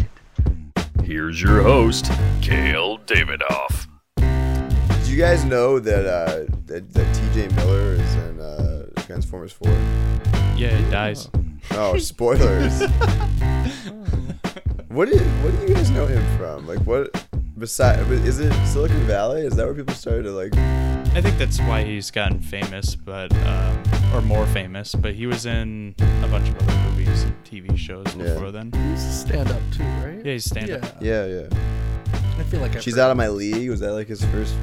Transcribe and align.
Here's 1.11 1.41
your 1.41 1.61
host, 1.61 2.09
Kale 2.41 2.97
Davidoff. 2.99 3.85
Did 4.15 5.07
you 5.07 5.17
guys 5.17 5.43
know 5.43 5.77
that 5.77 6.05
uh, 6.05 6.45
that, 6.67 6.93
that 6.93 7.13
T.J. 7.13 7.49
Miller 7.53 7.95
is 7.95 8.15
in 8.15 8.39
uh, 8.39 8.85
Transformers 8.95 9.51
Four? 9.51 9.71
Yeah, 10.55 10.69
it 10.69 10.89
dies. 10.89 11.27
Oh, 11.71 11.97
spoilers! 11.99 12.79
what 14.87 15.09
do 15.09 15.19
what 15.19 15.59
do 15.59 15.67
you 15.67 15.73
guys 15.73 15.91
know 15.91 16.07
him 16.07 16.25
from? 16.37 16.65
Like 16.65 16.79
what? 16.83 17.13
Beside, 17.61 17.99
is 18.09 18.39
it 18.39 18.51
Silicon 18.65 19.05
Valley? 19.05 19.43
Is 19.45 19.55
that 19.55 19.65
where 19.67 19.75
people 19.75 19.93
started 19.93 20.23
to 20.23 20.31
like? 20.31 20.51
I 21.15 21.21
think 21.21 21.37
that's 21.37 21.59
why 21.59 21.83
he's 21.83 22.09
gotten 22.09 22.39
famous, 22.41 22.95
but 22.95 23.31
um, 23.45 23.83
or 24.15 24.21
more 24.23 24.47
famous. 24.47 24.95
But 24.95 25.13
he 25.13 25.27
was 25.27 25.45
in 25.45 25.93
a 26.23 26.27
bunch 26.27 26.49
of 26.49 26.55
other 26.57 26.89
movies 26.89 27.21
and 27.21 27.35
TV 27.45 27.77
shows 27.77 28.07
Yeah. 28.15 28.33
before 28.33 28.49
then. 28.51 28.71
He's 28.89 29.03
stand 29.03 29.51
up 29.51 29.61
too, 29.71 29.83
right? 29.83 30.25
Yeah, 30.25 30.31
he's 30.33 30.45
stand 30.45 30.71
up. 30.71 30.95
Yeah, 31.01 31.25
yeah. 31.27 31.47
I 32.39 32.43
feel 32.45 32.61
like 32.61 32.75
I've 32.75 32.81
She's 32.81 32.95
heard- 32.95 33.03
out 33.03 33.11
of 33.11 33.17
my 33.17 33.27
league. 33.27 33.69
Was 33.69 33.81
that 33.81 33.93
like 33.93 34.07
his 34.07 34.25
first 34.25 34.55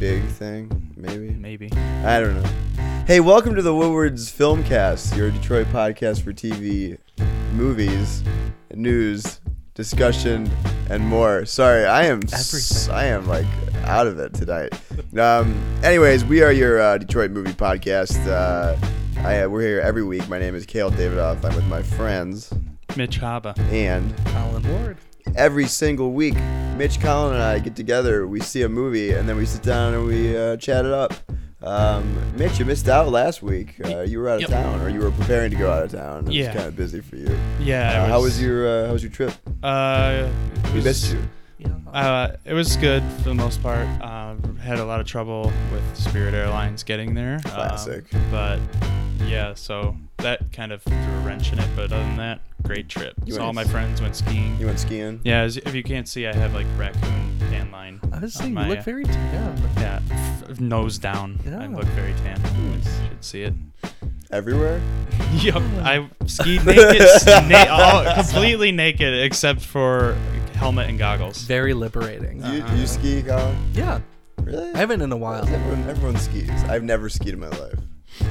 big 0.00 0.24
thing? 0.26 0.92
Maybe. 0.96 1.30
Maybe. 1.30 1.70
I 2.04 2.18
don't 2.18 2.34
know. 2.42 3.04
Hey, 3.06 3.20
welcome 3.20 3.54
to 3.54 3.62
the 3.62 3.72
Woodwards 3.74 4.32
Filmcast, 4.32 5.16
your 5.16 5.30
Detroit 5.30 5.68
podcast 5.68 6.22
for 6.22 6.32
TV, 6.32 6.98
movies, 7.54 8.24
news, 8.74 9.38
discussion, 9.74 10.50
and 10.90 11.06
more. 11.06 11.44
Sorry, 11.44 11.84
I 11.84 12.04
am 12.04 12.20
s- 12.24 12.88
I 12.88 13.04
am 13.06 13.26
like 13.26 13.46
out 13.84 14.06
of 14.06 14.18
it 14.18 14.34
tonight. 14.34 14.72
Um, 15.18 15.54
anyways, 15.82 16.24
we 16.24 16.42
are 16.42 16.52
your 16.52 16.80
uh, 16.80 16.98
Detroit 16.98 17.30
movie 17.30 17.52
podcast. 17.52 18.26
Uh, 18.26 18.76
I, 19.20 19.46
we're 19.46 19.62
here 19.62 19.80
every 19.80 20.04
week. 20.04 20.28
My 20.28 20.38
name 20.38 20.54
is 20.54 20.66
Kale 20.66 20.90
Davidoff. 20.90 21.44
I'm 21.44 21.54
with 21.54 21.66
my 21.66 21.82
friends, 21.82 22.52
Mitch 22.96 23.20
Haba. 23.20 23.58
and 23.70 24.14
Colin 24.26 24.62
Ward. 24.68 24.98
every 25.36 25.66
single 25.66 26.12
week, 26.12 26.34
Mitch, 26.76 27.00
Colin, 27.00 27.34
and 27.34 27.42
I 27.42 27.58
get 27.58 27.76
together. 27.76 28.26
We 28.26 28.40
see 28.40 28.62
a 28.62 28.68
movie, 28.68 29.12
and 29.12 29.28
then 29.28 29.36
we 29.36 29.46
sit 29.46 29.62
down 29.62 29.94
and 29.94 30.06
we 30.06 30.36
uh, 30.36 30.56
chat 30.56 30.84
it 30.84 30.92
up. 30.92 31.14
Um, 31.62 32.16
Mitch, 32.36 32.58
you 32.58 32.64
missed 32.64 32.88
out 32.88 33.08
last 33.10 33.42
week. 33.42 33.74
Uh, 33.84 34.00
you 34.00 34.18
were 34.18 34.28
out 34.28 34.36
of 34.36 34.40
Yep. 34.42 34.50
town, 34.50 34.80
or 34.80 34.88
you 34.88 35.00
were 35.00 35.10
preparing 35.12 35.50
to 35.50 35.56
go 35.56 35.70
out 35.70 35.84
of 35.84 35.92
town. 35.92 36.26
It 36.32 36.38
was 36.46 36.48
kind 36.48 36.66
of 36.68 36.76
busy 36.76 37.00
for 37.00 37.16
you. 37.16 37.38
Yeah. 37.60 38.02
Uh, 38.02 38.06
it 38.06 38.08
how 38.08 38.20
was 38.22 38.42
your 38.42 38.66
uh, 38.66 38.86
How 38.88 38.92
was 38.92 39.02
your 39.02 39.12
trip? 39.12 39.32
Uh, 39.62 40.28
it 40.56 40.66
We 40.70 40.76
was- 40.76 40.84
missed 40.84 41.12
you. 41.12 41.28
Uh, 41.92 42.32
it 42.46 42.54
was 42.54 42.74
good 42.78 43.02
for 43.18 43.28
the 43.28 43.34
most 43.34 43.62
part. 43.62 43.86
Uh, 44.00 44.34
had 44.62 44.78
a 44.78 44.84
lot 44.84 44.98
of 44.98 45.06
trouble 45.06 45.52
with 45.70 45.82
Spirit 45.96 46.32
Airlines 46.34 46.82
getting 46.82 47.12
there. 47.14 47.34
Um, 47.44 47.50
Classic. 47.52 48.04
but 48.30 48.58
yeah, 49.26 49.52
so 49.54 49.94
that 50.22 50.52
kind 50.52 50.72
of 50.72 50.82
threw 50.82 50.96
a 50.96 51.20
wrench 51.20 51.52
in 51.52 51.58
it. 51.58 51.68
But 51.76 51.92
other 51.92 51.98
than 52.02 52.16
that, 52.16 52.40
great 52.62 52.88
trip. 52.88 53.14
You 53.24 53.32
so 53.34 53.38
went- 53.38 53.46
all 53.46 53.52
my 53.52 53.64
friends 53.64 54.00
went 54.00 54.16
skiing. 54.16 54.56
You 54.58 54.66
went 54.66 54.78
skiing. 54.80 55.20
Yeah, 55.24 55.42
as, 55.42 55.56
if 55.58 55.74
you 55.74 55.82
can't 55.82 56.08
see, 56.08 56.26
I 56.26 56.32
have 56.34 56.54
like 56.54 56.66
raccoon 56.76 57.36
tan 57.50 57.70
line. 57.70 58.00
I 58.12 58.18
was 58.18 58.36
on 58.36 58.42
saying 58.42 58.54
my, 58.54 58.62
you 58.64 58.68
look 58.70 58.78
uh, 58.78 58.82
very 58.82 59.04
tan. 59.04 59.70
Yeah, 59.76 60.00
f- 60.10 60.60
nose 60.60 60.98
down. 60.98 61.38
I 61.46 61.66
look 61.66 61.84
very 61.86 62.14
tan. 62.14 62.40
You 62.56 62.80
should 62.82 63.24
see 63.24 63.42
it. 63.42 63.54
Everywhere. 64.30 64.80
Yep, 65.32 65.54
I 65.82 66.08
skied 66.26 66.64
naked, 66.66 67.00
na- 67.48 67.66
all, 67.70 68.14
completely 68.16 68.70
naked 68.70 69.14
except 69.24 69.62
for 69.62 70.14
helmet 70.54 70.90
and 70.90 70.98
goggles. 70.98 71.42
Very 71.42 71.72
liberating. 71.72 72.44
You, 72.44 72.62
you 72.76 72.86
ski, 72.86 73.22
Colin? 73.22 73.56
Yeah, 73.72 74.00
Really? 74.42 74.72
I 74.74 74.78
haven't 74.78 75.00
in 75.00 75.10
a 75.10 75.16
while. 75.16 75.46
Everyone, 75.48 75.88
everyone 75.88 76.16
skis. 76.18 76.50
I've 76.64 76.82
never 76.82 77.08
skied 77.08 77.32
in 77.32 77.40
my 77.40 77.48
life. 77.48 77.78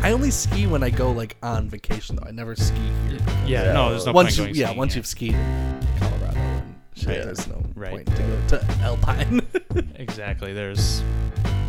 I 0.02 0.12
only 0.12 0.32
ski 0.32 0.68
when 0.68 0.84
I 0.84 0.90
go 0.90 1.12
like 1.12 1.36
on 1.44 1.70
vacation 1.70 2.16
though. 2.16 2.28
I 2.28 2.32
never 2.32 2.56
ski 2.56 2.76
here. 3.08 3.20
Yeah, 3.46 3.64
Yeah, 3.66 3.74
no, 3.74 3.90
there's 3.92 4.06
no 4.06 4.12
once 4.14 4.38
point 4.38 4.38
you, 4.38 4.44
going 4.46 4.56
yeah, 4.56 4.66
skiing, 4.68 4.78
once 4.78 4.96
you've 4.96 5.08
skied 5.08 5.34
in 5.34 5.88
Colorado 6.00 6.38
and 6.40 6.76
shit, 6.96 7.08
Right. 7.08 7.24
there's 7.26 7.48
no 7.48 7.64
Right. 7.76 7.92
point 7.92 8.08
to 8.08 8.22
go 8.24 8.48
to 8.50 8.66
Alpine. 8.82 9.42
Exactly. 9.96 10.52
There's, 10.54 11.02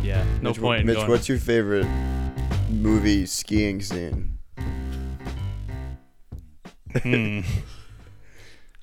yeah, 0.03 0.23
no 0.41 0.49
Mitch, 0.49 0.59
point 0.59 0.81
in 0.81 0.87
Mitch, 0.87 0.95
going. 0.97 1.09
what's 1.09 1.29
your 1.29 1.37
favorite 1.37 1.87
movie 2.69 3.25
skiing 3.27 3.79
scene? 3.81 4.37
Hmm. 7.01 7.41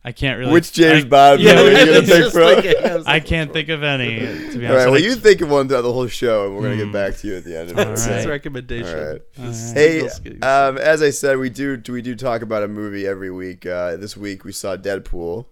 I 0.02 0.12
can't 0.12 0.38
really. 0.38 0.52
Which 0.52 0.72
James 0.72 1.04
I, 1.04 1.08
Bond 1.08 1.40
yeah, 1.42 1.56
movie 1.56 1.76
are 1.76 1.78
you 1.80 1.86
gonna 1.86 1.96
I 1.98 2.00
pick 2.00 2.06
just 2.08 2.32
from? 2.32 2.62
thinking, 2.62 3.02
I 3.06 3.16
I 3.16 3.20
can't 3.20 3.52
think 3.52 3.68
of 3.68 3.82
any. 3.82 4.18
To 4.18 4.24
be 4.24 4.30
honest, 4.30 4.64
All 4.70 4.76
right. 4.76 4.90
Well, 4.90 5.00
you 5.00 5.14
think 5.14 5.42
of 5.42 5.50
one 5.50 5.68
throughout 5.68 5.82
the 5.82 5.92
whole 5.92 6.06
show, 6.06 6.46
and 6.46 6.56
we're 6.56 6.62
gonna 6.62 6.76
get 6.78 6.90
back 6.92 7.16
to 7.18 7.26
you 7.26 7.36
at 7.36 7.44
the 7.44 7.58
end 7.58 7.70
of 7.70 7.76
All 7.76 7.82
it. 7.84 7.88
right. 7.88 7.96
This 7.98 8.26
recommendation. 8.26 8.98
All 8.98 9.04
right. 9.12 9.22
All 9.38 9.44
right. 9.44 9.54
Hey, 9.74 10.08
Single 10.08 10.48
um, 10.48 10.78
as 10.78 11.02
I 11.02 11.10
said, 11.10 11.36
we 11.36 11.50
do 11.50 11.82
we 11.90 12.00
do 12.00 12.14
talk 12.14 12.40
about 12.40 12.62
a 12.62 12.68
movie 12.68 13.06
every 13.06 13.30
week. 13.30 13.66
Uh, 13.66 13.96
this 13.96 14.16
week 14.16 14.44
we 14.44 14.52
saw 14.52 14.74
Deadpool. 14.76 15.44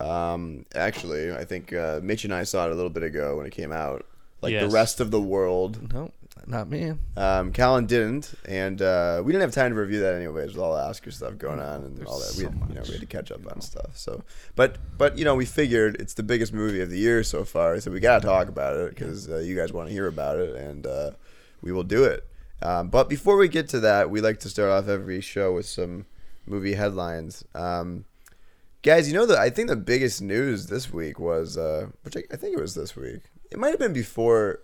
Um, 0.00 0.66
actually, 0.74 1.32
I 1.32 1.44
think 1.44 1.72
uh, 1.72 2.00
Mitch 2.02 2.24
and 2.24 2.34
I 2.34 2.42
saw 2.44 2.66
it 2.66 2.72
a 2.72 2.74
little 2.74 2.90
bit 2.90 3.02
ago 3.02 3.36
when 3.36 3.46
it 3.46 3.52
came 3.52 3.70
out. 3.72 4.04
Like 4.42 4.52
Yes. 4.52 4.62
the 4.68 4.74
rest 4.74 5.00
of 5.00 5.10
the 5.10 5.20
world, 5.20 5.92
No, 5.92 6.10
not 6.46 6.68
me. 6.68 6.94
um, 7.16 7.52
Colin 7.52 7.86
didn't, 7.86 8.34
and 8.46 8.80
uh, 8.82 9.22
we 9.24 9.32
didn't 9.32 9.42
have 9.42 9.52
time 9.52 9.72
to 9.72 9.80
review 9.80 10.00
that 10.00 10.14
anyways 10.14 10.54
with 10.54 10.58
all 10.58 10.74
the 10.74 10.80
Oscar 10.80 11.10
stuff 11.10 11.38
going 11.38 11.60
on 11.60 11.82
and 11.84 12.06
all 12.06 12.18
that. 12.18 12.34
We 12.36 12.44
had, 12.44 12.54
you 12.68 12.74
know 12.74 12.82
we 12.86 12.92
had 12.92 13.00
to 13.00 13.06
catch 13.06 13.30
up 13.30 13.40
on 13.50 13.60
stuff. 13.60 13.96
So, 13.96 14.22
but 14.56 14.78
but 14.96 15.18
you 15.18 15.24
know 15.24 15.34
we 15.34 15.46
figured 15.46 15.96
it's 16.00 16.14
the 16.14 16.22
biggest 16.22 16.52
movie 16.52 16.80
of 16.80 16.90
the 16.90 16.98
year 16.98 17.22
so 17.22 17.44
far, 17.44 17.80
so 17.80 17.90
we 17.90 18.00
gotta 18.00 18.24
talk 18.26 18.48
about 18.48 18.76
it 18.76 18.90
because 18.90 19.28
uh, 19.28 19.38
you 19.38 19.56
guys 19.56 19.72
want 19.72 19.88
to 19.88 19.92
hear 19.92 20.06
about 20.06 20.38
it, 20.38 20.54
and 20.56 20.86
uh, 20.86 21.10
we 21.62 21.72
will 21.72 21.84
do 21.84 22.04
it. 22.04 22.26
Um, 22.62 22.88
but 22.88 23.08
before 23.08 23.36
we 23.36 23.48
get 23.48 23.68
to 23.70 23.80
that, 23.80 24.10
we 24.10 24.20
like 24.20 24.40
to 24.40 24.48
start 24.48 24.70
off 24.70 24.88
every 24.88 25.20
show 25.20 25.54
with 25.54 25.66
some 25.66 26.06
movie 26.46 26.74
headlines. 26.74 27.44
Um, 27.54 28.04
guys, 28.82 29.08
you 29.08 29.14
know 29.14 29.26
that 29.26 29.38
I 29.38 29.50
think 29.50 29.68
the 29.68 29.76
biggest 29.76 30.20
news 30.20 30.66
this 30.66 30.92
week 30.92 31.18
was, 31.18 31.56
uh, 31.56 31.88
which 32.02 32.16
I, 32.16 32.22
I 32.32 32.36
think 32.36 32.56
it 32.56 32.60
was 32.60 32.74
this 32.74 32.96
week. 32.96 33.20
It 33.50 33.58
might 33.58 33.70
have 33.70 33.78
been 33.78 33.92
before 33.92 34.60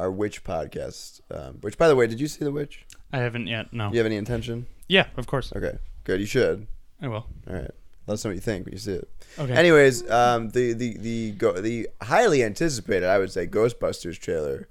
our 0.00 0.10
Witch 0.10 0.42
podcast. 0.44 1.20
Um, 1.30 1.58
which, 1.60 1.76
by 1.78 1.88
the 1.88 1.94
way, 1.96 2.06
did 2.06 2.20
you 2.20 2.26
see 2.28 2.44
the 2.44 2.50
Witch? 2.52 2.86
I 3.12 3.18
haven't 3.18 3.46
yet. 3.46 3.72
No. 3.72 3.90
You 3.90 3.98
have 3.98 4.06
any 4.06 4.16
intention? 4.16 4.66
Yeah, 4.88 5.06
of 5.16 5.26
course. 5.26 5.52
Okay, 5.54 5.78
good. 6.04 6.20
You 6.20 6.26
should. 6.26 6.66
I 7.02 7.08
will. 7.08 7.26
All 7.48 7.54
right. 7.54 7.70
Let 8.06 8.14
us 8.14 8.24
know 8.24 8.30
what 8.30 8.34
you 8.34 8.40
think 8.40 8.64
when 8.64 8.72
you 8.72 8.78
see 8.78 8.94
it. 8.94 9.08
Okay. 9.38 9.52
Anyways, 9.52 10.10
um, 10.10 10.50
the 10.50 10.72
the 10.72 10.96
the 10.98 11.30
go, 11.32 11.52
the 11.52 11.88
highly 12.02 12.42
anticipated, 12.42 13.06
I 13.08 13.18
would 13.18 13.30
say, 13.30 13.46
Ghostbusters 13.46 14.18
trailer 14.18 14.68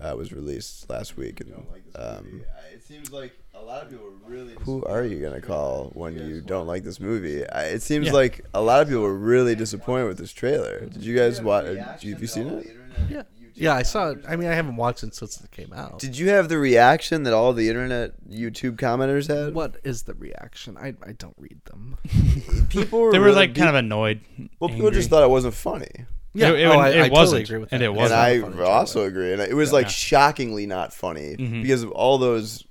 uh, 0.00 0.14
was 0.16 0.32
released 0.32 0.90
last 0.90 1.16
week. 1.16 1.40
And, 1.40 1.54
um, 1.96 2.42
It 2.74 2.82
seems 2.82 3.10
like 3.10 3.32
a 3.54 3.62
lot 3.62 3.82
of 3.84 3.90
people 3.90 4.04
were 4.06 4.30
really. 4.30 4.54
who 4.60 4.84
are 4.84 5.04
you 5.04 5.22
gonna 5.22 5.40
call 5.40 5.90
when 5.94 6.14
you 6.18 6.42
don't 6.42 6.66
like 6.66 6.82
this 6.84 7.00
movie? 7.00 7.48
I, 7.48 7.66
it 7.76 7.82
seems 7.82 8.06
Yeah. 8.08 8.12
like 8.12 8.44
a 8.52 8.60
lot 8.60 8.82
of 8.82 8.88
people 8.88 9.02
were 9.04 9.16
really 9.16 9.54
disappointed 9.54 10.06
with 10.08 10.18
this 10.18 10.32
trailer. 10.32 10.80
Did 10.86 11.02
you 11.02 11.16
guys 11.16 11.40
watch? 11.40 11.64
Have 11.66 12.02
you 12.04 12.26
seen 12.26 12.48
it? 12.48 12.76
Yeah, 13.08 13.22
yeah, 13.62 13.74
I 13.74 13.82
saw 13.82 14.10
it. 14.10 14.18
I 14.28 14.36
mean, 14.36 14.48
I 14.48 14.54
haven't 14.54 14.76
watched 14.76 15.02
it 15.02 15.14
since 15.14 15.40
it 15.40 15.50
came 15.50 15.72
out. 15.72 15.98
Did 15.98 16.18
you 16.18 16.30
have 16.30 16.48
the 16.48 16.58
reaction 16.58 17.22
that 17.22 17.32
all 17.32 17.52
the 17.52 17.68
internet 17.68 18.12
YouTube 18.28 18.76
commenters 18.76 19.28
had? 19.28 19.54
what 19.54 19.76
is 19.84 20.02
the 20.02 20.14
reaction? 20.14 20.76
I, 20.76 20.94
I 21.06 21.12
don't 21.12 21.36
read 21.38 21.60
them. 21.66 21.96
People 22.68 23.00
were 23.00 23.12
They 23.12 23.18
were 23.18 23.26
really- 23.26 23.36
like 23.36 23.54
kind 23.54 23.68
of 23.68 23.74
annoyed. 23.76 24.20
Well, 24.58 24.68
people 24.68 24.86
angry. 24.86 24.90
just 25.00 25.10
thought 25.10 25.22
it 25.22 25.30
wasn't 25.30 25.54
funny. 25.54 25.88
Yeah, 26.34 26.50
It- 26.50 26.60
it- 26.60 26.64
oh, 26.64 26.78
I, 26.78 26.88
it 26.90 27.00
I 27.00 27.08
wasn't, 27.08 27.44
agree 27.44 27.58
with 27.58 27.72
and 27.72 27.82
it 27.82 27.92
wasn't. 27.94 28.20
I 28.20 28.40
funny 28.40 28.60
also 28.62 28.94
trailer. 29.00 29.08
agree. 29.08 29.32
And 29.34 29.42
it 29.42 29.54
was 29.54 29.72
like 29.72 29.86
Yeah. 29.86 29.90
shockingly 29.90 30.66
not 30.66 30.92
funny 30.92 31.36
Mhm. 31.36 31.62
because 31.62 31.82
of 31.82 31.90
all 31.92 32.18
those 32.18 32.64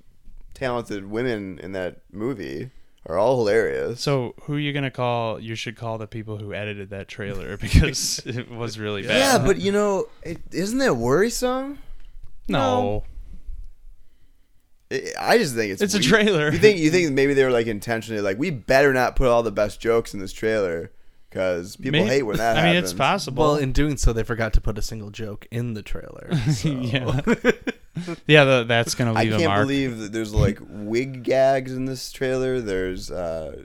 talented 0.54 1.10
women 1.10 1.58
in 1.60 1.72
that 1.72 1.98
movie 2.12 2.70
are 3.06 3.18
all 3.18 3.38
hilarious. 3.38 4.00
So 4.00 4.34
who 4.42 4.54
are 4.54 4.58
you 4.58 4.72
gonna 4.72 4.90
call? 4.90 5.40
You 5.40 5.54
should 5.54 5.76
call 5.76 5.98
the 5.98 6.06
people 6.06 6.38
who 6.38 6.54
edited 6.54 6.90
that 6.90 7.08
trailer 7.08 7.56
because 7.60 8.20
it 8.24 8.50
was 8.50 8.78
really 8.78 9.02
bad. 9.02 9.18
yeah, 9.18 9.38
but 9.38 9.58
you 9.58 9.72
know, 9.72 10.06
it, 10.22 10.38
isn't 10.52 10.78
that 10.78 10.96
worrisome? 10.96 11.78
no, 12.48 13.04
I 14.90 15.02
I 15.18 15.38
just 15.38 15.54
think 15.54 15.72
it's 15.72 15.82
it's 15.82 15.94
a 15.94 16.00
trailer. 16.00 16.50
You 16.50 16.58
think 16.58 16.78
you 16.78 16.90
think 16.90 17.12
maybe 17.12 17.34
they 17.34 17.44
were 17.44 17.50
like 17.50 17.66
intentionally 17.66 18.20
like 18.20 18.38
we 18.38 18.50
better 18.50 18.92
not 18.92 19.16
put 19.16 19.28
all 19.28 19.42
the 19.42 19.52
best 19.52 19.80
jokes 19.80 20.12
in 20.14 20.20
this 20.20 20.32
trailer 20.32 20.90
because 21.32 21.76
people 21.76 22.00
May- 22.00 22.06
hate 22.06 22.22
when 22.24 22.36
that 22.36 22.56
I 22.56 22.60
happens. 22.60 22.74
mean, 22.74 22.84
it's 22.84 22.92
possible. 22.92 23.42
Well, 23.44 23.56
in 23.56 23.72
doing 23.72 23.96
so, 23.96 24.12
they 24.12 24.22
forgot 24.22 24.52
to 24.54 24.60
put 24.60 24.76
a 24.76 24.82
single 24.82 25.10
joke 25.10 25.46
in 25.50 25.72
the 25.74 25.82
trailer. 25.82 26.28
so- 26.52 26.68
yeah, 26.68 27.20
yeah. 28.26 28.44
The, 28.44 28.64
that's 28.68 28.94
gonna 28.94 29.14
I 29.14 29.24
leave 29.24 29.32
a 29.32 29.36
mark. 29.36 29.40
I 29.40 29.42
can't 29.44 29.48
mark. 29.48 29.62
believe 29.66 29.98
that 29.98 30.12
there's 30.12 30.34
like 30.34 30.58
wig 30.68 31.22
gags 31.22 31.72
in 31.72 31.86
this 31.86 32.12
trailer. 32.12 32.60
There's 32.60 33.10
uh, 33.10 33.62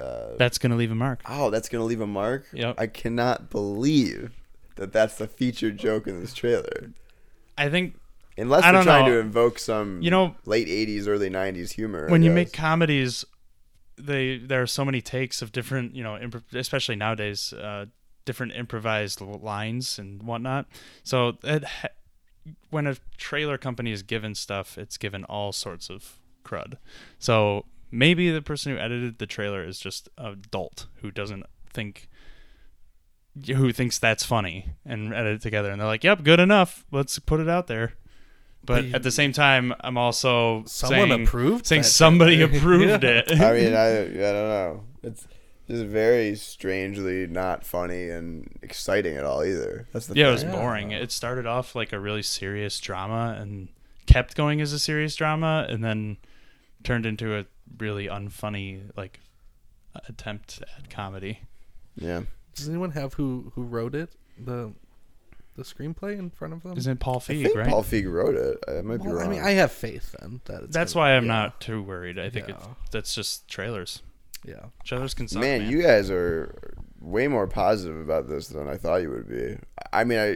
Uh, 0.00 0.36
That's 0.36 0.58
gonna 0.58 0.76
leave 0.76 0.90
a 0.90 0.94
mark. 0.94 1.22
oh, 1.28 1.48
that's 1.50 1.68
gonna 1.70 1.84
leave 1.84 2.00
a 2.02 2.06
mark. 2.06 2.44
Yep. 2.52 2.74
I 2.78 2.86
cannot 2.86 3.48
believe 3.50 4.32
that 4.74 4.92
that's 4.92 5.16
the 5.16 5.26
featured 5.26 5.78
joke 5.78 6.06
in 6.06 6.20
this 6.20 6.34
trailer. 6.34 6.90
I 7.56 7.70
think 7.70 7.94
Unless 8.36 8.64
I 8.64 8.66
they're 8.66 8.72
don't 8.80 8.84
trying 8.84 9.06
know. 9.06 9.12
to 9.12 9.18
invoke 9.20 9.58
some 9.58 10.02
You 10.02 10.10
know- 10.10 10.34
late 10.44 10.68
'80s, 10.68 11.06
early 11.08 11.30
'90s 11.30 11.72
humor. 11.72 12.08
I 12.08 12.10
when 12.10 12.22
you 12.22 12.28
guess. 12.30 12.34
make 12.34 12.52
comedies, 12.52 13.24
they 13.98 14.38
there 14.38 14.62
are 14.62 14.66
so 14.66 14.84
many 14.84 15.00
takes 15.00 15.42
of 15.42 15.52
different, 15.52 15.94
you 15.94 16.02
know, 16.02 16.12
impro- 16.12 16.42
especially 16.54 16.96
nowadays, 16.96 17.52
uh, 17.52 17.86
different 18.24 18.52
improvised 18.52 19.20
lines 19.20 19.98
and 19.98 20.22
whatnot. 20.22 20.66
So 21.02 21.38
it, 21.42 21.64
ha- 21.64 21.88
when 22.70 22.86
a 22.86 22.96
trailer 23.16 23.58
company 23.58 23.92
is 23.92 24.02
given 24.02 24.34
stuff, 24.34 24.78
it's 24.78 24.96
given 24.96 25.24
all 25.24 25.52
sorts 25.52 25.90
of 25.90 26.18
crud. 26.44 26.76
So 27.18 27.64
maybe 27.90 28.30
the 28.30 28.42
person 28.42 28.72
who 28.72 28.78
edited 28.78 29.18
the 29.18 29.26
trailer 29.26 29.64
is 29.64 29.78
just 29.78 30.08
a 30.18 30.34
dolt 30.34 30.86
who 30.96 31.10
doesn't 31.10 31.44
think 31.72 32.08
who 33.46 33.70
thinks 33.70 33.98
that's 33.98 34.24
funny 34.24 34.70
and 34.84 35.12
edit 35.12 35.34
it 35.34 35.42
together 35.42 35.70
and 35.70 35.78
they're 35.80 35.86
like 35.86 36.02
yep 36.02 36.22
good 36.22 36.40
enough 36.40 36.86
let's 36.90 37.18
put 37.18 37.38
it 37.38 37.48
out 37.48 37.66
there 37.66 37.92
but 38.66 38.82
But 38.86 38.94
at 38.96 39.02
the 39.02 39.10
same 39.10 39.32
time 39.32 39.72
i'm 39.80 39.96
also 39.96 40.64
Someone 40.66 41.08
saying, 41.08 41.22
approved 41.24 41.66
saying 41.66 41.82
somebody 41.84 42.36
trailer. 42.38 42.56
approved 42.58 43.04
Yeah. 43.04 43.10
it 43.10 43.40
I 43.40 43.52
mean, 43.52 43.74
I 43.86 44.02
I 44.02 44.32
don't 44.32 44.48
know. 44.48 44.84
It's 45.02 45.26
just 45.68 45.84
very 45.84 46.34
strangely 46.36 47.26
not 47.26 47.64
funny 47.64 48.08
and 48.10 48.48
exciting 48.62 49.16
at 49.16 49.24
all 49.24 49.42
either. 49.44 49.88
That's 49.92 50.06
the 50.06 50.14
yeah 50.16 50.28
it 50.28 50.32
was 50.32 50.42
thing. 50.42 50.52
boring 50.52 50.90
it 50.92 51.10
started 51.12 51.46
off 51.46 51.74
like 51.74 51.92
a 51.92 51.98
really 52.00 52.22
serious 52.22 52.78
drama 52.80 53.36
and 53.40 53.68
kept 54.06 54.36
going 54.36 54.60
as 54.60 54.72
a 54.72 54.78
serious 54.78 55.16
drama 55.16 55.66
and 55.68 55.82
then 55.82 56.16
turned 56.84 57.06
into 57.06 57.36
a 57.36 57.44
really 57.78 58.06
unfunny 58.06 58.90
like 58.96 59.18
attempt 60.08 60.62
at 60.78 60.88
comedy 60.90 61.40
Yeah. 61.96 62.22
Does 62.54 62.68
anyone 62.68 62.92
have 62.92 63.14
who 63.14 63.52
who 63.54 63.62
wrote 63.64 63.94
it? 63.94 64.10
The 64.38 64.72
the 65.56 65.62
screenplay 65.62 66.18
in 66.18 66.30
front 66.30 66.54
of 66.54 66.62
them? 66.62 66.76
isn't 66.76 66.92
it 66.92 67.00
paul 67.00 67.16
I 67.16 67.32
feig 67.32 67.42
think 67.44 67.56
right 67.56 67.68
Paul 67.68 67.82
Feig 67.82 68.10
wrote 68.10 68.34
it. 68.36 68.58
I 68.68 68.82
might 68.82 68.98
be 69.02 69.08
Well, 69.08 69.16
wrong. 69.16 69.26
I 69.26 69.30
mean, 69.30 69.42
I 69.42 69.50
have 69.52 69.72
faith 69.72 70.14
then. 70.20 70.40
That 70.44 70.64
it's 70.64 70.74
that's 70.74 70.92
gonna- 70.94 71.04
why 71.06 71.12
i'm 71.16 71.24
yeah, 71.26 71.32
not 71.32 71.60
too 71.60 71.82
worried 71.82 72.18
i 72.18 72.30
think 72.30 72.48
Yeah. 72.48 72.56
it's 72.56 72.90
that's 72.90 73.14
just 73.14 73.48
trailers 73.48 74.02
Yeah. 74.44 74.66
trailers 74.84 75.14
can 75.14 75.28
suck 75.28 75.40
man, 75.42 75.62
man, 75.62 75.70
you 75.70 75.82
guys 75.82 76.10
are 76.10 76.54
way 77.00 77.26
more 77.28 77.46
positive 77.46 77.98
about 77.98 78.28
this 78.28 78.48
than 78.48 78.68
I 78.68 78.76
thought 78.78 78.96
you 79.02 79.10
would 79.10 79.28
be. 79.28 79.56
I 79.92 80.02
mean, 80.04 80.18
I 80.18 80.30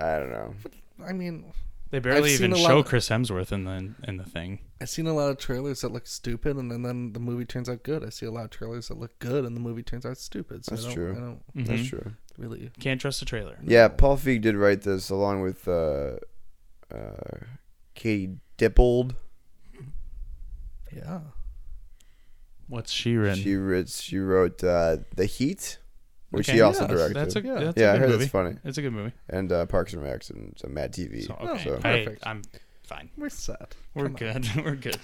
I 0.00 0.18
don't 0.20 0.30
know. 0.30 0.54
I 1.04 1.12
mean, 1.12 1.52
they 1.90 1.98
barely 1.98 2.30
seen 2.30 2.46
even 2.46 2.52
a 2.52 2.62
lot 2.62 2.68
show 2.68 2.78
of- 2.78 2.86
chris 2.86 3.08
hemsworth 3.08 3.50
in 3.52 3.64
the 3.64 3.94
in 4.06 4.16
the 4.16 4.24
thing 4.24 4.60
I've 4.80 4.88
seen 4.88 5.06
a 5.08 5.12
lot 5.12 5.30
of 5.30 5.38
trailers 5.38 5.80
that 5.80 5.90
look 5.92 6.06
stupid, 6.06 6.56
and 6.56 6.70
then, 6.70 6.82
then 6.82 7.12
the 7.14 7.18
movie 7.18 7.44
turns 7.44 7.68
out 7.68 7.82
good. 7.82 8.04
I 8.04 8.10
see 8.10 8.26
a 8.26 8.30
lot 8.30 8.44
of 8.44 8.50
trailers 8.50 8.86
that 8.88 8.96
look 8.98 9.18
good, 9.18 9.44
and 9.44 9.56
the 9.56 9.60
movie 9.60 9.82
turns 9.82 10.06
out 10.06 10.18
stupid. 10.18 10.64
So 10.64 10.76
That's 10.76 10.84
I 10.84 10.86
don't, 10.86 10.94
true. 10.94 11.12
I 11.16 11.20
don't 11.20 11.66
That's 11.66 11.80
Mhm. 11.82 11.88
true. 11.88 12.12
Really. 12.38 12.70
can't 12.80 13.00
trust 13.00 13.20
a 13.20 13.24
trailer 13.24 13.58
Yeah, 13.62 13.88
Paul 13.88 14.16
Feig 14.16 14.40
did 14.40 14.56
write 14.56 14.82
this 14.82 15.10
along 15.10 15.42
with 15.42 15.66
uh, 15.68 16.16
uh, 16.94 17.38
Katie 17.94 18.36
Dippold. 18.56 19.14
Yeah. 20.94 21.20
what's 22.68 22.90
she 22.90 23.16
written 23.16 23.42
She 23.42 23.56
wrote 23.56 23.88
she 23.88 24.18
wrote 24.18 24.64
uh, 24.64 24.98
The 25.14 25.26
Heat, 25.26 25.78
which 26.30 26.48
Okay, 26.48 26.56
he 26.58 26.62
also 26.62 26.82
yeah, 26.82 26.88
directed. 26.88 27.16
that's 27.16 27.36
a 27.36 27.40
good 27.40 27.60
that's 27.66 27.80
yeah, 27.80 27.86
a 27.86 27.90
I 27.90 27.92
good 27.94 28.00
heard 28.00 28.10
movie 28.10 28.24
it's 28.24 28.32
funny. 28.32 28.56
it's 28.64 28.78
a 28.78 28.82
good 28.82 28.92
movie 28.92 29.12
And 29.28 29.52
uh, 29.52 29.66
Parks 29.66 29.92
and 29.92 30.02
Rec 30.02 30.28
and 30.30 30.54
some 30.58 30.74
Mad 30.74 30.92
TV. 30.92 31.26
so 31.26 31.36
Oh, 31.40 31.48
okay 31.50 31.64
so- 31.64 31.76
Perfect. 31.78 32.22
i'm 32.26 32.42
fine 32.84 33.10
We're 33.18 33.28
set. 33.28 33.74
we're 33.94 34.08
Come 34.08 34.28
on. 34.28 34.42
good 34.42 34.56
we're 34.64 34.74
good 34.76 34.98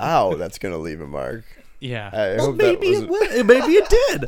Ow, 0.00 0.34
that's 0.34 0.58
gonna 0.58 0.78
leave 0.78 1.00
a 1.00 1.06
mark. 1.06 1.44
yeah 1.80 2.10
I 2.12 2.36
Well, 2.36 2.46
hope 2.46 2.56
that 2.58 2.80
maybe 2.80 2.88
wasn't- 2.88 3.10
it 3.10 3.10
will. 3.10 3.44
Maybe 3.44 3.72
it 3.74 3.88
did. 3.88 4.24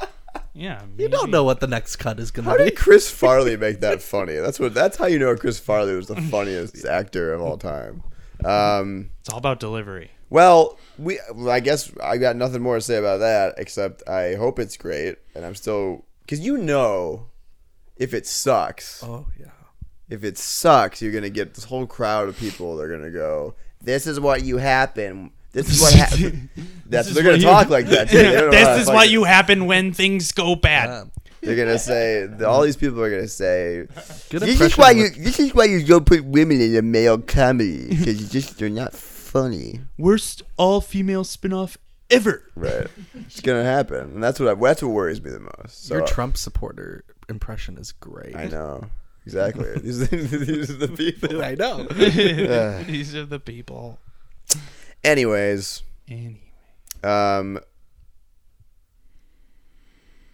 Yeah 0.54 0.82
You 0.96 1.08
don't 1.08 1.30
know 1.30 1.44
what 1.44 1.60
the 1.60 1.66
next 1.66 1.96
cut 1.96 2.18
is 2.20 2.30
gonna 2.30 2.48
How 2.50 2.56
be. 2.56 2.64
did 2.64 2.76
Chris 2.76 3.10
Farley 3.20 3.56
make 3.56 3.80
that 3.80 4.00
funny? 4.00 4.36
That's 4.36 4.58
what. 4.60 4.72
That's 4.74 4.96
how 4.96 5.06
you 5.06 5.18
know 5.18 5.34
Chris 5.36 5.58
Farley 5.58 5.94
was 5.96 6.06
the 6.06 6.20
funniest 6.30 6.84
actor 6.86 7.32
of 7.34 7.40
all 7.42 7.58
time. 7.58 8.02
Um, 8.44 9.10
it's 9.20 9.28
all 9.30 9.38
about 9.38 9.60
delivery 9.60 10.10
well, 10.30 10.78
we. 10.98 11.20
well, 11.34 11.50
I 11.50 11.60
guess 11.60 11.92
I 12.02 12.16
got 12.18 12.34
nothing 12.36 12.60
more 12.62 12.74
to 12.76 12.80
say 12.80 12.96
about 12.96 13.18
that 13.18 13.54
except 13.58 14.06
I 14.08 14.34
hope 14.34 14.58
it's 14.58 14.76
great, 14.76 15.16
and 15.34 15.44
I'm 15.46 15.54
still 15.54 16.04
because 16.22 16.40
you 16.40 16.56
know, 16.58 17.26
if 17.96 18.12
it 18.14 18.26
sucks, 18.26 19.02
Oh 19.04 19.26
yeah. 19.38 19.46
if 20.08 20.24
it 20.24 20.36
sucks, 20.38 21.00
you're 21.00 21.12
gonna 21.12 21.30
get 21.30 21.54
this 21.54 21.64
whole 21.64 21.86
crowd 21.86 22.28
of 22.28 22.36
people. 22.36 22.76
They're 22.76 22.88
gonna 22.88 23.10
go, 23.12 23.54
"This 23.80 24.06
is 24.06 24.18
what 24.18 24.42
you 24.42 24.56
happen." 24.58 25.30
This 25.54 25.70
is 25.70 25.80
what 25.80 25.94
happened. 25.94 26.48
That's 26.86 27.08
is 27.08 27.14
they're 27.14 27.22
gonna 27.22 27.34
what 27.36 27.40
you- 27.40 27.46
talk 27.46 27.70
like 27.70 27.86
that. 27.86 28.10
Too. 28.10 28.16
They 28.18 28.22
don't 28.24 28.50
know 28.50 28.58
how 28.58 28.66
to 28.74 28.78
this 28.78 28.82
is 28.82 28.92
what 28.92 29.08
you 29.08 29.24
happen 29.24 29.64
when 29.66 29.92
things 29.94 30.32
go 30.32 30.54
bad 30.54 30.88
Yeah. 30.88 31.04
They're 31.40 31.56
gonna 31.56 31.78
say. 31.78 32.28
All 32.44 32.62
these 32.62 32.76
people 32.76 33.00
are 33.02 33.10
gonna 33.10 33.28
say. 33.28 33.86
This 34.30 34.60
is 34.60 34.76
why 34.78 34.90
you. 34.92 35.08
This 35.10 35.38
is 35.40 35.54
why 35.54 35.64
you 35.64 35.84
don't 35.84 36.06
put 36.06 36.24
women 36.24 36.60
in 36.60 36.74
a 36.76 36.82
male 36.82 37.18
comedy 37.18 37.88
because 37.90 38.20
you 38.20 38.26
just 38.28 38.58
they're 38.58 38.68
not 38.70 38.94
funny. 38.94 39.80
worst 39.98 40.42
all-female 40.56 41.24
spin-off 41.24 41.76
ever 42.10 42.44
Right. 42.54 42.86
It's 43.26 43.40
gonna 43.40 43.64
happen, 43.64 44.14
and 44.14 44.22
that's 44.22 44.38
what 44.40 44.48
I, 44.48 44.54
that's 44.54 44.82
what 44.82 44.90
worries 44.92 45.20
me 45.22 45.30
the 45.30 45.40
most. 45.40 45.86
So 45.86 45.96
Your 45.96 46.06
Trump 46.06 46.36
supporter 46.36 47.04
impression 47.28 47.76
is 47.78 47.92
great. 47.92 48.34
I 48.36 48.46
know 48.46 48.86
exactly. 49.26 49.72
these, 49.80 50.00
are- 50.02 50.16
these 50.16 50.70
are 50.70 50.86
the 50.86 50.88
people. 50.88 51.42
I 51.44 51.54
know. 51.56 51.84
these 52.84 53.14
are 53.14 53.26
the 53.26 53.40
people 53.40 53.98
Anyways, 55.04 55.82
anyway 56.08 56.40
um, 57.04 57.58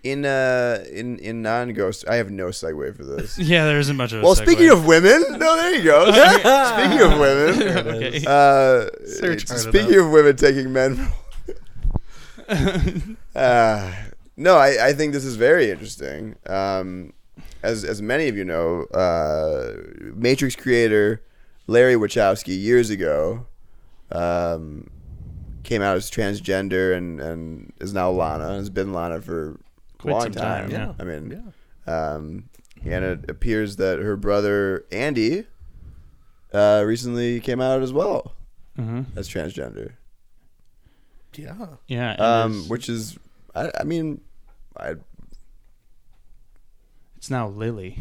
in 0.03 0.25
uh, 0.25 0.83
in 0.91 1.19
in 1.19 1.43
non-ghost, 1.43 2.05
I 2.09 2.15
have 2.17 2.31
no 2.31 2.47
segue 2.47 2.97
for 2.97 3.05
this. 3.05 3.39
yeah 3.39 3.65
there 3.67 3.79
isn't 3.79 3.97
much 3.97 4.13
of 4.13 4.21
a 4.21 4.23
Well, 4.23 4.35
segue. 4.35 4.43
speaking 4.45 4.71
of 4.71 4.87
women, 4.87 5.23
no, 5.39 5.57
there 5.57 5.75
you 5.75 5.83
go. 5.85 6.05
speaking 6.11 7.01
of 7.01 7.19
women, 7.19 7.63
okay 7.87 8.25
uh, 8.27 8.87
Search 9.07 9.49
hard 9.49 9.61
speaking 9.61 9.99
of 9.99 10.11
women 10.11 10.37
taking 10.37 10.73
men. 10.73 11.09
uh, 13.35 13.93
no, 14.37 14.57
I, 14.57 14.89
I 14.89 14.93
think 14.95 15.13
this 15.13 15.25
is 15.25 15.37
very 15.37 15.71
interesting. 15.71 16.37
Um, 16.47 17.13
as 17.63 17.85
as 17.85 18.01
many 18.01 18.29
of 18.29 18.37
you 18.37 18.45
know, 18.45 18.85
uh, 18.95 19.73
Matrix 20.15 20.57
creator 20.57 21.23
Larry 21.67 21.95
Wachowski 21.95 22.59
years 22.59 22.89
ago 22.89 23.47
um, 24.13 24.89
came 25.63 25.83
out 25.83 25.97
as 25.97 26.11
transgender 26.11 26.97
and, 26.97 27.21
and 27.21 27.73
is 27.81 27.93
now 27.93 28.11
Lana. 28.11 28.55
Has 28.55 28.71
been 28.71 28.93
Lana 28.93 29.21
for 29.21 29.51
a 29.53 29.57
Quite 29.99 30.13
long 30.13 30.33
time, 30.33 30.71
time. 30.71 30.71
yeah. 30.71 30.93
I 30.99 31.05
mean, 31.05 31.53
Yeah. 31.87 32.13
um, 32.15 32.49
and 32.85 33.05
it 33.05 33.29
appears 33.31 33.77
that 33.77 33.99
her 33.99 34.17
brother 34.17 34.85
Andy 34.91 35.47
uh, 36.53 36.83
recently 36.87 37.39
came 37.41 37.61
out 37.61 37.83
as 37.83 37.93
well 37.93 38.35
Mhm. 38.79 39.05
as 39.17 39.29
transgender, 39.29 39.93
Yeah. 41.37 41.67
yeah 41.87 42.13
um, 42.15 42.65
which 42.69 42.89
is, 42.89 43.19
I, 43.55 43.71
I 43.79 43.85
mean, 43.85 44.21
I 44.77 44.95
it's 47.17 47.31
now 47.31 47.49
lily 47.49 47.99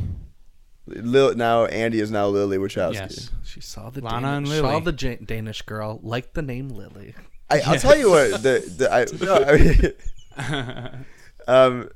Lil, 0.89 1.35
now 1.35 1.65
Andy 1.65 1.99
is 1.99 2.11
now 2.11 2.27
Lily 2.27 2.57
Wachowski. 2.57 2.93
yes 2.95 3.29
She 3.43 3.61
saw 3.61 3.89
the 3.89 4.01
Lana 4.01 4.27
Danish, 4.27 4.49
and 4.51 4.59
saw 4.59 4.79
the 4.79 4.93
Ja- 4.93 5.23
Danish 5.25 5.61
girl, 5.63 5.99
liked 6.03 6.33
the 6.33 6.41
name 6.41 6.69
Lily. 6.69 7.15
I, 7.49 7.61
I'll 7.65 7.79
tell 7.79 7.97
you 7.97 8.09
what. 8.11 8.43
The, 8.43 8.63
the 8.77 8.93
I, 8.93 9.05
no, 9.23 9.43
I 9.43 9.57
mean, 9.57 11.05
um, 11.47 11.89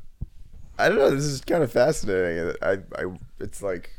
I 0.79 0.89
don't 0.89 0.97
know. 0.97 1.11
This 1.11 1.25
is 1.25 1.41
kind 1.41 1.63
of 1.63 1.71
fascinating. 1.71 2.55
I, 2.61 2.77
I, 2.97 3.05
it's 3.39 3.61
like 3.61 3.91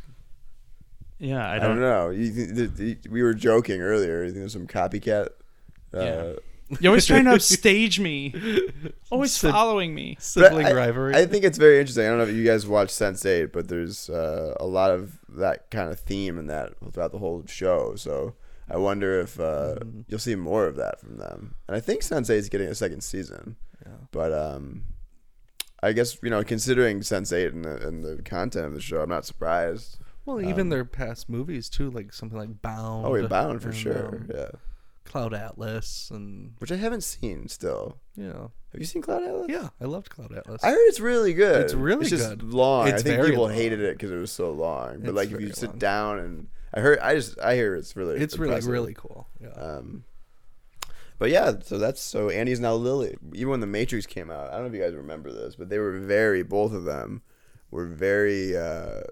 yeah 1.18 1.48
i 1.48 1.56
I 1.56 1.58
don't, 1.60 1.78
don't, 1.78 1.80
know. 1.80 2.10
You, 2.10 2.30
think 2.30 2.54
that- 2.56 2.76
the- 2.76 2.98
we 3.10 3.22
were 3.22 3.34
joking 3.34 3.80
earlier. 3.80 4.22
You 4.24 4.30
think 4.30 4.40
there's 4.40 4.52
some 4.52 4.66
copycat? 4.66 5.28
Uh, 5.92 6.00
Yeah. 6.00 6.32
You're 6.80 6.90
always 6.90 7.06
trying 7.06 7.25
to 7.25 7.33
upstage 7.35 8.00
me 8.00 8.35
always 9.11 9.33
Sid- 9.33 9.50
following 9.52 9.94
me 9.94 10.16
Sibling 10.18 10.66
I, 10.66 10.73
rivalry. 10.73 11.14
I 11.14 11.26
think 11.26 11.44
it's 11.44 11.59
very 11.59 11.78
interesting. 11.78 12.04
I 12.06 12.09
don't 12.09 12.18
know 12.18 12.25
if 12.25 12.35
you 12.35 12.44
guys 12.44 12.66
watch 12.66 12.90
Sense 12.90 13.25
Eight, 13.26 13.52
but 13.52 13.68
there's 13.68 14.09
uh, 14.11 14.54
a 14.59 14.66
lot 14.66 14.90
of 14.90 15.18
that 15.28 15.71
kind 15.71 15.90
of 15.90 16.00
theme 16.00 16.38
in 16.38 16.47
that 16.47 16.73
throughout 16.92 17.12
the 17.12 17.18
whole 17.18 17.44
show. 17.47 17.94
So 17.97 18.35
I 18.71 18.76
wonder 18.78 19.21
if 19.21 19.38
uh, 19.38 19.76
Mm-hmm. 19.80 20.00
you'll 20.09 20.18
see 20.21 20.35
more 20.37 20.66
of 20.66 20.76
that 20.76 21.00
from 21.00 21.18
them. 21.18 21.54
And 21.68 21.76
I 21.76 21.80
think 21.80 22.02
Sense 22.02 22.30
Eight 22.30 22.38
is 22.38 22.49
getting 22.49 22.68
a 22.68 22.75
second 22.75 23.02
season. 23.02 23.56
Yeah. 23.85 23.92
But 24.11 24.33
um, 24.33 24.85
I 25.83 25.92
guess 25.92 26.16
you 26.23 26.30
know, 26.30 26.42
considering 26.42 27.02
Sense 27.02 27.33
Eight 27.33 27.52
and 27.52 27.64
the, 27.64 27.87
and 27.87 28.02
the 28.02 28.23
content 28.23 28.66
of 28.66 28.75
the 28.75 28.80
show, 28.80 29.02
I'm 29.02 29.11
not 29.11 29.26
surprised. 29.26 29.99
well, 30.25 30.40
even 30.40 30.71
their 30.71 30.87
past 30.87 31.28
movies 31.28 31.68
too, 31.68 31.90
like 31.90 32.12
something 32.14 32.38
like 32.38 32.62
Bound. 32.62 33.04
Oh, 33.06 33.11
we're 33.11 33.28
bound 33.28 33.61
for 33.61 33.68
and, 33.68 33.76
sure. 33.76 34.06
um, 34.09 34.30
yeah, 34.35 34.49
Cloud 35.04 35.34
Atlas 35.34 36.11
and 36.12 36.54
which 36.58 36.73
I 36.73 36.76
haven't 36.76 37.02
seen 37.04 37.49
still. 37.49 37.99
know, 38.16 38.50
Have 38.73 38.80
you 38.80 38.87
seen 38.87 39.02
Cloud 39.02 39.23
Atlas? 39.23 39.46
yeah, 39.49 39.68
I 39.80 39.84
loved 39.84 40.11
Cloud 40.11 40.32
Atlas. 40.32 40.62
I 40.64 40.70
heard 40.70 40.78
it's 40.88 41.00
really 41.00 41.34
good. 41.34 41.61
It's 41.62 41.75
really 41.75 42.04
good. 42.04 42.12
it's 42.14 42.23
just 42.23 42.38
good. 42.38 42.42
long. 42.52 42.88
It's 42.88 43.02
I 43.02 43.04
think 43.04 43.25
people 43.26 43.44
long. 43.44 43.54
hated 43.54 43.80
it 43.80 43.96
because 43.96 44.11
it 44.11 44.16
was 44.16 44.32
so 44.32 44.50
long. 44.50 45.00
But 45.00 45.08
It's 45.11 45.16
like 45.16 45.30
if 45.30 45.40
you 45.40 45.52
sit 45.52 45.70
long. 45.70 45.78
down 45.78 46.18
and 46.18 46.49
I 46.73 46.80
heard, 46.80 46.99
I 47.00 47.14
just 47.14 47.38
I 47.38 47.54
hear 47.54 47.75
it's 47.76 47.94
really 47.96 48.18
it's 48.20 48.37
really 48.38 48.61
really 48.62 48.94
cool. 48.94 49.28
Yeah. 49.40 49.50
Um, 49.50 50.04
But 51.18 51.30
yeah, 51.30 51.52
so 51.62 51.78
that's 51.78 52.00
so 52.00 52.28
Andy's 52.30 52.58
now 52.61 52.75
Lily. 52.75 53.16
Even 53.34 53.50
when 53.50 53.61
the 53.61 53.66
Matrix 53.68 54.06
came 54.06 54.30
out, 54.30 54.49
I 54.49 54.54
don't 54.54 54.62
know 54.62 54.66
if 54.68 54.75
you 54.75 54.80
guys 54.82 54.94
remember 54.94 55.32
this, 55.32 55.54
but 55.54 55.68
they 55.68 55.78
were 55.78 55.99
very 56.00 56.42
both 56.42 56.73
of 56.73 56.84
them 56.84 57.23
were 57.70 57.87
very 57.87 58.56
uh, 58.56 59.02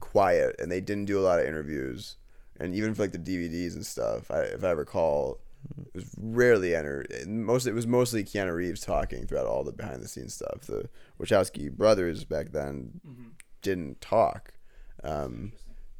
quiet 0.00 0.56
and 0.58 0.70
they 0.72 0.80
didn't 0.80 1.04
do 1.06 1.18
a 1.18 1.24
lot 1.24 1.38
of 1.40 1.46
interviews. 1.46 2.16
And 2.62 2.74
even 2.74 2.94
for 2.94 3.02
like 3.02 3.12
the 3.12 3.18
DVDs 3.18 3.74
and 3.74 3.84
stuff, 3.84 4.30
I, 4.30 4.40
if 4.42 4.62
I 4.62 4.70
recall, 4.70 5.40
it 5.94 5.96
was 5.96 6.14
rarely 6.16 6.74
enter. 6.76 7.04
Most 7.26 7.66
it 7.66 7.72
was 7.74 7.86
mostly 7.86 8.22
Keanu 8.24 8.54
Reeves 8.54 8.80
talking 8.80 9.26
throughout 9.26 9.46
all 9.46 9.64
the 9.64 9.72
behind 9.72 10.00
the 10.02 10.08
scenes 10.08 10.34
stuff. 10.34 10.62
The 10.62 10.88
Wachowski 11.20 11.70
brothers 11.70 12.24
back 12.24 12.52
then 12.52 13.00
didn't 13.62 14.00
talk, 14.00 14.54
um, 15.04 15.52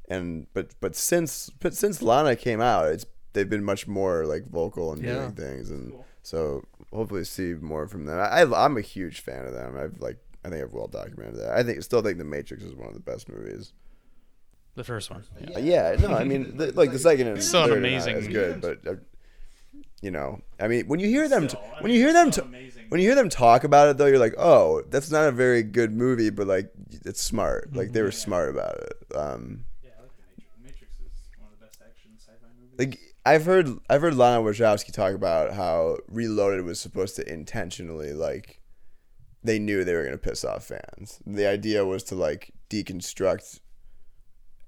and 0.09 0.47
but 0.55 0.75
but 0.81 0.95
since 0.97 1.51
but 1.61 1.75
since 1.75 2.01
Lana 2.03 2.37
came 2.37 2.61
out, 2.61 2.87
it's 2.93 3.07
they've 3.33 3.49
been 3.51 3.65
much 3.65 3.87
more 3.89 4.25
like 4.27 4.47
vocal 4.49 4.93
and 4.93 5.03
Yeah. 5.03 5.13
doing 5.13 5.33
things, 5.33 5.71
and 5.71 5.93
so 6.23 6.63
hopefully 6.93 7.25
see 7.25 7.55
more 7.55 7.87
from 7.89 8.05
them. 8.07 8.19
I, 8.19 8.43
I 8.43 8.65
I'm 8.65 8.77
a 8.77 8.81
huge 8.83 9.21
fan 9.21 9.47
of 9.47 9.53
them. 9.53 9.77
I've 9.77 9.99
like 10.01 10.19
I 10.45 10.49
think 10.51 10.63
I've 10.63 10.73
well 10.75 10.89
documented 10.89 11.37
that. 11.41 11.53
I 11.53 11.63
think 11.63 11.83
still 11.83 12.03
think 12.03 12.19
The 12.19 12.25
Matrix 12.25 12.63
is 12.65 12.75
one 12.75 12.89
of 12.89 12.95
the 12.95 13.01
best 13.01 13.29
movies. 13.29 13.73
The 14.75 14.85
first 14.85 15.11
one. 15.11 15.25
Yeah. 15.41 15.57
Uh, 15.57 15.59
Yeah, 15.61 15.97
no, 16.01 16.15
I 16.15 16.25
mean, 16.25 16.57
the, 16.57 16.73
like 16.73 16.93
the 16.93 16.99
second 16.99 17.27
and 17.29 17.43
Still 17.43 17.65
third 17.67 17.75
are 17.75 17.77
amazing- 17.79 18.17
as 18.17 18.27
good, 18.29 18.61
but 18.61 18.79
uh, 18.87 18.95
you 20.01 20.11
know, 20.11 20.41
I 20.59 20.67
mean, 20.69 20.87
when 20.89 20.99
you 20.99 21.07
hear 21.09 21.29
them, 21.29 21.47
t- 21.49 21.57
when 21.81 21.93
you 21.93 21.99
hear 22.01 22.13
them, 22.13 22.31
t- 22.31 22.41
when 22.89 23.01
you 23.01 23.07
hear 23.07 23.15
them 23.15 23.29
talk 23.29 23.63
about 23.65 23.89
it, 23.89 23.99
though, 23.99 24.07
you're 24.07 24.19
like, 24.19 24.35
oh, 24.39 24.83
that's 24.91 25.11
not 25.11 25.29
a 25.29 25.33
very 25.33 25.63
good 25.63 25.93
movie, 25.93 26.31
but 26.31 26.47
like, 26.47 26.73
it's 27.05 27.23
smart. 27.23 27.75
Like 27.75 27.93
they 27.93 28.03
were 28.03 28.11
smart 28.11 28.49
about 28.51 28.79
it. 28.79 29.17
Um, 29.17 29.65
Matrix 30.63 30.95
is 30.95 31.13
one 31.39 31.53
of 31.53 31.59
the 31.61 31.67
best 31.67 31.79
action 31.87 32.13
sci-fi 32.19 32.47
movies. 32.61 32.79
like 32.79 32.99
I've 33.25 33.45
heard, 33.45 33.69
I've 33.89 34.01
heard 34.01 34.15
Lana 34.17 34.43
Wachowski 34.43 34.93
talk 34.93 35.15
about 35.15 35.53
how 35.53 35.99
Reloaded 36.09 36.65
was 36.65 36.81
supposed 36.81 37.15
to 37.17 37.33
intentionally 37.33 38.13
like. 38.13 38.59
They 39.45 39.59
knew 39.59 39.83
they 39.85 39.95
were 39.95 40.05
gonna 40.05 40.19
piss 40.19 40.45
off 40.45 40.65
fans. 40.65 41.19
The 41.27 41.47
idea 41.49 41.85
was 41.85 42.03
to 42.05 42.15
like 42.17 42.53
deconstruct 42.71 43.59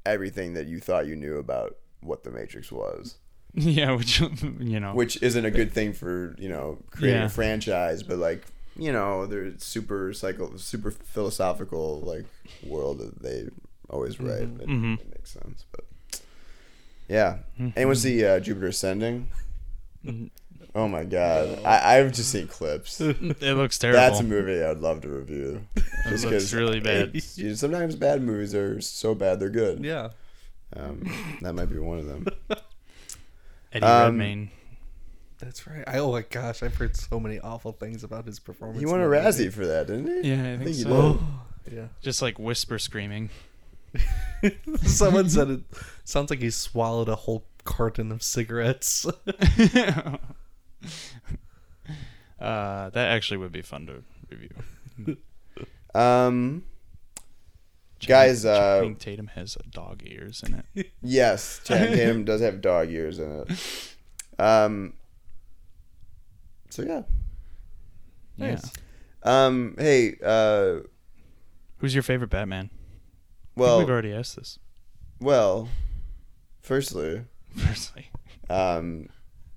everything 0.07 0.55
that 0.55 0.67
you 0.67 0.81
thought 0.81 1.07
you 1.07 1.17
knew 1.17 1.39
about 1.39 1.77
what 2.01 2.25
the 2.25 2.31
Matrix 2.31 2.71
was. 2.73 3.17
yeah, 3.55 3.93
which 3.95 4.21
you 4.59 4.81
know, 4.81 4.93
which 4.95 5.23
isn't 5.23 5.45
a 5.45 5.51
good 5.51 5.73
thing 5.73 5.93
for 5.93 6.35
you 6.39 6.49
know 6.49 6.79
creating 6.91 7.21
Yeah. 7.21 7.27
a 7.27 7.29
franchise 7.29 8.03
but 8.03 8.19
like 8.19 8.45
you 8.77 8.91
know 8.93 9.27
they're 9.27 9.53
super 9.59 10.13
psycho 10.13 10.57
super 10.57 10.91
philosophical 10.91 12.01
like 12.01 12.25
world 12.67 12.99
that 12.99 13.23
they 13.23 13.45
always 13.89 14.19
write 14.19 14.43
it, 14.43 14.67
Mhm. 14.67 14.99
it 14.99 15.09
makes 15.15 15.31
sense 15.31 15.65
but 15.71 15.85
yeah 17.09 17.39
Mm-hmm. 17.61 17.69
anyone 17.77 17.95
see 17.95 18.25
uh, 18.25 18.41
jupiter 18.41 18.67
ascending 18.69 19.29
oh 20.75 20.89
my 20.89 21.05
god 21.05 21.61
I, 21.65 21.97
i've 21.99 22.13
just 22.13 22.31
seen 22.31 22.49
clips 22.49 23.01
it 23.01 23.21
looks 23.43 23.79
terrible. 23.79 24.01
that's 24.01 24.21
a 24.21 24.25
movie 24.25 24.63
i'd 24.63 24.79
love 24.79 25.01
to 25.03 25.09
review 25.09 25.67
It 25.77 26.21
looks 26.25 26.53
really 26.53 26.81
bad. 26.81 27.09
it's- 27.11 27.39
you- 27.39 27.55
sometimes 27.55 27.95
bad 27.97 28.23
movies 28.23 28.55
are 28.55 28.81
so 28.81 29.15
bad 29.15 29.39
they're 29.41 29.51
good 29.51 29.85
Yeah. 29.85 30.11
um, 30.77 31.09
that 31.43 31.55
might 31.55 31.71
be 31.71 31.79
one 31.79 31.99
of 31.99 32.07
them 32.07 32.27
Eddie 33.73 33.85
Um, 33.87 34.19
Redmayne. 34.19 34.51
That's 35.41 35.67
right. 35.67 35.83
I, 35.87 35.99
oh 35.99 36.13
my 36.13 36.23
gosh, 36.23 36.63
I've 36.63 36.77
heard 36.77 36.97
so 36.97 37.19
many 37.19 37.41
awful 37.41 37.73
things 37.73 38.05
about 38.05 38.25
his 38.25 38.39
performance. 38.39 38.79
he 38.79 38.87
won 38.87 39.01
a 39.01 39.05
in 39.05 39.11
that 39.11 39.25
razzie 39.35 39.53
for 39.53 39.67
that 39.67 39.89
didn't 39.89 40.23
he 40.23 40.31
Yeah, 40.31 40.53
I 40.55 40.57
think 40.57 40.69
he 40.69 40.75
so. 40.75 40.89
did. 40.89 40.95
movie. 40.95 41.21
Yeah. 41.73 41.87
Just 42.03 42.23
like 42.23 42.39
whisper 42.39 42.79
screaming. 42.79 43.31
Someone 44.83 45.29
said 45.31 45.49
it 45.51 45.61
sounds 46.05 46.29
like 46.31 46.41
he 46.41 46.51
swallowed 46.51 47.09
a 47.09 47.15
whole 47.17 47.45
carton 47.65 48.13
of 48.13 48.23
cigarettes. 48.23 49.07
Uh, 52.41 52.91
that 52.91 53.09
actually 53.11 53.37
would 53.39 53.53
be 53.53 53.63
fun 53.63 53.87
to 53.87 54.03
review. 54.29 55.17
um 55.95 56.65
Guys, 58.07 58.45
uh, 58.45 58.81
Channing 58.81 58.97
Tatum 58.97 59.29
has 59.29 59.57
dog 59.71 60.03
ears 60.05 60.43
in 60.47 60.63
it. 60.75 60.93
Yes, 61.03 61.61
Channing 61.65 61.95
Tatum 61.95 62.25
does 62.25 62.41
have 62.43 62.61
dog 62.61 62.91
ears 62.91 63.19
in 63.19 63.45
it. 63.47 63.95
Um. 64.39 64.95
So 66.71 66.83
yeah. 66.83 67.03
Yeah. 68.37 68.61
Um. 69.23 69.77
Hey. 69.79 70.17
Uh. 70.23 70.81
Who's 71.79 71.95
your 71.95 72.03
favorite 72.03 72.31
Batman? 72.31 72.69
Well. 73.57 73.79
we've 73.79 73.89
already 73.89 74.13
asked 74.13 74.37
this. 74.37 74.59
Well. 75.21 75.69
Firstly, 76.61 77.23
Firstly, 77.55 78.11
um, 78.49 79.09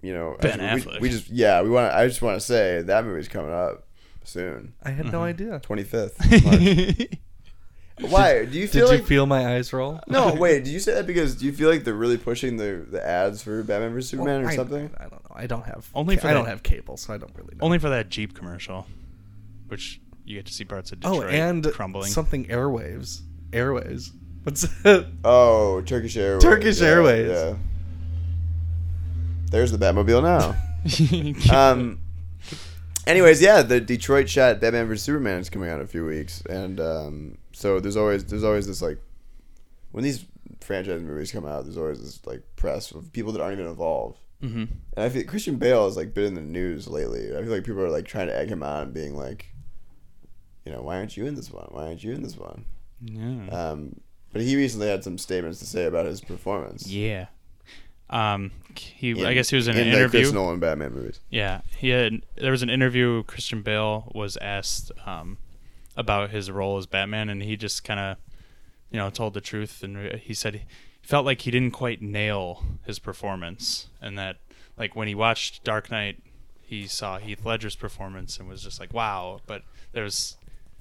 you 0.08 0.14
know, 0.14 0.38
Ben 0.40 0.62
actually, 0.62 0.96
Affleck. 0.96 1.02
we, 1.02 1.10
we 1.10 1.10
just 1.10 1.30
yeah 1.30 1.62
we 1.62 1.70
want. 1.70 1.94
I 1.94 2.08
just 2.08 2.22
want 2.22 2.40
to 2.40 2.46
say 2.46 2.82
that 2.82 3.04
movie's 3.04 3.28
coming 3.28 3.52
up 3.52 3.86
soon, 4.24 4.74
I 4.82 4.92
had 4.92 5.08
no 5.08 5.12
mm-hmm. 5.12 5.22
idea. 5.24 5.60
twenty 5.60 5.84
fifth. 5.84 6.18
Why? 8.00 8.46
Do 8.46 8.58
you 8.58 8.68
Did 8.68 8.72
feel 8.72 8.86
you 8.92 8.98
like? 9.00 9.06
feel 9.06 9.26
my 9.26 9.56
eyes 9.56 9.74
roll? 9.74 10.00
no, 10.08 10.34
wait. 10.40 10.64
Did 10.64 10.72
you 10.72 10.80
say 10.80 10.94
that 10.94 11.08
because 11.08 11.36
do 11.36 11.46
you 11.46 11.52
feel 11.52 11.70
like 11.70 11.84
they're 11.84 11.94
really 11.94 12.18
pushing 12.18 12.56
the 12.56 12.86
the 12.90 13.06
ads 13.06 13.42
for 13.42 13.64
Batman 13.64 13.92
vs 13.94 14.12
Superman 14.12 14.42
Well, 14.42 14.50
or 14.50 14.52
I- 14.52 14.56
something? 14.56 14.92
I, 14.98 15.04
don't 15.10 15.12
know. 15.12 15.36
I 15.36 15.48
don't 15.48 15.66
have 15.66 15.90
Only 15.94 16.16
for 16.16 16.28
I 16.28 16.34
don't 16.34 16.46
that- 16.46 16.52
have 16.52 16.64
cable, 16.64 16.96
so 16.96 17.14
I 17.14 17.18
don't 17.18 17.36
really 17.36 17.56
know. 17.56 17.66
only 17.66 17.80
for 17.80 17.90
that 17.90 18.10
Jeep 18.10 18.34
commercial, 18.34 18.86
which 19.68 20.00
you 20.24 20.36
get 20.38 20.46
to 20.46 20.54
see 20.54 20.64
parts 20.64 20.92
of 20.94 21.00
oh, 21.04 21.16
Detroit 21.16 21.34
and 21.34 21.74
crumbling. 21.74 22.10
something 22.12 22.46
Airwaves. 22.46 23.22
Airwaves. 23.50 24.12
What's 24.44 24.64
it? 24.86 25.08
Oh, 25.26 25.82
Turkish 25.82 26.16
Airways. 26.16 26.44
Turkish 26.44 26.80
yeah, 26.80 26.88
Airways. 26.88 27.30
Yeah. 27.32 27.56
There's 29.50 29.72
the 29.72 29.78
Batmobile 29.78 30.24
now. 30.24 30.56
um. 31.56 32.00
Anyways, 33.06 33.42
yeah, 33.42 33.62
the 33.62 33.80
Detroit 33.80 34.30
shot 34.30 34.60
Batman 34.60 34.88
vs 34.88 35.02
Superman 35.04 35.40
is 35.40 35.50
coming 35.50 35.70
out 35.70 35.80
in 35.80 35.86
a 35.86 35.88
few 35.88 36.06
weeks, 36.06 36.42
and 36.50 36.80
um, 36.82 37.38
so 37.54 37.80
there's 37.80 37.96
always 37.96 38.26
there's 38.26 38.44
always 38.44 38.68
this 38.68 38.82
like 38.82 39.00
when 39.92 40.04
these 40.04 40.26
franchise 40.60 41.02
movies 41.02 41.32
come 41.32 41.46
out, 41.46 41.64
there's 41.64 41.78
always 41.78 42.02
this 42.02 42.26
like 42.26 42.44
press 42.58 42.92
of 42.92 43.12
people 43.14 43.32
that 43.32 43.42
aren't 43.42 43.54
even 43.60 43.68
involved. 43.72 44.20
hmm 44.42 44.66
And 44.96 45.06
I 45.06 45.08
feel 45.08 45.24
Christian 45.24 45.56
Bale 45.56 45.86
has 45.86 45.96
like 45.96 46.14
been 46.14 46.26
in 46.26 46.34
the 46.36 46.42
news 46.42 46.88
lately. 46.90 47.30
I 47.36 47.42
feel 47.42 47.52
like 47.52 47.64
people 47.64 47.82
are 47.82 47.90
like 47.90 48.06
trying 48.06 48.28
to 48.28 48.38
egg 48.38 48.50
him 48.50 48.62
on, 48.62 48.92
being 48.92 49.16
like, 49.16 49.54
you 50.66 50.74
know, 50.74 50.82
why 50.82 50.98
aren't 50.98 51.16
you 51.16 51.26
in 51.26 51.36
this 51.36 51.50
one? 51.50 51.68
Why 51.70 51.86
aren't 51.88 52.04
you 52.04 52.12
in 52.12 52.24
this 52.24 52.36
one? 52.38 52.66
Yeah. 53.02 53.48
Um, 53.50 54.02
but 54.34 54.42
he 54.42 54.58
recently 54.58 54.88
had 54.90 55.06
some 55.06 55.18
statements 55.18 55.60
to 55.60 55.66
say 55.66 55.86
about 55.86 56.06
his 56.06 56.20
performance. 56.20 56.88
yeah. 56.88 57.28
Um, 58.10 58.52
he. 58.80 59.12
in- 59.12 59.26
I 59.26 59.34
guess 59.34 59.50
he 59.50 59.56
was 59.56 59.68
in, 59.68 59.76
an 59.76 59.84
in 59.84 59.92
the 59.92 59.98
interview. 59.98 60.22
Chris 60.22 60.34
Nolan 60.34 60.60
Batman 60.60 60.94
movies. 60.94 61.20
Yeah, 61.30 61.62
he 61.78 61.90
had. 61.90 62.22
There 62.36 62.52
was 62.52 62.64
an 62.64 62.70
interview. 62.70 63.24
Christian 63.24 63.62
Bale 63.62 64.12
was 64.14 64.38
asked 64.38 64.92
um, 65.06 65.38
about 65.96 66.30
his 66.30 66.50
role 66.52 66.78
as 66.78 66.86
Batman, 66.86 67.30
and 67.30 67.42
he 67.44 67.56
just 67.58 67.84
kind 67.84 68.00
of, 68.00 68.18
you 68.92 68.98
know, 68.98 69.10
told 69.10 69.34
the 69.34 69.42
truth. 69.42 69.84
And 69.84 69.98
re- 69.98 70.22
he 70.24 70.34
said 70.34 70.56
he 70.56 70.62
felt 71.02 71.26
like 71.26 71.42
he 71.42 71.52
didn't 71.52 71.72
quite 71.72 72.02
nail 72.02 72.64
his 72.86 73.00
performance, 73.00 73.88
and 74.02 74.18
that 74.18 74.38
like 74.78 74.96
when 74.96 75.08
he 75.08 75.16
watched 75.16 75.64
Dark 75.64 75.90
Knight, 75.92 76.22
he 76.62 76.86
saw 76.88 77.18
Heath 77.18 77.46
Ledger's 77.46 77.76
performance 77.76 78.38
and 78.40 78.48
was 78.48 78.64
just 78.64 78.80
like, 78.80 78.94
wow. 78.94 79.40
But 79.48 79.64
there's 79.94 80.38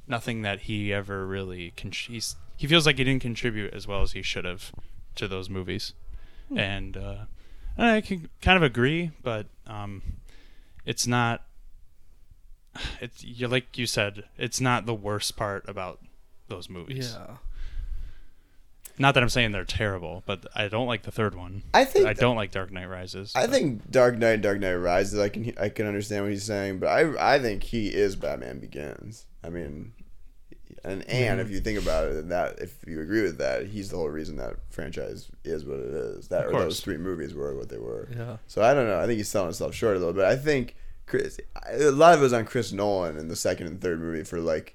nothing 0.06 0.42
that 0.42 0.60
he 0.62 0.92
ever 0.92 1.26
really. 1.26 1.72
Con- 1.76 1.92
he's, 1.92 2.36
he 2.56 2.66
feels 2.66 2.86
like 2.86 2.98
he 2.98 3.04
didn't 3.04 3.22
contribute 3.22 3.72
as 3.72 3.86
well 3.86 4.02
as 4.02 4.12
he 4.12 4.22
should 4.22 4.44
have 4.44 4.72
to 5.14 5.26
those 5.26 5.48
movies, 5.48 5.94
and 6.54 6.96
uh, 6.96 7.16
I 7.78 8.00
can 8.00 8.28
kind 8.40 8.56
of 8.56 8.62
agree, 8.62 9.10
but 9.22 9.46
um, 9.66 10.02
it's 10.84 11.06
not. 11.06 11.42
It's 13.00 13.24
you 13.24 13.48
like 13.48 13.78
you 13.78 13.86
said. 13.86 14.24
It's 14.36 14.60
not 14.60 14.86
the 14.86 14.94
worst 14.94 15.36
part 15.36 15.68
about 15.68 16.00
those 16.48 16.68
movies. 16.68 17.16
Yeah. 17.18 17.36
Not 18.98 19.12
that 19.14 19.22
I'm 19.22 19.28
saying 19.28 19.52
they're 19.52 19.64
terrible, 19.64 20.22
but 20.26 20.46
I 20.54 20.68
don't 20.68 20.86
like 20.86 21.02
the 21.02 21.10
third 21.10 21.34
one. 21.34 21.62
I 21.74 21.84
think 21.84 22.06
I 22.06 22.14
don't 22.14 22.36
like 22.36 22.50
Dark 22.50 22.70
Knight 22.70 22.88
Rises. 22.88 23.32
I 23.34 23.42
but- 23.46 23.50
think 23.50 23.90
Dark 23.90 24.16
Knight, 24.16 24.40
Dark 24.40 24.58
Knight 24.60 24.74
Rises. 24.74 25.18
I 25.18 25.28
can 25.28 25.52
I 25.60 25.68
can 25.68 25.86
understand 25.86 26.24
what 26.24 26.32
he's 26.32 26.44
saying, 26.44 26.78
but 26.78 26.88
I 26.88 27.34
I 27.34 27.38
think 27.38 27.62
he 27.62 27.88
is 27.88 28.16
Batman 28.16 28.58
Begins. 28.58 29.26
I 29.44 29.50
mean, 29.50 29.92
and 30.86 31.02
and 31.08 31.40
if 31.40 31.50
you 31.50 31.60
think 31.60 31.78
about 31.78 32.06
it, 32.08 32.16
and 32.16 32.30
that 32.30 32.58
if 32.60 32.78
you 32.86 33.00
agree 33.00 33.22
with 33.22 33.38
that, 33.38 33.66
he's 33.66 33.90
the 33.90 33.96
whole 33.96 34.08
reason 34.08 34.36
that 34.36 34.54
franchise 34.70 35.28
is 35.44 35.64
what 35.64 35.78
it 35.80 35.92
is. 35.92 36.28
That 36.28 36.46
or 36.46 36.52
those 36.52 36.80
three 36.80 36.96
movies 36.96 37.34
were 37.34 37.54
what 37.56 37.68
they 37.68 37.78
were. 37.78 38.08
Yeah. 38.16 38.36
So 38.46 38.62
I 38.62 38.72
don't 38.72 38.86
know. 38.86 38.98
I 39.00 39.06
think 39.06 39.18
he's 39.18 39.28
selling 39.28 39.48
himself 39.48 39.74
short 39.74 39.96
a 39.96 39.98
little 39.98 40.14
bit. 40.14 40.24
I 40.24 40.36
think 40.36 40.76
Chris, 41.06 41.38
a 41.70 41.90
lot 41.90 42.14
of 42.14 42.20
it 42.20 42.22
was 42.22 42.32
on 42.32 42.44
Chris 42.44 42.72
Nolan 42.72 43.16
in 43.18 43.28
the 43.28 43.36
second 43.36 43.66
and 43.66 43.80
third 43.80 44.00
movie 44.00 44.24
for 44.24 44.38
like 44.40 44.74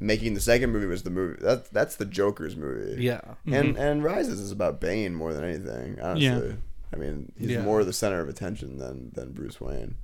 making 0.00 0.32
the 0.34 0.40
second 0.40 0.70
movie 0.70 0.86
was 0.86 1.02
the 1.02 1.10
movie. 1.10 1.38
That's 1.42 1.68
that's 1.68 1.96
the 1.96 2.06
Joker's 2.06 2.56
movie. 2.56 3.02
Yeah. 3.02 3.20
And 3.46 3.76
and 3.76 4.02
Rises 4.02 4.40
is 4.40 4.50
about 4.52 4.80
Bane 4.80 5.14
more 5.14 5.34
than 5.34 5.44
anything. 5.44 6.00
Honestly, 6.00 6.48
Yeah. 6.48 6.54
I 6.92 6.96
mean 6.96 7.32
he's 7.38 7.50
Yeah. 7.50 7.62
more 7.62 7.84
the 7.84 7.92
center 7.92 8.20
of 8.20 8.28
attention 8.28 8.78
than 8.78 9.10
than 9.12 9.32
Bruce 9.32 9.60
Wayne. 9.60 9.96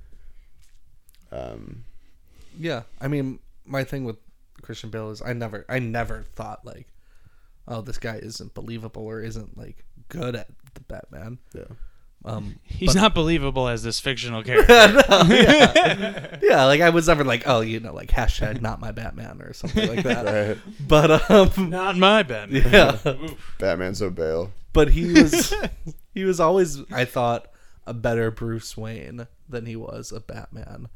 Um, 1.31 1.83
Yeah. 2.57 2.83
I 3.01 3.07
mean, 3.07 3.39
my 3.65 3.83
thing 3.83 4.03
with 4.05 4.17
Christian 4.67 4.89
Bale 4.89 5.09
is 5.11 5.21
I 5.21 5.31
never 5.31 5.65
I 5.69 5.79
never 5.79 6.23
thought 6.35 6.65
like, 6.65 6.87
oh, 7.69 7.79
this 7.81 7.97
guy 7.97 8.17
isn't 8.17 8.53
believable 8.53 9.03
or 9.03 9.21
isn't 9.21 9.57
like 9.57 9.85
good 10.09 10.35
at 10.35 10.49
the 10.73 10.81
Batman. 10.81 11.39
yeah. 11.55 11.63
Um, 12.25 12.59
He's 12.63 12.93
but- 12.93 13.01
not 13.01 13.15
believable 13.15 13.69
as 13.69 13.81
this 13.83 14.01
fictional 14.01 14.43
character. 14.43 14.73
yeah. 15.33 16.37
yeah, 16.43 16.65
like 16.65 16.81
I 16.81 16.89
was 16.89 17.07
never 17.07 17.23
like, 17.23 17.43
oh, 17.45 17.61
you 17.61 17.79
know, 17.79 17.93
like 17.93 18.09
hashtag 18.09 18.59
not 18.67 18.81
my 18.81 18.91
Batman 18.91 19.41
or 19.41 19.53
something 19.53 19.87
like 19.87 20.03
that. 20.03 20.25
Right. 20.25 20.57
But 20.85 21.31
um, 21.31 21.69
not 21.69 21.95
my 21.95 22.23
Batman. 22.23 22.69
yeah, 22.69 23.15
Batman 23.59 23.95
so 23.95 24.09
Bale. 24.09 24.51
but 24.73 24.89
he 24.89 25.13
was 25.13 25.53
he 26.13 26.25
was 26.25 26.41
always 26.41 26.79
I 26.91 27.05
thought 27.05 27.47
a 27.85 27.93
better 27.93 28.31
Bruce 28.31 28.75
Wayne 28.75 29.27
than 29.47 29.65
he 29.65 29.77
was 29.77 30.11
a 30.11 30.19
Batman. 30.19 30.89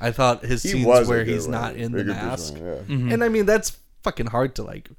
I 0.00 0.10
thought 0.12 0.42
his 0.44 0.62
He 0.62 0.70
scenes 0.70 0.86
was 0.86 1.08
where 1.08 1.24
he's 1.24 1.42
one. 1.42 1.50
not 1.52 1.76
in 1.76 1.92
the 1.92 2.04
mask, 2.04 2.54
Wayne, 2.54 2.64
yeah. 2.64 2.74
Mm-hmm. 2.96 3.12
and 3.12 3.24
I 3.24 3.28
mean 3.28 3.46
that's 3.46 3.78
fucking 4.02 4.26
hard 4.28 4.54
to 4.56 4.62
like, 4.62 4.88
you 4.88 4.96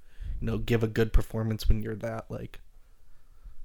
know, 0.47 0.57
give 0.57 0.83
a 0.83 0.87
good 0.87 1.11
performance 1.13 1.67
when 1.67 1.81
you're 1.81 1.95
that 1.95 2.25
like 2.29 2.59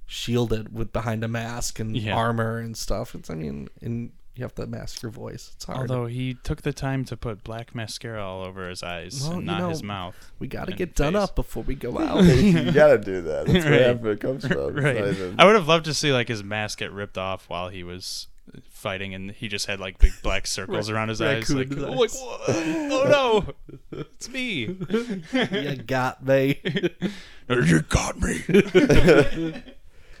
shielded 0.05 0.73
with 0.73 0.93
behind 0.93 1.23
a 1.23 1.27
mask 1.27 1.79
and 1.79 1.95
Yeah. 1.95 2.15
armor 2.15 2.57
and 2.59 2.75
stuff. 2.77 3.13
It's 3.13 3.29
I 3.29 3.35
mean, 3.35 3.67
and 3.81 4.11
you 4.35 4.43
have 4.43 4.55
to 4.55 4.67
mask 4.67 5.01
your 5.01 5.11
voice. 5.11 5.51
It's 5.55 5.65
hard. 5.65 5.89
Although 5.91 6.05
he 6.05 6.35
took 6.43 6.61
the 6.61 6.71
time 6.71 7.03
to 7.05 7.17
put 7.17 7.43
black 7.43 7.73
mascara 7.73 8.23
all 8.23 8.43
over 8.45 8.69
his 8.69 8.83
eyes 8.83 9.21
Well, 9.23 9.31
and 9.33 9.41
you 9.41 9.45
not 9.47 9.59
know, 9.61 9.69
his 9.69 9.81
mouth. 9.83 10.31
we 10.39 10.47
got 10.47 10.65
to 10.65 10.71
and 10.71 10.77
get 10.77 10.95
done 10.95 11.13
face. 11.13 11.23
up 11.23 11.35
before 11.35 11.63
we 11.63 11.73
go 11.75 11.97
out. 11.99 12.23
you 12.23 12.71
gotta 12.71 12.99
do 12.99 13.21
that. 13.23 13.47
That's 13.47 13.65
Right. 13.65 13.71
where 13.71 13.83
half 13.87 13.95
of 13.97 14.05
it 14.05 14.19
comes 14.21 14.47
from. 14.47 14.75
Right. 14.75 14.95
even- 14.97 15.35
I 15.39 15.45
would 15.45 15.55
have 15.55 15.67
loved 15.67 15.85
to 15.85 15.93
see 15.93 16.13
like 16.13 16.27
his 16.27 16.43
mask 16.43 16.79
get 16.79 16.91
ripped 16.91 17.17
off 17.17 17.49
while 17.49 17.69
he 17.69 17.83
was 17.83 18.27
fighting, 18.69 19.13
and 19.13 19.31
he 19.31 19.47
just 19.47 19.65
had 19.65 19.79
like 19.79 19.99
big 19.99 20.13
black 20.23 20.47
circles 20.47 20.89
around 20.89 21.09
his 21.09 21.21
eyes. 21.21 21.49
Like, 21.49 21.69
raccoon 21.69 21.85
oh, 21.85 21.91
like, 21.91 22.11
oh 22.15 23.45
no, 23.91 23.99
it's 23.99 24.29
me. 24.29 24.77
you 25.51 25.75
got 25.77 26.25
me. 26.25 26.59
you 27.49 27.81
got 27.81 28.19
me. 28.19 28.43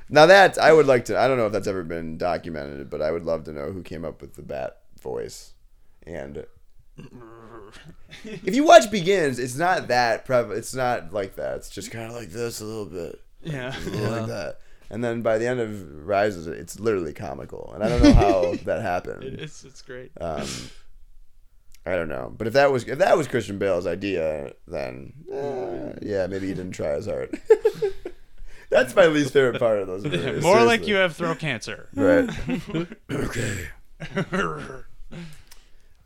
Now 0.09 0.25
that 0.25 0.57
I 0.57 0.71
would 0.71 0.85
like 0.85 1.05
to, 1.05 1.17
I 1.19 1.27
don't 1.27 1.37
know 1.37 1.47
if 1.47 1.51
that's 1.51 1.67
ever 1.67 1.83
been 1.83 2.17
documented, 2.17 2.89
but 2.89 3.01
I 3.01 3.11
would 3.11 3.25
love 3.25 3.43
to 3.45 3.51
know 3.51 3.71
who 3.71 3.83
came 3.83 4.05
up 4.05 4.21
with 4.21 4.35
the 4.35 4.41
bat 4.41 4.77
voice. 5.01 5.53
And 6.03 6.45
if 8.23 8.55
you 8.55 8.65
watch 8.65 8.89
Begins, 8.89 9.37
it's 9.39 9.57
not 9.57 9.89
that 9.89 10.25
prevalent. 10.25 10.59
It's 10.59 10.73
not 10.73 11.11
like 11.11 11.35
that. 11.35 11.57
It's 11.57 11.69
just 11.69 11.91
kind 11.91 12.05
of 12.05 12.13
like 12.13 12.29
this 12.29 12.61
a 12.61 12.65
little 12.65 12.85
bit, 12.85 13.21
Yeah. 13.41 13.77
a 13.77 13.89
little 13.89 14.11
like 14.11 14.27
that. 14.27 14.59
And 14.89 15.03
then 15.03 15.21
by 15.21 15.37
the 15.37 15.47
end 15.47 15.59
of 15.59 16.07
Rises, 16.07 16.47
it's 16.47 16.79
literally 16.79 17.13
comical. 17.13 17.71
And 17.73 17.83
I 17.83 17.89
don't 17.89 18.03
know 18.03 18.13
how 18.13 18.53
that 18.65 18.81
happened. 18.81 19.23
It's 19.23 19.63
it's 19.63 19.81
great. 19.81 20.11
Um, 20.19 20.47
I 21.85 21.95
don't 21.95 22.09
know, 22.09 22.33
but 22.37 22.47
if 22.47 22.53
that 22.53 22.71
was 22.71 22.83
if 22.85 22.97
that 22.99 23.17
was 23.17 23.27
Christian 23.27 23.57
Bale's 23.57 23.87
idea, 23.87 24.53
then 24.67 25.13
uh, 25.31 25.97
yeah, 26.01 26.27
maybe 26.27 26.47
he 26.47 26.53
didn't 26.53 26.73
try 26.73 26.89
as 26.89 27.05
hard. 27.05 27.39
That's 28.69 28.93
my 28.93 29.05
least 29.05 29.31
favorite 29.31 29.59
part 29.59 29.79
of 29.79 29.87
those 29.87 30.03
movies. 30.03 30.43
More 30.43 30.63
like 30.63 30.85
you 30.87 30.95
have 30.95 31.15
throat 31.15 31.39
cancer. 31.39 31.87
Right. 31.95 32.29
okay. 33.09 33.67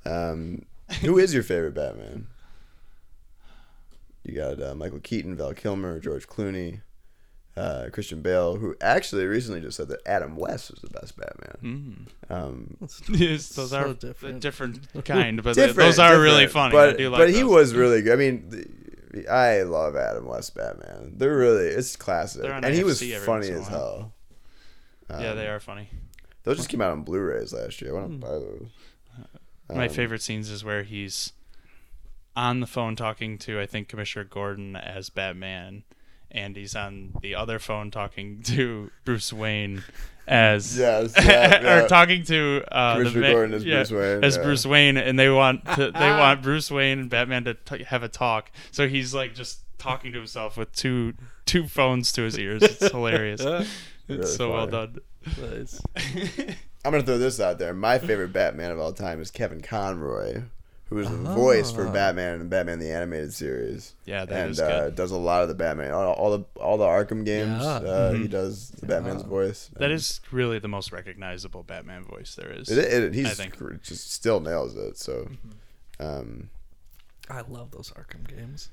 Um, 0.05 0.65
who 1.01 1.17
is 1.17 1.33
your 1.33 1.41
favorite 1.41 1.73
Batman? 1.73 2.27
You 4.23 4.35
got 4.35 4.61
uh, 4.61 4.75
Michael 4.75 4.99
Keaton, 4.99 5.35
Val 5.35 5.55
Kilmer, 5.55 5.99
George 5.99 6.27
Clooney, 6.27 6.81
uh, 7.57 7.87
Christian 7.91 8.21
Bale, 8.21 8.55
who 8.55 8.75
actually 8.81 9.25
recently 9.25 9.59
just 9.61 9.77
said 9.77 9.87
that 9.89 9.99
Adam 10.05 10.35
West 10.35 10.71
was 10.71 10.79
the 10.81 10.89
best 10.89 11.15
Batman. 11.17 12.07
Um, 12.29 12.77
yes, 13.09 13.49
those 13.49 13.71
So 13.71 13.77
are 13.79 13.93
different. 13.93 14.39
different, 14.39 14.81
different 14.81 15.05
kind, 15.05 15.43
but 15.43 15.55
different, 15.55 15.75
those 15.77 15.99
are 15.99 16.19
really 16.19 16.47
funny. 16.47 16.71
But, 16.71 16.93
I 16.95 16.97
do 16.97 17.09
like 17.09 17.19
but 17.19 17.29
he 17.29 17.43
was 17.43 17.73
really 17.73 18.01
good. 18.01 18.13
I 18.13 18.15
mean, 18.15 18.49
the, 18.49 19.27
I 19.29 19.63
love 19.63 19.95
Adam 19.97 20.25
West 20.25 20.55
Batman. 20.55 21.13
They're 21.17 21.35
really 21.37 21.65
it's 21.67 21.95
classic, 21.97 22.43
They're 22.43 22.53
and 22.53 22.73
he 22.73 22.83
was 22.83 22.99
funny 23.25 23.49
as 23.49 23.67
in 23.67 23.73
a 23.73 23.77
while. 23.77 24.13
hell. 25.09 25.19
yeah, 25.21 25.31
Um, 25.31 25.37
they 25.37 25.47
are 25.47 25.59
funny. 25.59 25.89
Those 26.43 26.57
just 26.57 26.69
came 26.69 26.81
out 26.81 26.91
on 26.91 27.03
Blu-rays 27.03 27.53
last 27.53 27.81
year. 27.81 27.91
I 27.95 27.99
want 27.99 28.11
to 28.13 28.17
buy 28.17 28.31
those. 28.31 28.67
My 29.73 29.87
Um, 29.87 29.93
favorite 29.93 30.21
scenes 30.21 30.49
is 30.49 30.63
where 30.63 30.83
he's 30.83 31.33
on 32.35 32.61
the 32.61 32.67
phone 32.67 32.95
talking 32.95 33.37
to 33.39 33.59
I 33.59 33.65
think 33.65 33.89
Commissioner 33.89 34.23
Gordon 34.23 34.75
as 34.75 35.09
Batman, 35.09 35.83
and 36.31 36.55
he's 36.55 36.75
on 36.75 37.13
the 37.21 37.35
other 37.35 37.59
phone 37.59 37.91
talking 37.91 38.41
to 38.45 38.91
Bruce 39.05 39.31
Wayne 39.31 39.83
as 40.27 40.77
Yes, 40.79 41.13
yeah, 41.17 41.23
yeah. 41.61 41.77
or 41.83 41.87
talking 41.87 42.23
to 42.25 42.63
uh, 42.71 42.97
the 42.97 43.03
Commissioner 43.05 43.31
Gordon 43.33 43.53
as 43.55 43.65
yeah, 43.65 43.75
Bruce 43.77 43.91
Wayne, 43.91 44.23
as 44.23 44.37
yeah. 44.37 44.43
Bruce 44.43 44.65
Wayne, 44.65 44.97
and 44.97 45.19
they 45.19 45.29
want 45.29 45.65
to, 45.65 45.91
they 45.91 46.09
want 46.11 46.41
Bruce 46.41 46.71
Wayne 46.71 46.99
and 46.99 47.09
Batman 47.09 47.43
to 47.45 47.53
t- 47.53 47.83
have 47.83 48.03
a 48.03 48.09
talk. 48.09 48.51
So 48.71 48.87
he's 48.87 49.13
like 49.13 49.35
just 49.35 49.59
talking 49.77 50.11
to 50.13 50.17
himself 50.17 50.57
with 50.57 50.71
two 50.73 51.13
two 51.45 51.67
phones 51.67 52.11
to 52.13 52.21
his 52.21 52.37
ears. 52.39 52.63
It's 52.63 52.91
hilarious. 52.91 53.41
It's 53.41 53.69
Really 54.07 54.25
so 54.25 54.51
well 54.51 54.67
done. 54.67 54.99
Nice. 55.39 55.81
I'm 56.83 56.91
gonna 56.91 57.03
throw 57.03 57.17
this 57.17 57.39
out 57.39 57.59
there. 57.59 57.73
My 57.73 57.99
favorite 57.99 58.33
Batman 58.33 58.71
of 58.71 58.79
all 58.79 58.91
time 58.93 59.21
is 59.21 59.31
Kevin 59.31 59.61
Conroy, 59.61 60.43
who 60.91 60.99
is 60.99 61.09
the 61.09 61.15
voice 61.15 61.71
for 61.71 61.87
Batman 61.89 62.41
and 62.41 62.49
Batman 62.49 62.77
the 62.79 62.91
Animated 62.91 63.33
Series. 63.33 63.95
Yeah, 64.05 64.25
that 64.25 64.39
and 64.39 64.51
is 64.51 64.59
uh, 64.59 64.91
does 64.93 65.09
a 65.11 65.17
lot 65.17 65.41
of 65.41 65.47
the 65.47 65.55
Batman, 65.55 65.91
all, 65.91 66.11
all 66.13 66.37
the 66.37 66.43
all 66.59 66.77
the 66.77 66.85
Arkham 66.85 67.23
games. 67.25 67.61
Yeah. 67.63 67.69
Uh, 67.77 68.11
He 68.13 68.27
does 68.27 68.69
the 68.71 68.85
Batman's 68.87 69.23
voice. 69.23 69.69
Mm-hmm. 69.71 69.79
That 69.83 69.91
is 69.91 70.19
really 70.31 70.59
the 70.59 70.67
most 70.67 70.91
recognizable 70.91 71.63
Batman 71.63 72.03
voice 72.03 72.35
there 72.35 72.51
is. 72.51 72.69
It, 72.69 72.77
it, 72.77 73.13
he's 73.15 73.27
I 73.27 73.33
think. 73.33 73.57
just 73.81 74.11
still 74.13 74.39
nails 74.41 74.75
it. 74.75 74.97
So, 74.97 75.29
um, 75.99 76.49
I 77.29 77.41
love 77.41 77.71
those 77.71 77.91
Arkham 77.95 78.27
games. 78.27 78.69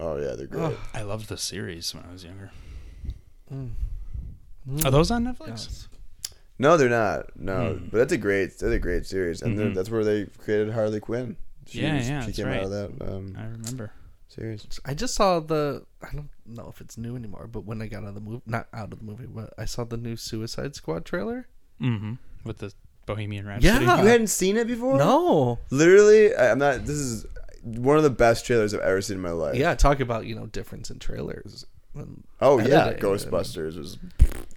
oh 0.00 0.16
yeah, 0.16 0.34
they're 0.36 0.46
great. 0.46 0.76
I 0.94 1.02
loved 1.02 1.28
the 1.28 1.36
series 1.36 1.94
when 1.94 2.04
I 2.08 2.12
was 2.12 2.24
younger. 2.24 2.50
Mm. 3.52 3.70
Are 4.84 4.90
those 4.90 5.10
on 5.10 5.24
Netflix? 5.24 5.48
Yes. 5.48 5.88
No, 6.58 6.76
they're 6.76 6.88
not. 6.90 7.36
No, 7.38 7.74
Hmm. 7.74 7.84
but 7.90 7.98
that's 7.98 8.12
a 8.12 8.18
great, 8.18 8.50
that's 8.50 8.62
a 8.62 8.78
great 8.78 9.06
series, 9.06 9.40
and 9.42 9.58
they're 9.58 9.68
Mhm. 9.70 9.74
that's 9.74 9.88
where 9.90 10.04
they 10.04 10.26
created 10.38 10.72
Harley 10.72 11.00
Quinn. 11.00 11.36
She 11.70 11.80
Yeah, 11.82 11.96
was- 11.96 12.08
yeah, 12.08 12.20
she 12.20 12.26
that's 12.26 12.36
came 12.38 12.46
out 12.46 12.50
right. 12.52 12.62
of 12.64 12.70
that 12.70 13.02
um, 13.08 13.34
I 13.38 13.44
remember. 13.44 13.92
series. 14.28 14.66
I 14.84 14.94
just 14.94 15.14
saw 15.14 15.40
the. 15.40 15.84
I 16.02 16.12
don't 16.12 16.28
know 16.46 16.68
if 16.68 16.80
it's 16.80 16.96
new 16.98 17.16
anymore, 17.16 17.48
but 17.50 17.64
when 17.64 17.80
I 17.82 17.86
got 17.86 18.02
out 18.02 18.08
of 18.10 18.14
the 18.14 18.20
movie, 18.20 18.42
not 18.46 18.68
out 18.72 18.92
of 18.92 18.98
the 18.98 19.04
movie, 19.04 19.26
but 19.26 19.52
I 19.58 19.64
saw 19.64 19.84
the 19.84 19.96
new 19.96 20.16
Suicide 20.16 20.74
Squad 20.74 21.04
trailer. 21.04 21.48
Mm-hmm. 21.80 22.14
With 22.44 22.58
the 22.58 22.72
Bohemian 23.06 23.46
Rhapsody. 23.46 23.84
Yeah. 23.84 24.00
You 24.02 24.06
hadn't 24.08 24.26
seen 24.28 24.56
it 24.56 24.66
before? 24.66 24.96
No. 24.98 25.58
Literally, 25.70 26.34
I'm 26.36 26.58
not. 26.58 26.84
This 26.86 26.96
is 26.96 27.26
one 27.62 27.96
of 27.96 28.02
the 28.02 28.10
best 28.10 28.46
trailers 28.46 28.72
I've 28.74 28.80
ever 28.80 29.00
seen 29.02 29.16
in 29.16 29.22
my 29.22 29.30
life. 29.30 29.56
Yeah, 29.56 29.74
talk 29.74 30.00
about 30.00 30.26
you 30.26 30.34
know 30.34 30.46
difference 30.46 30.90
in 30.90 30.98
trailers. 30.98 31.66
And 31.94 32.22
Oh 32.40 32.58
yeah, 32.58 32.86
editing 32.86 33.02
Ghostbusters 33.10 33.76
was 33.76 33.98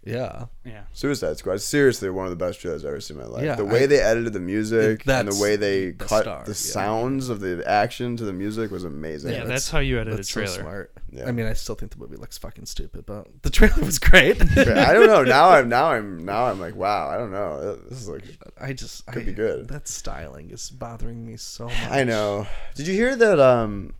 Yeah. 0.05 0.45
Yeah. 0.65 0.83
Suicide 0.93 1.37
Squad. 1.37 1.61
Seriously, 1.61 2.09
one 2.09 2.25
of 2.25 2.29
the 2.29 2.35
best 2.45 2.59
trailers 2.61 2.83
I've 2.85 2.89
ever 2.89 3.01
seen 3.01 3.17
in 3.17 3.23
my 3.23 3.29
life. 3.29 3.43
Yeah, 3.43 3.55
the 3.55 3.65
way 3.65 3.83
I- 3.83 3.87
they 3.87 3.99
edited 3.99 4.33
the 4.33 4.39
music 4.39 5.01
It- 5.05 5.09
and 5.11 5.27
the 5.31 5.41
way 5.41 5.55
they 5.55 5.91
the 5.91 6.05
cut 6.05 6.23
star, 6.23 6.43
the 6.43 6.51
yeah. 6.51 6.55
sounds 6.55 7.29
of 7.29 7.39
the 7.41 7.63
action 7.67 8.15
to 8.17 8.23
the 8.25 8.33
music 8.33 8.69
was 8.71 8.83
amazing. 8.83 9.31
Yeah, 9.33 9.45
that's 9.45 9.69
how 9.69 9.79
you 9.79 9.99
edit 9.99 10.13
a 10.13 10.15
That's 10.17 10.29
trailer. 10.29 10.47
so 10.49 10.61
smart. 10.61 10.91
Yeah. 11.11 11.27
I 11.27 11.31
mean, 11.31 11.45
I 11.45 11.53
still 11.53 11.75
think 11.75 11.91
the 11.91 11.99
movie 11.99 12.15
looks 12.15 12.37
fucking 12.37 12.65
stupid, 12.65 13.05
but 13.05 13.27
the 13.43 13.49
trailer 13.49 13.83
was 13.83 13.99
great. 13.99 14.41
I 14.41 14.93
don't 14.93 15.07
know. 15.07 15.23
Now 15.33 15.49
I'm 15.51 15.69
now 15.69 15.87
I'm 15.91 16.25
now 16.25 16.45
I'm 16.45 16.59
like, 16.59 16.75
wow. 16.75 17.07
I 17.09 17.17
don't 17.17 17.31
know. 17.31 17.75
This 17.89 17.99
is 18.01 18.09
like 18.09 18.23
I 18.59 18.73
just 18.73 19.05
Could 19.07 19.21
I, 19.23 19.25
be 19.25 19.33
good. 19.33 19.67
That 19.67 19.87
styling 19.87 20.49
is 20.51 20.69
bothering 20.69 21.25
me 21.25 21.37
so 21.37 21.65
much. 21.65 21.75
I 21.89 22.03
know. 22.03 22.47
Did 22.75 22.87
you 22.87 22.93
hear 22.93 23.15
that? 23.15 23.39
Um, 23.39 23.93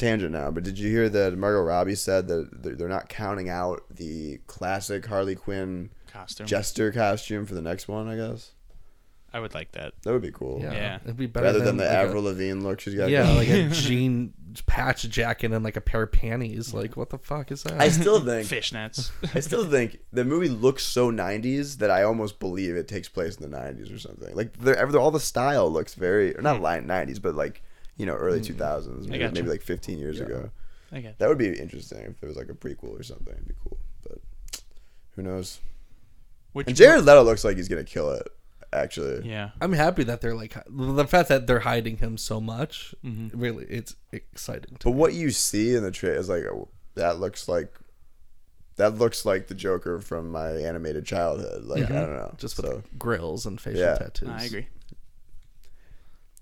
tangent 0.00 0.32
now, 0.32 0.50
but 0.50 0.64
did 0.64 0.78
you 0.78 0.90
hear 0.90 1.08
that 1.08 1.36
Margot 1.38 1.62
Robbie 1.62 1.94
said 1.94 2.26
that 2.28 2.62
they're 2.62 2.74
they're 2.74 2.88
not 2.88 3.08
counting 3.08 3.48
out 3.48 3.82
the 3.90 4.38
classic 4.48 5.06
Harley 5.06 5.36
Quinn 5.36 5.90
Costume. 6.12 6.46
jester 6.46 6.90
costume 6.90 7.46
for 7.46 7.54
the 7.54 7.62
next 7.62 7.86
one? 7.86 8.08
I 8.08 8.16
guess 8.16 8.52
I 9.32 9.38
would 9.38 9.54
like 9.54 9.70
that. 9.72 9.92
that 10.02 10.12
would 10.12 10.22
be 10.22 10.32
cool. 10.32 10.58
Yeah, 10.60 10.72
Yeah. 10.72 10.98
it'd 11.04 11.16
be 11.16 11.26
better 11.26 11.46
Rather 11.46 11.58
than, 11.60 11.76
than 11.76 11.76
the 11.76 11.84
like 11.84 11.92
a- 11.92 11.98
Avril 11.98 12.24
Lavigne 12.24 12.60
look 12.64 12.80
she's 12.80 12.96
got. 12.96 13.10
yeah, 13.10 13.22
going. 13.22 13.36
like 13.36 13.48
a 13.48 13.68
jean 13.70 14.32
patch 14.66 15.08
jacket 15.08 15.52
and 15.52 15.62
like 15.64 15.76
a 15.76 15.80
pair 15.80 16.02
of 16.02 16.10
panties. 16.10 16.74
Like, 16.74 16.96
what 16.96 17.10
the 17.10 17.18
fuck 17.18 17.52
is 17.52 17.62
that? 17.62 17.80
I 17.80 17.90
still 17.90 18.18
think 18.18 18.48
Fishnets. 18.48 19.12
I 19.36 19.38
still 19.38 19.64
think 19.64 20.00
the 20.12 20.24
movie 20.24 20.48
looks 20.48 20.82
so 20.84 21.12
90s 21.12 21.78
that 21.78 21.92
I 21.92 22.02
almost 22.02 22.40
believe 22.40 22.74
it 22.74 22.88
takes 22.88 23.08
place 23.08 23.36
in 23.36 23.48
the 23.48 23.56
90s 23.56 23.94
or 23.94 23.98
something. 24.00 24.34
Like 24.34 24.58
they're, 24.58 24.84
they're- 24.84 24.98
all 25.00 25.12
the 25.12 25.20
style 25.20 25.70
looks 25.70 25.94
very 25.94 26.36
or 26.36 26.42
not 26.42 26.60
mm. 26.60 26.86
90s, 26.86 27.22
but 27.22 27.36
like 27.36 27.62
you 28.00 28.06
know 28.06 28.14
early 28.14 28.40
2000s, 28.40 29.06
maybe, 29.06 29.18
gotcha. 29.18 29.34
maybe 29.34 29.48
like 29.50 29.62
15 29.62 29.98
years 29.98 30.18
ago. 30.20 30.50
I 30.92 31.00
get 31.00 31.18
That 31.18 31.28
would 31.28 31.38
be 31.38 31.48
interesting 31.52 32.00
if 32.00 32.22
it 32.22 32.26
was 32.26 32.36
like 32.36 32.48
a 32.48 32.54
prequel 32.54 32.98
or 32.98 33.02
something. 33.02 33.34
It'd 33.34 33.46
be 33.46 33.54
cool, 33.62 33.78
but 34.02 34.18
who 35.14 35.22
knows? 35.22 35.60
Which 36.52 36.66
And 36.66 36.74
Jared 36.76 37.04
Leto 37.04 37.22
looks 37.22 37.44
like 37.44 37.56
he's 37.56 37.68
gonna 37.68 37.84
kill 37.84 38.10
it. 38.12 38.26
Actually, 38.72 39.28
Yeah. 39.28 39.50
I'm 39.60 39.72
happy 39.72 40.04
that 40.04 40.20
they're 40.20 40.34
like 40.34 40.56
the 40.68 41.06
fact 41.06 41.28
that 41.28 41.46
they're 41.46 41.60
hiding 41.60 41.96
him 41.98 42.16
so 42.16 42.40
much. 42.40 42.94
Mm-hmm. 43.04 43.38
Really, 43.38 43.66
it's 43.68 43.94
exciting. 44.12 44.76
To 44.78 44.84
but 44.88 44.92
what 44.92 45.12
you 45.12 45.30
see 45.30 45.74
in 45.74 45.82
the 45.82 45.90
trailer 45.90 46.16
is 46.18 46.28
like 46.28 46.44
oh, 46.44 46.68
that 46.94 47.18
looks 47.20 47.48
like 47.48 47.72
that 48.76 48.96
looks 48.96 49.26
like 49.26 49.48
the 49.48 49.54
Joker 49.54 49.98
from 50.00 50.30
my 50.30 50.50
animated 50.52 51.04
childhood. 51.04 51.64
Like 51.64 51.84
I 51.90 52.00
don't 52.00 52.16
know, 52.16 52.34
just 52.38 52.56
with 52.56 52.66
so. 52.66 52.82
grills 52.98 53.44
and 53.46 53.60
facial 53.60 53.80
Yeah. 53.80 53.96
tattoos. 53.96 54.28
I 54.30 54.44
agree. 54.44 54.66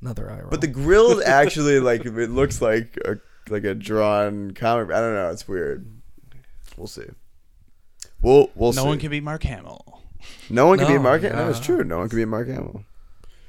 Another 0.01 0.31
eye 0.31 0.41
roll. 0.41 0.51
But 0.51 0.61
the 0.61 0.67
grill 0.69 1.23
actually 1.25 1.81
like 1.81 2.05
it 2.07 2.31
looks 2.31 2.61
like 2.63 2.97
a 3.05 3.19
like 3.51 3.65
a 3.65 3.75
drawn 3.75 4.53
comic. 4.53 4.95
I 4.95 5.01
don't 5.01 5.15
know. 5.15 5.31
It's 5.31 5.49
weird. 5.49 5.87
We'll 6.77 6.87
see. 6.87 7.07
We'll 8.23 8.51
we'll 8.55 8.73
no 8.73 8.83
see. 8.83 8.89
one 8.89 8.99
can 8.99 9.11
beat 9.11 9.23
Mark 9.23 9.43
Hamill. 9.43 10.03
No 10.51 10.67
one 10.67 10.79
can 10.79 10.89
be 10.89 10.95
No, 10.95 11.01
Mark. 11.01 11.23
Hamill. 11.23 11.37
That 11.47 11.51
is 11.51 11.59
yeah. 11.59 11.65
true. 11.65 11.85
No 11.85 11.99
one 11.99 12.09
can 12.09 12.17
be 12.19 12.25
Mark 12.25 12.49
Hamill. 12.49 12.85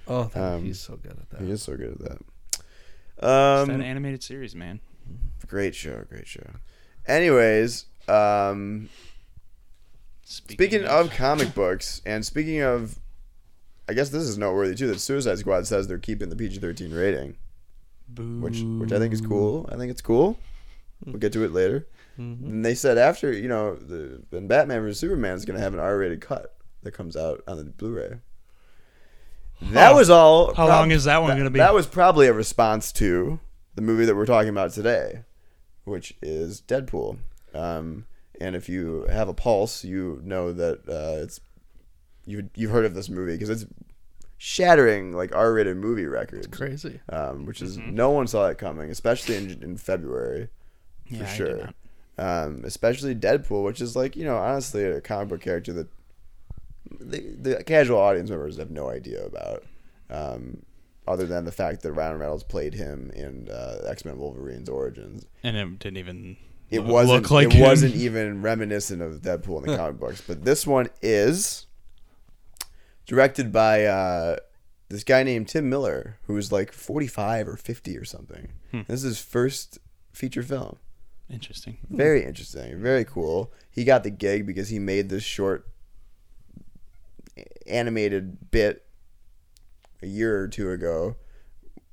Oh, 0.08 0.24
that- 0.34 0.42
Um, 0.56 0.64
he's 0.66 0.80
so 0.80 0.96
good 0.96 1.12
at 1.12 1.30
that. 1.32 1.42
He 1.42 1.52
is 1.52 1.62
so 1.62 1.76
good 1.78 1.92
at 1.92 2.00
that. 2.00 2.18
It's 2.52 2.62
that 3.22 3.70
Um, 3.70 3.82
animated 3.82 4.24
series, 4.24 4.56
man. 4.56 4.80
great 5.48 5.76
show, 5.76 6.04
great 6.10 6.28
show. 6.28 6.48
Anyways, 7.06 7.86
um, 8.08 8.90
speaking 10.24 10.86
of 10.86 11.12
comic 11.12 11.54
books, 11.54 12.02
and 12.06 12.26
speaking 12.26 12.62
of, 12.62 13.00
I 13.89 13.93
guess 13.93 14.10
this 14.10 14.23
is 14.23 14.38
noteworthy 14.38 14.75
too. 14.75 14.88
That 14.88 14.99
Suicide 14.99 15.39
Squad 15.39 15.65
says 15.67 15.88
they're 15.88 15.97
keeping 15.97 16.30
the 16.30 16.36
PG 16.36 16.60
thirteen 16.60 16.93
rating, 16.93 17.36
which 18.15 18.62
which 18.62 18.91
I 18.91 18.99
think 18.99 19.13
is 19.13 19.21
cool. 19.21 19.67
I 19.71 19.75
think 19.78 19.91
it's 19.91 20.02
cool. 20.02 20.38
We'll 21.06 21.17
get 21.17 21.34
to 21.34 21.43
it 21.43 21.52
later. 21.52 21.88
And 22.17 22.65
they 22.65 22.75
said 22.75 22.97
after 22.97 23.32
you 23.32 23.47
know 23.47 23.75
the 23.75 24.21
then 24.30 24.47
Batman 24.47 24.82
vs 24.82 24.99
Superman 24.99 25.36
is 25.36 25.45
going 25.45 25.56
to 25.58 25.63
have 25.63 25.73
an 25.73 25.80
R 25.80 25.97
rated 25.97 26.19
cut 26.21 26.56
that 26.84 26.91
comes 26.91 27.15
out 27.17 27.41
on 27.47 27.58
the 27.58 27.63
Blu-ray. 27.65 28.19
That 29.71 29.89
Huh. 29.91 29.95
was 29.95 30.10
all. 30.10 30.54
How 30.54 30.67
long 30.67 30.91
is 30.91 31.06
that 31.06 31.21
one 31.21 31.38
gonna 31.38 31.49
be? 31.49 31.60
That 31.60 31.73
was 31.73 31.88
probably 31.88 32.28
a 32.28 32.34
response 32.34 32.91
to 32.93 33.39
the 33.75 33.82
movie 33.82 34.06
that 34.06 34.15
we're 34.15 34.25
talking 34.25 34.49
about 34.49 34.71
today, 34.71 35.23
which 35.86 36.13
is 36.21 36.62
Deadpool. 36.62 37.19
Um, 37.54 38.06
and 38.39 38.56
if 38.56 38.69
you 38.69 39.06
have 39.10 39.28
a 39.28 39.34
pulse, 39.34 39.84
you 39.84 40.21
know 40.23 40.54
that 40.54 40.80
uh, 40.88 41.23
it's 41.23 41.39
you 42.30 42.50
you've 42.56 42.72
heard 42.72 42.86
of 42.86 42.94
this 42.94 43.10
movie 43.10 43.34
because 43.34 43.50
it's 43.50 43.65
shattering 44.38 45.12
like 45.13 45.36
R-rated 45.36 45.78
movie 45.78 46.06
records. 46.06 46.48
Crazy. 46.48 47.00
Um, 47.10 47.46
which 47.46 47.62
is 47.62 47.78
Mm-hmm. 47.78 47.96
no 47.96 48.10
one 48.12 48.28
saw 48.28 48.48
it 48.48 48.58
coming, 48.58 48.89
especially 48.89 49.36
in, 49.36 49.62
in 49.63 49.78
February, 49.78 50.50
for 51.08 51.15
Yeah, 51.15 51.20
I 51.24 51.26
did 51.26 51.36
sure. 51.36 51.58
not. 51.58 51.76
Um, 52.18 52.63
especially 52.65 53.15
Deadpool, 53.15 53.63
which 53.63 53.80
is 53.82 53.96
like 53.96 54.15
you 54.15 54.26
know 54.26 54.38
honestly 54.38 54.84
a 54.84 55.02
comic 55.02 55.30
book 55.30 55.42
character 55.42 55.72
that 55.74 55.88
the, 57.00 57.20
the 57.39 57.63
casual 57.63 58.00
audience 58.00 58.30
members 58.30 58.58
have 58.58 58.72
no 58.72 58.89
idea 58.89 59.26
about, 59.26 59.63
um, 60.10 60.63
other 61.08 61.26
than 61.26 61.46
the 61.46 61.52
fact 61.52 61.82
that 61.84 61.92
Ryan 61.94 62.18
Reynolds 62.20 62.44
played 62.44 62.74
him 62.74 63.12
in 63.15 63.48
uh, 63.50 63.84
X 63.88 64.04
Men 64.06 64.18
Wolverine's 64.18 64.68
Origins. 64.70 65.26
And 65.44 65.56
it 65.56 65.80
didn't 65.80 65.98
even 65.98 66.36
It 66.70 66.82
lo- 66.82 66.94
wasn't. 66.94 67.22
look 67.24 67.32
like 67.32 67.48
it 67.48 67.54
him. 67.54 67.62
wasn't 67.68 67.96
even 68.08 68.42
reminiscent 68.42 69.02
of 69.02 69.22
Deadpool 69.22 69.63
in 69.63 69.72
the 69.72 69.78
comic 69.82 70.00
books, 70.00 70.22
but 70.26 70.44
this 70.44 70.68
one 70.68 70.89
is 71.02 71.68
directed 73.10 73.52
by 73.52 73.86
uh, 73.86 74.36
this 74.89 75.04
guy 75.04 75.24
named 75.24 75.48
Tim 75.48 75.67
Miller, 75.67 76.19
who's 76.28 76.52
like 76.52 76.72
forty-five 76.72 77.48
or 77.48 77.58
fifty 77.58 77.98
or 77.98 78.06
something. 78.06 78.54
Hmm. 78.72 78.82
This 78.88 79.00
is 79.04 79.17
his 79.17 79.19
first 79.22 79.80
feature 80.13 80.43
film. 80.43 80.78
Interesting. 81.28 81.78
Very 81.89 82.24
interesting. 82.24 82.80
Very 82.82 83.04
cool. 83.04 83.52
He 83.72 83.84
got 83.84 84.04
the 84.04 84.10
gig 84.12 84.45
because 84.45 84.69
he 84.69 84.78
made 84.80 85.10
this 85.10 85.24
short 85.24 85.67
animated 87.67 88.52
bit 88.52 88.86
a 90.02 90.08
year 90.08 90.41
or 90.41 90.48
two 90.48 90.72
ago, 90.72 91.15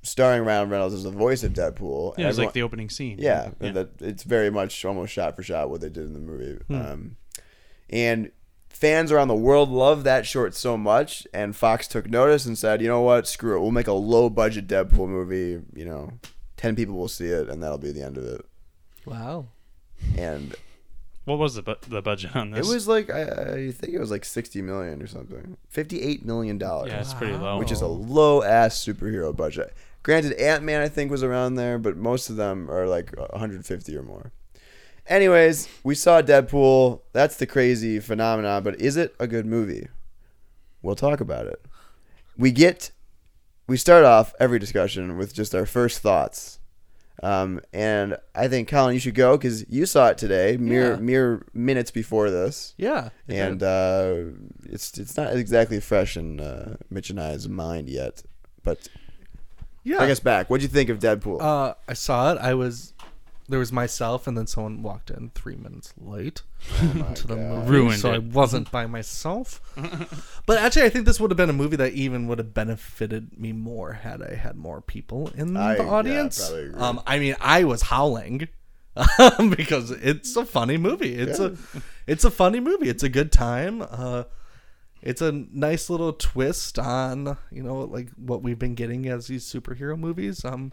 starring 0.01 0.43
Ryan 0.43 0.69
Reynolds 0.69 0.95
as 0.95 1.03
the 1.03 1.11
voice 1.11 1.43
of 1.43 1.53
Deadpool. 1.53 2.17
Yeah, 2.17 2.25
it 2.25 2.27
was 2.27 2.35
Everyone- 2.37 2.45
like 2.47 2.53
the 2.53 2.61
opening 2.63 2.89
scene. 2.89 3.17
yeah, 3.19 3.51
yeah. 3.59 3.71
That, 3.71 3.89
it's 4.01 4.23
very 4.23 4.49
much 4.49 4.83
almost 4.85 5.13
shot 5.13 5.35
for 5.35 5.43
shot 5.43 5.69
what 5.69 5.81
they 5.81 5.89
did 5.89 6.05
in 6.05 6.13
the 6.13 6.19
movie. 6.19 6.59
Hmm. 6.67 6.75
Um, 6.75 7.17
and 7.89 8.31
fans 8.69 9.11
around 9.11 9.27
the 9.27 9.35
world 9.35 9.69
love 9.69 10.03
that 10.03 10.25
short 10.25 10.53
so 10.55 10.77
much, 10.77 11.27
and 11.33 11.55
Fox 11.55 11.87
took 11.87 12.09
notice 12.09 12.45
and 12.45 12.57
said, 12.57 12.81
you 12.81 12.87
know 12.87 13.01
what, 13.01 13.27
screw 13.27 13.57
it, 13.57 13.61
we'll 13.61 13.71
make 13.71 13.87
a 13.87 13.93
low 13.93 14.29
budget 14.29 14.67
Deadpool 14.67 15.07
movie. 15.07 15.61
You 15.75 15.85
know, 15.85 16.13
ten 16.57 16.75
people 16.75 16.95
will 16.95 17.07
see 17.07 17.27
it, 17.27 17.49
and 17.49 17.61
that'll 17.61 17.77
be 17.77 17.91
the 17.91 18.03
end 18.03 18.17
of 18.17 18.23
it. 18.25 18.45
Wow. 19.05 19.47
And 20.17 20.55
What 21.25 21.39
was 21.39 21.55
the 21.55 21.61
bu- 21.63 21.75
the 21.87 22.01
budget 22.01 22.35
on 22.35 22.51
this? 22.51 22.69
it 22.69 22.73
was 22.73 22.87
like 22.87 23.09
I, 23.09 23.21
I 23.23 23.71
think 23.71 23.93
it 23.93 23.99
was 23.99 24.11
like 24.11 24.23
sixty 24.25 24.61
million 24.61 25.01
or 25.01 25.07
something, 25.07 25.57
fifty-eight 25.69 26.23
million 26.25 26.57
dollars. 26.57 26.91
yeah, 26.91 26.99
it's 26.99 27.13
pretty 27.13 27.33
low. 27.35 27.57
which 27.57 27.71
is 27.71 27.81
a 27.81 27.87
low 27.87 28.43
ass 28.43 28.77
superhero 28.83 29.35
budget. 29.35 29.73
Granted, 30.03 30.33
Ant 30.33 30.63
Man 30.63 30.81
I 30.81 30.87
think 30.87 31.09
was 31.11 31.23
around 31.23 31.55
there, 31.55 31.77
but 31.79 31.97
most 31.97 32.29
of 32.29 32.35
them 32.37 32.69
are 32.71 32.87
like 32.87 33.13
150 33.17 33.97
or 33.97 34.03
more. 34.03 34.31
Anyways, 35.07 35.69
we 35.83 35.95
saw 35.95 36.21
Deadpool. 36.21 37.01
That's 37.13 37.37
the 37.37 37.45
crazy 37.45 37.99
phenomenon. 37.99 38.63
But 38.63 38.81
is 38.81 38.97
it 38.97 39.15
a 39.19 39.27
good 39.27 39.45
movie? 39.45 39.87
We'll 40.81 40.95
talk 40.95 41.19
about 41.21 41.47
it. 41.47 41.63
We 42.37 42.51
get, 42.51 42.91
we 43.67 43.77
start 43.77 44.03
off 44.05 44.33
every 44.39 44.59
discussion 44.59 45.17
with 45.17 45.33
just 45.33 45.55
our 45.55 45.65
first 45.65 45.99
thoughts. 45.99 46.59
Um, 47.23 47.61
and 47.73 48.17
I 48.35 48.47
think 48.47 48.67
Colin, 48.67 48.93
you 48.93 48.99
should 48.99 49.15
go 49.15 49.37
because 49.37 49.67
you 49.69 49.87
saw 49.87 50.09
it 50.09 50.19
today, 50.19 50.55
mere 50.57 50.91
Yeah. 50.91 50.97
mere 50.97 51.45
minutes 51.51 51.89
before 51.89 52.29
this 52.29 52.75
Yeah. 52.77 53.09
and 53.27 53.63
uh, 53.63 54.17
it's 54.65 54.95
it's 54.99 55.17
not 55.17 55.35
exactly 55.35 55.79
fresh 55.79 56.15
in 56.15 56.39
uh, 56.39 56.75
Mitch 56.91 57.09
and 57.09 57.19
I's 57.19 57.49
mind 57.49 57.89
yet. 57.89 58.21
But 58.61 58.87
yeah. 59.83 59.97
I 59.99 60.05
guess 60.05 60.19
back. 60.19 60.47
What'd 60.47 60.61
you 60.61 60.67
think 60.69 60.89
of 60.91 60.99
Deadpool? 60.99 61.41
Uh, 61.41 61.73
I 61.87 61.93
saw 61.93 62.33
it. 62.33 62.37
I 62.39 62.53
was 62.53 62.93
there 63.49 63.59
was 63.59 63.71
myself, 63.71 64.27
and 64.27 64.37
then 64.37 64.45
someone 64.47 64.83
walked 64.83 65.09
in 65.09 65.29
three 65.33 65.55
minutes 65.55 65.93
late 65.97 66.41
to 67.15 67.27
the 67.27 67.35
God. 67.35 67.49
movie, 67.65 67.69
Ruined 67.71 67.99
so 67.99 68.11
I 68.11 68.17
wasn't 68.17 68.69
by 68.71 68.85
myself. 68.87 69.61
but 70.45 70.57
actually, 70.57 70.83
I 70.83 70.89
think 70.89 71.05
this 71.05 71.19
would 71.19 71.31
have 71.31 71.37
been 71.37 71.49
a 71.49 71.53
movie 71.53 71.77
that 71.77 71.93
even 71.93 72.27
would 72.27 72.37
have 72.39 72.53
benefited 72.53 73.39
me 73.39 73.53
more 73.53 73.93
had 73.93 74.21
I 74.21 74.35
had 74.35 74.55
more 74.57 74.81
people 74.81 75.31
in 75.35 75.55
I- 75.55 75.75
the 75.75 75.83
yeah, 75.83 75.89
audience. 75.89 76.39
probably 76.49 76.65
agree. 76.67 76.81
um, 76.81 77.01
I 77.07 77.19
mean, 77.19 77.35
I 77.39 77.63
was 77.63 77.83
howling. 77.83 78.47
because 79.55 79.91
it's 79.91 80.35
a 80.35 80.43
funny 80.43 80.75
movie. 80.77 81.13
It's 81.13 81.37
a 81.37 81.55
it's 82.07 82.23
a 82.23 82.31
funny 82.31 82.59
movie. 82.59 82.89
It's 82.89 83.03
a 83.03 83.09
good 83.09 83.31
time. 83.31 83.83
Uh, 83.87 84.23
it's 85.03 85.21
a 85.21 85.31
nice 85.31 85.87
little 85.91 86.13
twist 86.13 86.79
on 86.79 87.37
you 87.51 87.61
know 87.61 87.81
like 87.81 88.09
what 88.15 88.41
we've 88.41 88.57
been 88.57 88.73
getting 88.73 89.07
as 89.07 89.27
these 89.27 89.45
superhero 89.45 89.95
movies. 89.97 90.43
Um, 90.43 90.71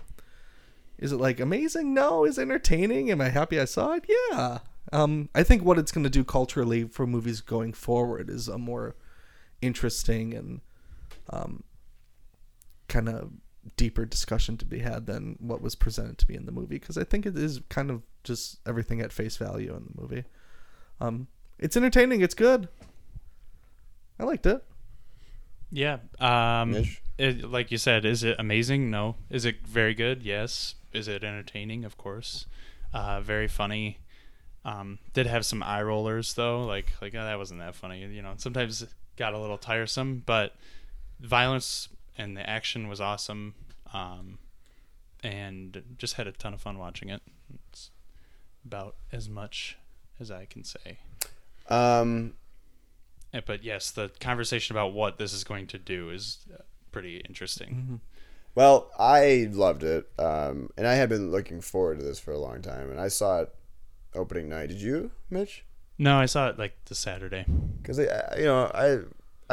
is 1.04 1.12
it 1.12 1.18
like 1.18 1.38
amazing? 1.38 1.92
No. 1.92 2.24
Is 2.24 2.38
it 2.38 2.42
entertaining? 2.42 3.10
Am 3.10 3.20
I 3.20 3.28
happy 3.28 3.60
I 3.60 3.66
saw 3.66 3.92
it? 3.92 4.06
Yeah. 4.08 4.60
Um, 4.90 5.28
I 5.34 5.42
think 5.42 5.62
what 5.62 5.78
it's 5.78 5.92
going 5.92 6.04
to 6.04 6.10
do 6.10 6.24
culturally 6.24 6.84
for 6.84 7.06
movies 7.06 7.42
going 7.42 7.74
forward 7.74 8.30
is 8.30 8.48
a 8.48 8.56
more 8.56 8.96
interesting 9.60 10.32
and 10.32 10.62
um, 11.28 11.62
kind 12.88 13.10
of 13.10 13.32
deeper 13.76 14.06
discussion 14.06 14.56
to 14.56 14.64
be 14.64 14.78
had 14.78 15.04
than 15.04 15.36
what 15.40 15.60
was 15.60 15.74
presented 15.74 16.16
to 16.18 16.26
me 16.26 16.36
in 16.36 16.46
the 16.46 16.52
movie 16.52 16.78
because 16.78 16.96
I 16.96 17.04
think 17.04 17.26
it 17.26 17.36
is 17.36 17.60
kind 17.68 17.90
of 17.90 18.00
just 18.22 18.60
everything 18.66 19.02
at 19.02 19.12
face 19.12 19.36
value 19.36 19.76
in 19.76 19.84
the 19.94 20.00
movie. 20.00 20.24
Um, 21.02 21.26
it's 21.58 21.76
entertaining. 21.76 22.22
It's 22.22 22.34
good. 22.34 22.66
I 24.18 24.24
liked 24.24 24.46
it. 24.46 24.64
Yeah. 25.70 25.98
Um, 26.18 26.82
it, 27.18 27.50
like 27.50 27.70
you 27.70 27.76
said, 27.76 28.06
is 28.06 28.24
it 28.24 28.36
amazing? 28.38 28.90
No. 28.90 29.16
Is 29.28 29.44
it 29.44 29.66
very 29.66 29.92
good? 29.92 30.22
Yes. 30.22 30.76
Is 30.94 31.08
it 31.08 31.24
entertaining? 31.24 31.84
Of 31.84 31.96
course. 31.96 32.46
Uh, 32.92 33.20
very 33.20 33.48
funny. 33.48 33.98
Um, 34.64 34.98
did 35.12 35.26
have 35.26 35.44
some 35.44 35.62
eye 35.62 35.82
rollers 35.82 36.34
though, 36.34 36.64
like 36.64 36.92
like 37.02 37.14
oh, 37.14 37.24
that 37.24 37.36
wasn't 37.38 37.60
that 37.60 37.74
funny. 37.74 38.00
You 38.06 38.22
know, 38.22 38.34
sometimes 38.38 38.80
it 38.82 38.88
got 39.16 39.34
a 39.34 39.38
little 39.38 39.58
tiresome, 39.58 40.22
but 40.24 40.54
violence 41.20 41.88
and 42.16 42.36
the 42.36 42.48
action 42.48 42.88
was 42.88 43.00
awesome, 43.00 43.54
um, 43.92 44.38
and 45.22 45.82
just 45.98 46.14
had 46.14 46.26
a 46.26 46.32
ton 46.32 46.54
of 46.54 46.60
fun 46.60 46.78
watching 46.78 47.10
it. 47.10 47.20
It's 47.70 47.90
about 48.64 48.94
as 49.12 49.28
much 49.28 49.76
as 50.20 50.30
I 50.30 50.46
can 50.46 50.64
say. 50.64 50.98
Um, 51.68 52.34
Eh, 53.34 53.40
But 53.44 53.64
yes, 53.64 53.90
the 53.90 54.10
conversation 54.20 54.74
about 54.76 54.92
what 54.94 55.18
this 55.18 55.32
is 55.32 55.42
going 55.44 55.66
to 55.68 55.78
do 55.78 56.10
is 56.10 56.38
uh, 56.54 56.62
pretty 56.92 57.18
interesting. 57.28 58.00
Well, 58.54 58.90
I 58.98 59.48
loved 59.50 59.82
it, 59.82 60.08
um, 60.18 60.70
and 60.76 60.86
I 60.86 60.94
had 60.94 61.08
been 61.08 61.30
looking 61.30 61.60
forward 61.60 61.98
to 61.98 62.04
this 62.04 62.20
for 62.20 62.32
a 62.32 62.38
long 62.38 62.62
time, 62.62 62.90
and 62.90 63.00
I 63.00 63.08
saw 63.08 63.40
it 63.40 63.54
opening 64.14 64.48
night. 64.48 64.68
Did 64.68 64.80
you, 64.80 65.10
Mitch? 65.30 65.64
No, 65.98 66.16
I 66.18 66.26
saw 66.26 66.48
it 66.48 66.58
like 66.58 66.76
the 66.86 66.94
Saturday. 66.94 67.44
Because 67.80 67.98
you 67.98 68.44
know, 68.44 68.70
I 68.74 69.00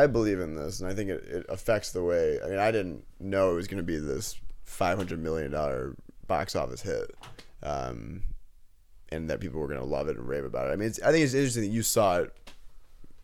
I 0.02 0.08
believe 0.08 0.40
in 0.40 0.56
this, 0.56 0.80
and 0.80 0.90
I 0.90 0.94
think 0.94 1.10
it, 1.10 1.24
it 1.26 1.46
affects 1.50 1.92
the 1.92 2.04
way. 2.04 2.40
I 2.44 2.48
mean, 2.48 2.60
I 2.60 2.72
didn't 2.72 3.04
know 3.20 3.52
it 3.52 3.56
was 3.56 3.68
going 3.68 3.78
to 3.78 3.84
be 3.84 3.98
this 3.98 4.40
five 4.64 4.98
hundred 4.98 5.20
million 5.20 5.52
dollar 5.52 5.96
box 6.28 6.56
office 6.56 6.82
hit, 6.82 7.16
um, 7.64 8.24
and 9.10 9.30
that 9.30 9.40
people 9.40 9.60
were 9.60 9.68
going 9.68 9.80
to 9.80 9.86
love 9.86 10.08
it 10.08 10.18
and 10.18 10.28
rave 10.28 10.46
about 10.46 10.70
it. 10.70 10.74
I 10.74 10.76
mean, 10.76 10.88
it's, 10.90 11.02
I 11.02 11.12
think 11.12 11.24
it's 11.24 11.34
interesting 11.34 11.64
that 11.64 11.70
you 11.70 11.84
saw 11.84 12.20
it 12.20 12.34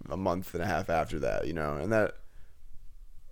a 0.09 0.17
month 0.17 0.53
and 0.53 0.63
a 0.63 0.67
half 0.67 0.89
after 0.89 1.19
that, 1.19 1.47
you 1.47 1.53
know, 1.53 1.77
and 1.77 1.91
that 1.91 2.15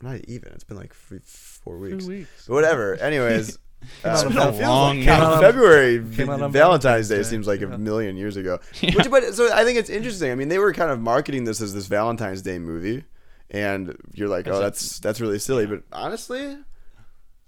not 0.01 0.19
even. 0.27 0.51
It's 0.53 0.63
been 0.63 0.77
like 0.77 0.93
three, 0.93 1.19
four 1.23 1.77
weeks. 1.77 2.05
weeks. 2.05 2.45
But 2.47 2.53
whatever. 2.53 2.95
Anyways. 3.01 3.57
out 4.03 4.25
uh, 4.25 4.25
on 4.25 4.31
it 4.31 4.35
a 4.37 4.41
feels 4.53 4.59
long- 4.61 4.95
like 4.97 5.05
Came 5.05 5.21
out 5.21 5.41
February, 5.41 5.97
came 6.15 6.29
out 6.29 6.39
Valentine's 6.39 6.53
Valentine's 6.53 7.09
Day 7.09 7.17
Day. 7.17 7.23
seems 7.23 7.47
like 7.47 7.61
a 7.61 7.77
million 7.77 8.17
years 8.17 8.35
ago. 8.37 8.59
Which, 8.81 9.09
but 9.11 9.33
so 9.35 9.51
I 9.53 9.63
think 9.63 9.77
it's 9.77 9.89
interesting. 9.89 10.31
I 10.31 10.35
mean, 10.35 10.49
they 10.49 10.59
were 10.59 10.73
kind 10.73 10.91
of 10.91 10.99
marketing 10.99 11.43
this 11.45 11.61
as 11.61 11.73
this 11.73 11.87
Valentine's 11.87 12.41
Day 12.41 12.57
movie, 12.59 13.03
and 13.51 13.95
you're 14.13 14.27
like, 14.29 14.47
oh, 14.47 14.59
that's 14.59 14.99
that's 14.99 15.21
really 15.21 15.39
silly. 15.39 15.65
But 15.67 15.83
honestly, 15.91 16.57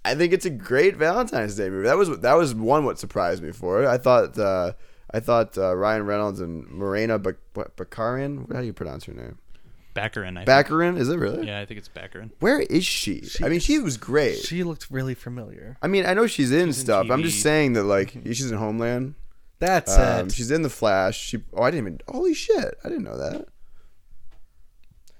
I 0.04 0.14
think 0.14 0.32
it's 0.32 0.46
a 0.46 0.50
great 0.50 0.96
Valentine's 0.96 1.56
Day 1.56 1.68
movie. 1.70 1.86
That 1.86 1.96
was 1.98 2.20
that 2.20 2.34
was 2.34 2.54
one 2.54 2.84
what 2.84 2.98
surprised 2.98 3.42
me 3.42 3.50
for 3.52 3.82
it. 3.82 3.88
I 3.88 3.98
thought 3.98 4.38
uh, 4.38 4.72
I 5.12 5.20
thought 5.20 5.58
uh, 5.58 5.74
Ryan 5.74 6.06
Reynolds 6.06 6.40
and 6.40 6.68
Morena 6.70 7.18
Bac- 7.18 7.36
what, 7.54 7.76
Baccarin. 7.76 8.52
How 8.52 8.60
do 8.60 8.66
you 8.66 8.72
pronounce 8.72 9.04
her 9.06 9.12
name? 9.12 9.38
Baccarin. 9.98 10.38
I 10.38 10.44
think. 10.44 10.98
Is 11.00 11.08
it 11.08 11.18
really? 11.18 11.46
Yeah, 11.46 11.60
I 11.60 11.66
think 11.66 11.78
it's 11.78 11.88
Baccarin. 11.88 12.30
Where 12.40 12.60
is 12.60 12.84
she? 12.84 13.24
I 13.42 13.48
mean, 13.48 13.60
she 13.60 13.78
was 13.78 13.96
great. 13.96 14.38
She 14.38 14.62
looked 14.64 14.90
really 14.90 15.14
familiar. 15.14 15.76
I 15.82 15.86
mean, 15.88 16.06
I 16.06 16.14
know 16.14 16.26
she's 16.26 16.52
in 16.52 16.68
in 16.68 16.72
stuff. 16.72 17.10
I'm 17.10 17.22
just 17.22 17.42
saying 17.42 17.74
that 17.74 17.84
like 17.84 18.10
she's 18.24 18.50
in 18.50 18.56
Homeland. 18.58 19.14
That's 19.60 19.96
Um, 19.98 20.26
it. 20.28 20.32
she's 20.32 20.50
in 20.52 20.62
the 20.62 20.70
Flash. 20.70 21.18
She 21.18 21.38
oh 21.52 21.62
I 21.62 21.70
didn't 21.72 21.86
even 21.86 22.00
holy 22.08 22.32
shit 22.34 22.74
I 22.84 22.88
didn't 22.88 23.04
know 23.04 23.18
that. 23.18 23.46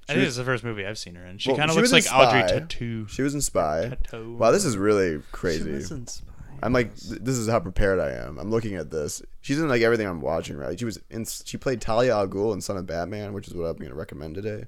I 0.08 0.14
think 0.14 0.26
it's 0.26 0.36
the 0.36 0.44
first 0.44 0.64
movie 0.64 0.86
I've 0.86 0.96
seen 0.96 1.16
her 1.16 1.26
in. 1.26 1.36
She 1.38 1.50
Well, 1.50 1.58
kind 1.58 1.68
of 1.70 1.74
she 1.74 1.80
looks 1.82 1.92
was 1.92 2.06
like 2.10 2.14
Audrey 2.28 2.40
Spy. 2.48 2.58
Tattoo. 2.60 3.06
She 3.08 3.20
was 3.22 3.34
in 3.34 3.42
Spy. 3.42 3.88
Tattoo. 3.90 4.36
Wow, 4.36 4.52
this 4.52 4.64
is 4.64 4.76
really 4.78 5.18
She 5.18 5.22
crazy. 5.32 5.70
was 5.70 5.90
in 5.90 6.06
Spy. 6.06 6.27
I'm 6.62 6.72
like 6.72 6.94
th- 6.96 7.20
this 7.20 7.36
is 7.36 7.48
how 7.48 7.60
prepared 7.60 8.00
I 8.00 8.10
am. 8.10 8.38
I'm 8.38 8.50
looking 8.50 8.74
at 8.74 8.90
this. 8.90 9.22
She's 9.40 9.60
in 9.60 9.68
like 9.68 9.82
everything 9.82 10.06
I'm 10.06 10.20
watching. 10.20 10.56
Right? 10.56 10.78
She 10.78 10.84
was 10.84 11.00
in. 11.10 11.24
She 11.24 11.56
played 11.56 11.80
Talia 11.80 12.14
al 12.14 12.28
Ghul 12.28 12.52
in 12.54 12.60
Son 12.60 12.76
of 12.76 12.86
Batman, 12.86 13.32
which 13.32 13.48
is 13.48 13.54
what 13.54 13.64
I'm 13.66 13.76
going 13.76 13.90
to 13.90 13.96
recommend 13.96 14.34
today. 14.34 14.64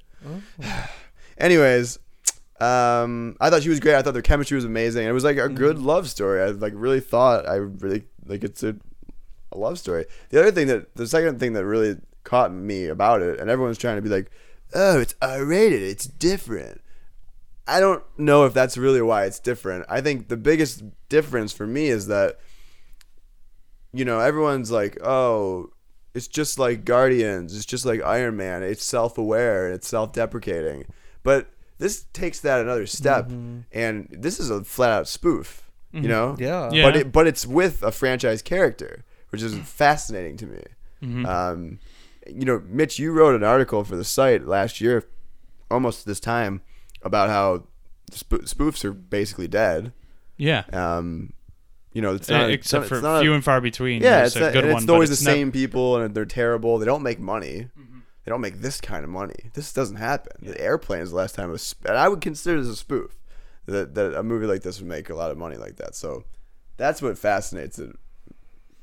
Anyways, 1.38 1.98
um, 2.60 3.36
I 3.40 3.48
thought 3.48 3.62
she 3.62 3.70
was 3.70 3.80
great. 3.80 3.94
I 3.94 4.02
thought 4.02 4.12
their 4.12 4.22
chemistry 4.22 4.54
was 4.54 4.64
amazing. 4.64 5.06
It 5.06 5.12
was 5.12 5.24
like 5.24 5.38
a 5.38 5.48
good 5.48 5.78
love 5.78 6.08
story. 6.10 6.42
I 6.42 6.46
like 6.48 6.74
really 6.76 7.00
thought 7.00 7.48
I 7.48 7.54
really 7.54 8.04
like 8.26 8.44
it's 8.44 8.62
a, 8.62 8.76
a 9.52 9.58
love 9.58 9.78
story. 9.78 10.04
The 10.28 10.40
other 10.40 10.52
thing 10.52 10.66
that 10.68 10.94
the 10.94 11.06
second 11.06 11.40
thing 11.40 11.54
that 11.54 11.64
really 11.64 11.96
caught 12.24 12.52
me 12.52 12.86
about 12.86 13.22
it, 13.22 13.40
and 13.40 13.48
everyone's 13.48 13.78
trying 13.78 13.96
to 13.96 14.02
be 14.02 14.10
like, 14.10 14.30
oh, 14.74 15.00
it's 15.00 15.14
R 15.22 15.44
rated. 15.44 15.82
It's 15.82 16.06
different. 16.06 16.82
I 17.70 17.80
don't 17.80 18.02
know 18.18 18.44
if 18.44 18.52
that's 18.52 18.76
really 18.76 19.00
why 19.00 19.24
it's 19.24 19.38
different. 19.38 19.86
I 19.88 20.00
think 20.00 20.28
the 20.28 20.36
biggest 20.36 20.82
difference 21.08 21.52
for 21.52 21.66
me 21.66 21.86
is 21.86 22.08
that 22.08 22.38
you 23.92 24.04
know, 24.04 24.20
everyone's 24.20 24.70
like, 24.70 24.98
"Oh, 25.04 25.70
it's 26.14 26.28
just 26.28 26.58
like 26.58 26.84
Guardians, 26.84 27.56
it's 27.56 27.66
just 27.66 27.84
like 27.84 28.02
Iron 28.02 28.36
Man. 28.36 28.62
It's 28.62 28.84
self-aware 28.84 29.70
it's 29.70 29.88
self-deprecating." 29.88 30.84
But 31.22 31.50
this 31.78 32.04
takes 32.12 32.40
that 32.40 32.60
another 32.60 32.86
step 32.86 33.28
mm-hmm. 33.28 33.60
and 33.72 34.08
this 34.10 34.38
is 34.38 34.50
a 34.50 34.62
flat-out 34.62 35.08
spoof, 35.08 35.70
you 35.92 36.00
mm-hmm. 36.00 36.08
know? 36.08 36.36
Yeah. 36.38 36.70
Yeah. 36.70 36.82
But 36.82 36.96
it, 36.96 37.12
but 37.12 37.26
it's 37.26 37.46
with 37.46 37.82
a 37.82 37.90
franchise 37.90 38.42
character, 38.42 39.04
which 39.30 39.42
is 39.42 39.56
fascinating 39.64 40.36
to 40.38 40.46
me. 40.46 40.62
Mm-hmm. 41.02 41.26
Um, 41.26 41.78
you 42.26 42.44
know, 42.44 42.62
Mitch, 42.66 42.98
you 42.98 43.12
wrote 43.12 43.34
an 43.34 43.42
article 43.42 43.82
for 43.82 43.96
the 43.96 44.04
site 44.04 44.46
last 44.46 44.80
year, 44.80 45.04
almost 45.70 46.04
this 46.04 46.20
time, 46.20 46.60
about 47.02 47.28
how 47.28 47.64
sp- 48.12 48.44
spoofs 48.46 48.84
are 48.84 48.92
basically 48.92 49.48
dead. 49.48 49.92
yeah. 50.36 50.64
Um, 50.72 51.32
you 51.92 52.00
know, 52.02 52.14
it's 52.14 52.30
Uh, 52.30 52.38
not 52.38 52.50
except 52.50 52.82
it's 52.84 52.88
for 52.88 53.00
not 53.00 53.18
a- 53.18 53.20
few 53.22 53.34
and 53.34 53.42
far 53.42 53.60
between. 53.60 54.00
yeah, 54.02 54.24
it's, 54.24 54.36
a 54.36 54.40
not- 54.40 54.52
good 54.52 54.64
one, 54.72 54.82
it's 54.82 54.88
always 54.90 55.08
the 55.08 55.14
it's 55.14 55.22
same 55.24 55.50
people, 55.50 55.96
and 55.96 56.14
they're 56.14 56.24
terrible. 56.24 56.78
They 56.78 56.86
don't 56.86 57.02
make 57.02 57.18
money. 57.18 57.68
They 58.24 58.28
don't 58.30 58.40
make 58.42 58.60
this 58.60 58.80
kind 58.80 59.02
of 59.02 59.10
money. 59.10 59.50
This 59.54 59.72
doesn't 59.72 59.96
happen. 59.96 60.32
The 60.46 60.60
airplane 60.60 61.00
is 61.00 61.10
the 61.10 61.16
last 61.16 61.34
time 61.34 61.50
was, 61.50 61.62
sp- 61.66 61.86
and 61.88 61.96
I 61.96 62.06
would 62.08 62.20
consider 62.20 62.60
this 62.60 62.70
a 62.70 62.76
spoof. 62.76 63.16
That 63.66 63.94
that 63.94 64.14
a 64.14 64.22
movie 64.22 64.46
like 64.46 64.62
this 64.62 64.78
would 64.78 64.88
make 64.88 65.10
a 65.10 65.14
lot 65.14 65.30
of 65.30 65.38
money 65.38 65.56
like 65.56 65.76
that. 65.76 65.94
So 65.96 66.24
that's 66.76 67.02
what 67.02 67.18
fascinates 67.18 67.78
it. 67.78 67.96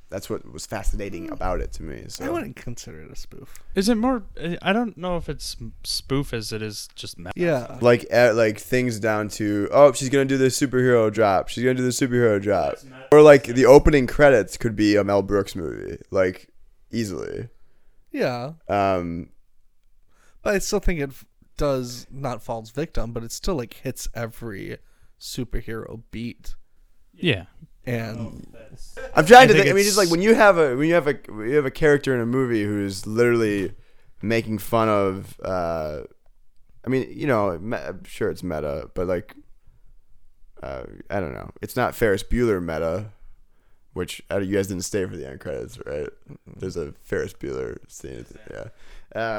That's 0.09 0.29
what 0.29 0.49
was 0.53 0.65
fascinating 0.65 1.29
about 1.31 1.59
it 1.59 1.73
to 1.73 1.83
me. 1.83 2.05
So 2.07 2.23
I 2.25 2.29
wouldn't 2.29 2.55
consider 2.55 3.01
it 3.01 3.11
a 3.11 3.15
spoof. 3.15 3.61
Is 3.75 3.89
it 3.89 3.95
more? 3.95 4.23
I 4.61 4.71
don't 4.71 4.95
know 4.97 5.17
if 5.17 5.27
it's 5.27 5.57
spoof 5.83 6.33
as 6.33 6.53
it 6.53 6.61
is 6.61 6.87
just 6.95 7.17
meta. 7.17 7.33
Yeah. 7.35 7.77
like 7.81 8.05
uh, 8.13 8.31
like 8.33 8.57
things 8.57 8.99
down 9.01 9.27
to 9.29 9.67
oh 9.71 9.91
she's 9.91 10.07
gonna 10.09 10.23
do 10.23 10.37
the 10.37 10.45
superhero 10.47 11.11
drop 11.11 11.49
she's 11.49 11.63
gonna 11.63 11.73
do 11.75 11.83
the 11.83 11.89
superhero 11.89 12.41
drop 12.41 12.75
or 13.11 13.21
like 13.21 13.43
the 13.43 13.65
opening 13.65 14.07
credits 14.07 14.55
could 14.55 14.75
be 14.77 14.95
a 14.95 15.03
Mel 15.03 15.21
Brooks 15.23 15.55
movie 15.57 15.97
like 16.09 16.47
easily 16.89 17.49
Yeah. 18.11 18.53
um 18.69 19.29
But 20.41 20.55
I 20.55 20.59
still 20.59 20.79
think 20.79 21.01
it 21.01 21.11
does 21.57 22.07
not 22.09 22.41
falls 22.41 22.69
victim, 22.71 23.11
but 23.11 23.23
it 23.23 23.31
still 23.33 23.55
like 23.55 23.73
hits 23.73 24.07
every 24.13 24.77
superhero 25.19 26.01
beat. 26.11 26.55
Yeah. 27.13 27.45
And 27.87 28.45
I'm 29.15 29.25
trying 29.25 29.43
I 29.43 29.47
to 29.47 29.53
think 29.53 29.63
think 29.63 29.69
I 29.71 29.73
mean 29.73 29.83
just 29.85 29.93
it's- 29.93 29.97
like 29.97 30.09
when 30.11 30.21
you 30.21 30.35
have 30.35 30.57
a 30.57 30.75
when 30.75 30.87
you 30.87 30.93
have 30.93 31.07
a 31.07 31.13
when 31.29 31.49
you 31.49 31.55
have 31.55 31.65
a 31.65 31.71
character 31.71 32.13
in 32.13 32.21
a 32.21 32.25
movie 32.25 32.63
who's 32.63 33.07
literally 33.07 33.73
making 34.21 34.57
fun 34.59 34.89
of 34.89 35.39
uh 35.43 36.01
I 36.85 36.89
mean 36.89 37.07
you 37.09 37.25
know 37.27 37.49
I'm 37.51 38.03
sure 38.03 38.29
it's 38.29 38.43
meta 38.43 38.89
but 38.93 39.07
like 39.07 39.35
uh 40.61 40.83
I 41.09 41.19
don't 41.19 41.33
know 41.33 41.49
it's 41.61 41.75
not 41.75 41.95
Ferris 41.95 42.23
Bueller 42.23 42.61
meta 42.61 43.11
which 43.93 44.21
uh, 44.29 44.37
you 44.39 44.55
guys 44.55 44.67
didn't 44.67 44.83
stay 44.83 45.05
for 45.07 45.15
the 45.17 45.27
end 45.27 45.39
credits, 45.39 45.79
right? 45.83 46.07
There's 46.45 46.77
a 46.77 46.93
Ferris 47.01 47.33
Bueller 47.33 47.77
scene. 47.87 48.27
Yeah. 48.51 48.67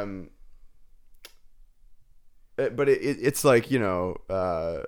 Um, 0.00 0.30
it- 2.56 2.74
but 2.74 2.88
it, 2.88 3.00
it, 3.00 3.18
it's 3.20 3.44
like 3.44 3.70
you 3.70 3.78
know, 3.78 4.16
uh, 4.28 4.82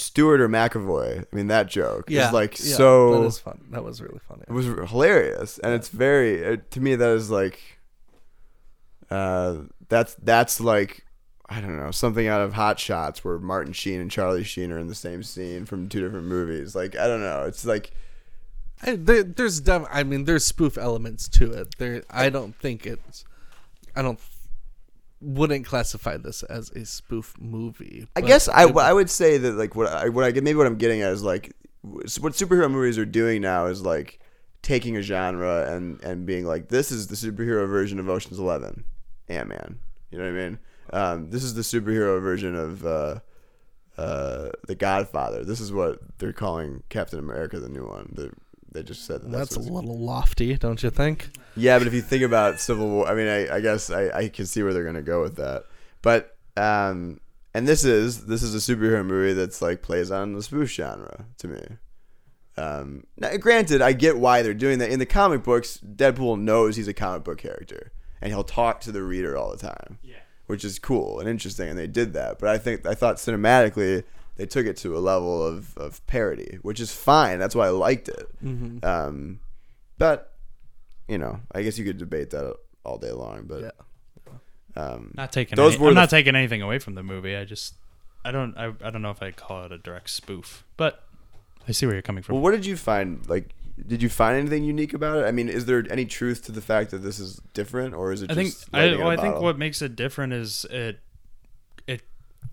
Stewart 0.00 0.40
or 0.40 0.48
McAvoy. 0.48 1.26
I 1.32 1.36
mean, 1.36 1.48
that 1.48 1.68
joke 1.68 2.10
yeah, 2.10 2.28
is 2.28 2.32
like 2.32 2.58
yeah, 2.58 2.76
so. 2.76 3.20
That 3.20 3.26
is 3.26 3.38
fun. 3.38 3.64
That 3.70 3.84
was 3.84 4.00
really 4.00 4.20
funny. 4.28 4.42
it 4.48 4.52
was 4.52 4.66
hilarious, 4.66 5.58
and 5.58 5.74
it's 5.74 5.88
very 5.88 6.36
it, 6.36 6.70
to 6.72 6.80
me 6.80 6.94
that 6.96 7.10
is 7.10 7.30
like, 7.30 7.60
uh, 9.10 9.58
that's 9.88 10.14
that's 10.14 10.60
like. 10.60 11.04
I 11.52 11.60
don't 11.60 11.76
know 11.76 11.90
something 11.90 12.28
out 12.28 12.42
of 12.42 12.52
Hot 12.52 12.78
Shots 12.78 13.24
where 13.24 13.36
Martin 13.40 13.72
Sheen 13.72 14.00
and 14.00 14.08
Charlie 14.08 14.44
Sheen 14.44 14.70
are 14.70 14.78
in 14.78 14.86
the 14.86 14.94
same 14.94 15.24
scene 15.24 15.66
from 15.66 15.88
two 15.88 16.00
different 16.00 16.26
movies. 16.26 16.76
Like 16.76 16.96
I 16.96 17.08
don't 17.08 17.22
know, 17.22 17.42
it's 17.42 17.64
like 17.64 17.90
I, 18.82 18.96
there, 18.96 19.22
there's 19.22 19.60
def- 19.60 19.86
I 19.90 20.02
mean, 20.02 20.24
there's 20.24 20.44
spoof 20.44 20.78
elements 20.78 21.28
to 21.30 21.52
it. 21.52 21.76
There, 21.78 22.02
I 22.08 22.30
don't 22.30 22.54
think 22.56 22.86
it's. 22.86 23.24
I 23.94 24.02
don't. 24.02 24.18
Wouldn't 25.20 25.66
classify 25.66 26.16
this 26.16 26.42
as 26.44 26.70
a 26.70 26.84
spoof 26.86 27.34
movie. 27.38 28.06
I 28.16 28.22
guess 28.22 28.48
I, 28.48 28.62
I 28.62 28.92
would 28.92 29.10
say 29.10 29.36
that 29.38 29.52
like 29.52 29.76
what 29.76 29.88
I 29.92 30.08
what 30.08 30.24
I 30.24 30.40
maybe 30.40 30.54
what 30.54 30.66
I'm 30.66 30.78
getting 30.78 31.02
at 31.02 31.12
is 31.12 31.22
like 31.22 31.54
what 31.82 32.32
superhero 32.32 32.70
movies 32.70 32.98
are 32.98 33.04
doing 33.04 33.42
now 33.42 33.66
is 33.66 33.82
like 33.82 34.20
taking 34.62 34.96
a 34.96 35.02
genre 35.02 35.70
and 35.70 36.02
and 36.02 36.26
being 36.26 36.44
like 36.44 36.68
this 36.68 36.90
is 36.90 37.08
the 37.08 37.16
superhero 37.16 37.68
version 37.68 37.98
of 37.98 38.08
Ocean's 38.08 38.38
Eleven, 38.38 38.84
Ant 39.28 39.48
Man. 39.48 39.78
You 40.10 40.18
know 40.18 40.24
what 40.24 40.30
I 40.30 40.44
mean? 40.44 40.58
Um, 40.92 41.30
this 41.30 41.44
is 41.44 41.54
the 41.54 41.62
superhero 41.62 42.20
version 42.20 42.56
of 42.56 42.84
uh, 42.84 43.20
uh, 43.96 44.50
the 44.66 44.74
Godfather. 44.74 45.44
This 45.44 45.60
is 45.60 45.72
what 45.72 46.00
they're 46.18 46.32
calling 46.32 46.82
Captain 46.88 47.18
America, 47.18 47.60
the 47.60 47.68
new 47.68 47.86
one. 47.86 48.12
They 48.16 48.30
they 48.72 48.82
just 48.82 49.04
said 49.04 49.22
that 49.22 49.30
that's, 49.30 49.56
That's 49.56 49.66
a 49.66 49.72
little 49.72 49.98
lofty, 49.98 50.56
don't 50.56 50.82
you 50.82 50.90
think? 50.90 51.30
yeah, 51.56 51.78
but 51.78 51.86
if 51.86 51.94
you 51.94 52.02
think 52.02 52.22
about 52.22 52.60
Civil 52.60 52.88
War, 52.88 53.08
I 53.08 53.14
mean, 53.14 53.28
I, 53.28 53.56
I 53.56 53.60
guess 53.60 53.90
I, 53.90 54.10
I 54.10 54.28
can 54.28 54.46
see 54.46 54.62
where 54.62 54.72
they're 54.72 54.84
gonna 54.84 55.02
go 55.02 55.22
with 55.22 55.36
that. 55.36 55.64
But 56.02 56.36
um, 56.56 57.20
and 57.54 57.66
this 57.66 57.84
is 57.84 58.26
this 58.26 58.42
is 58.42 58.54
a 58.54 58.58
superhero 58.74 59.04
movie 59.04 59.32
that's 59.32 59.60
like 59.60 59.82
plays 59.82 60.10
on 60.10 60.34
the 60.34 60.42
spoof 60.42 60.70
genre 60.70 61.26
to 61.38 61.48
me. 61.48 61.62
Um, 62.56 63.04
now, 63.16 63.36
granted, 63.36 63.80
I 63.80 63.92
get 63.92 64.18
why 64.18 64.42
they're 64.42 64.54
doing 64.54 64.78
that. 64.80 64.90
In 64.90 64.98
the 64.98 65.06
comic 65.06 65.42
books, 65.42 65.78
Deadpool 65.78 66.40
knows 66.40 66.76
he's 66.76 66.88
a 66.88 66.94
comic 66.94 67.24
book 67.24 67.38
character, 67.38 67.92
and 68.20 68.30
he'll 68.30 68.44
talk 68.44 68.80
to 68.82 68.92
the 68.92 69.02
reader 69.02 69.36
all 69.36 69.50
the 69.50 69.56
time, 69.56 69.98
yeah. 70.02 70.16
which 70.46 70.64
is 70.64 70.78
cool 70.78 71.20
and 71.20 71.28
interesting. 71.28 71.68
And 71.68 71.78
they 71.78 71.86
did 71.86 72.12
that. 72.12 72.38
But 72.38 72.50
I 72.50 72.58
think 72.58 72.86
I 72.86 72.94
thought 72.94 73.16
cinematically 73.16 74.04
they 74.40 74.46
took 74.46 74.64
it 74.64 74.78
to 74.78 74.96
a 74.96 75.00
level 75.00 75.46
of, 75.46 75.76
of 75.76 76.04
parody, 76.06 76.58
which 76.62 76.80
is 76.80 76.90
fine. 76.90 77.38
That's 77.38 77.54
why 77.54 77.66
I 77.66 77.70
liked 77.70 78.08
it. 78.08 78.26
Um, 78.82 79.40
but 79.98 80.32
you 81.08 81.18
know, 81.18 81.40
I 81.52 81.62
guess 81.62 81.78
you 81.78 81.84
could 81.84 81.98
debate 81.98 82.30
that 82.30 82.56
all 82.82 82.96
day 82.96 83.10
long. 83.12 83.44
But 83.44 83.60
Yeah. 83.60 84.32
um, 84.82 85.12
Not 85.14 85.30
taking. 85.30 85.56
Those 85.56 85.74
any, 85.74 85.82
were 85.82 85.88
I'm 85.90 85.94
not 85.94 86.04
f- 86.04 86.10
taking 86.10 86.34
anything 86.34 86.62
away 86.62 86.78
from 86.78 86.94
the 86.94 87.02
movie. 87.02 87.36
I 87.36 87.44
just, 87.44 87.74
I 88.24 88.30
don't, 88.30 88.56
I, 88.56 88.72
I 88.82 88.88
don't 88.90 89.02
know 89.02 89.10
if 89.10 89.22
I'd 89.22 89.36
call 89.36 89.64
it 89.64 89.72
a 89.72 89.78
direct 89.78 90.08
spoof, 90.08 90.64
but 90.78 91.02
I 91.68 91.72
see 91.72 91.84
where 91.84 91.94
you're 91.94 92.00
coming 92.00 92.22
from. 92.22 92.36
well, 92.36 92.42
what 92.42 92.52
did 92.52 92.64
you 92.64 92.76
find? 92.78 93.28
Like, 93.28 93.50
did 93.86 94.02
you 94.02 94.08
find 94.08 94.38
anything 94.38 94.64
unique 94.64 94.94
about 94.94 95.18
it? 95.18 95.26
I 95.26 95.32
mean, 95.32 95.50
is 95.50 95.66
there 95.66 95.84
any 95.90 96.06
truth 96.06 96.44
to 96.46 96.52
the 96.52 96.62
fact 96.62 96.92
that 96.92 96.98
this 96.98 97.18
is 97.18 97.42
different, 97.52 97.92
or 97.92 98.10
is 98.10 98.22
it 98.22 98.30
I 98.30 98.34
think 98.34 98.52
just? 98.52 98.70
I, 98.72 98.78
lightning 98.86 98.94
in 99.00 99.06
well, 99.06 99.10
a 99.10 99.20
I 99.20 99.22
think 99.22 99.40
what 99.42 99.58
makes 99.58 99.82
it 99.82 99.96
different 99.96 100.32
is 100.32 100.64
it 100.70 100.72
it 100.72 101.00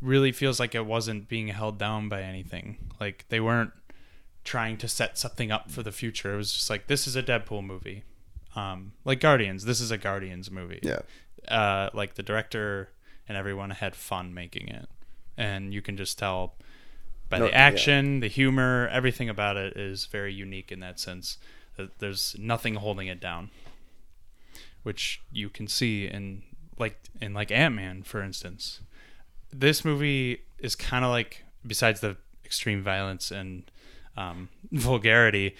really 0.01 0.31
feels 0.31 0.59
like 0.59 0.75
it 0.75 0.85
wasn't 0.85 1.27
being 1.27 1.47
held 1.49 1.77
down 1.77 2.09
by 2.09 2.21
anything. 2.21 2.77
Like 2.99 3.25
they 3.29 3.39
weren't 3.39 3.71
trying 4.43 4.77
to 4.77 4.87
set 4.87 5.17
something 5.17 5.51
up 5.51 5.71
for 5.71 5.83
the 5.83 5.91
future. 5.91 6.33
It 6.33 6.37
was 6.37 6.53
just 6.53 6.69
like 6.69 6.87
this 6.87 7.07
is 7.07 7.15
a 7.15 7.23
Deadpool 7.23 7.65
movie. 7.65 8.03
Um, 8.55 8.93
like 9.05 9.19
Guardians, 9.19 9.65
this 9.65 9.79
is 9.81 9.91
a 9.91 9.97
Guardians 9.97 10.49
movie. 10.49 10.79
Yeah. 10.81 10.99
Uh, 11.47 11.89
like 11.93 12.15
the 12.15 12.23
director 12.23 12.89
and 13.27 13.37
everyone 13.37 13.69
had 13.71 13.95
fun 13.95 14.33
making 14.33 14.69
it, 14.69 14.87
and 15.37 15.73
you 15.73 15.81
can 15.81 15.97
just 15.97 16.17
tell 16.17 16.55
by 17.29 17.39
No, 17.39 17.45
the 17.45 17.51
yeah. 17.51 17.57
action, 17.57 18.19
the 18.21 18.27
humor, 18.27 18.87
everything 18.91 19.29
about 19.29 19.57
it 19.57 19.75
is 19.77 20.05
very 20.05 20.33
unique 20.33 20.71
in 20.71 20.79
that 20.79 20.99
sense. 20.99 21.37
That 21.75 21.99
There's 21.99 22.35
nothing 22.39 22.75
holding 22.75 23.07
it 23.07 23.19
down 23.19 23.51
which 24.83 25.21
you 25.33 25.49
can 25.49 25.67
see 25.67 26.05
in 26.07 26.41
like 26.79 26.97
in 27.19 27.33
like 27.33 27.51
Ant 27.51 27.75
Man, 27.75 28.03
for 28.03 28.21
instance. 28.21 28.79
This 29.51 29.85
movie 29.85 30.41
is 30.59 30.75
kind 30.75 31.05
of 31.05 31.11
like, 31.11 31.43
besides 31.65 31.99
the 31.99 32.17
extreme 32.45 32.83
violence 32.83 33.31
and 33.31 33.69
um, 34.15 34.49
vulgarity, 34.71 35.55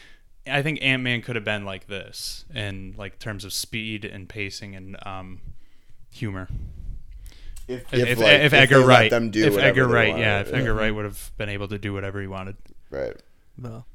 I 0.46 0.62
think 0.62 0.80
Ant 0.82 1.04
Man 1.04 1.22
could 1.22 1.36
have 1.36 1.46
been 1.46 1.66
like 1.66 1.88
this 1.88 2.46
in 2.54 2.96
like 2.98 3.20
terms 3.20 3.44
of 3.46 3.54
speed 3.54 4.06
and 4.06 4.28
pacing 4.30 4.76
and 4.76 4.98
um, 5.06 5.42
humor. 6.12 6.48
If, 7.68 7.94
if, 7.94 8.18
like, 8.18 8.42
if, 8.42 8.52
they 8.52 8.60
Edgar 8.60 8.86
Wright, 8.86 9.10
them 9.10 9.30
do 9.30 9.46
if 9.46 9.58
Edgar 9.58 9.88
they 9.88 9.94
Wright, 9.94 10.10
wanted, 10.12 10.22
yeah, 10.22 10.40
if 10.40 10.54
Edgar 10.54 10.74
Wright 10.74 10.96
would 10.96 11.04
have 11.04 11.32
been 11.38 11.50
able 11.50 11.68
to 11.68 11.78
do 11.78 11.92
whatever 11.94 12.22
he 12.22 12.28
wanted, 12.28 12.56
right. 12.90 13.22
Well, 13.62 13.86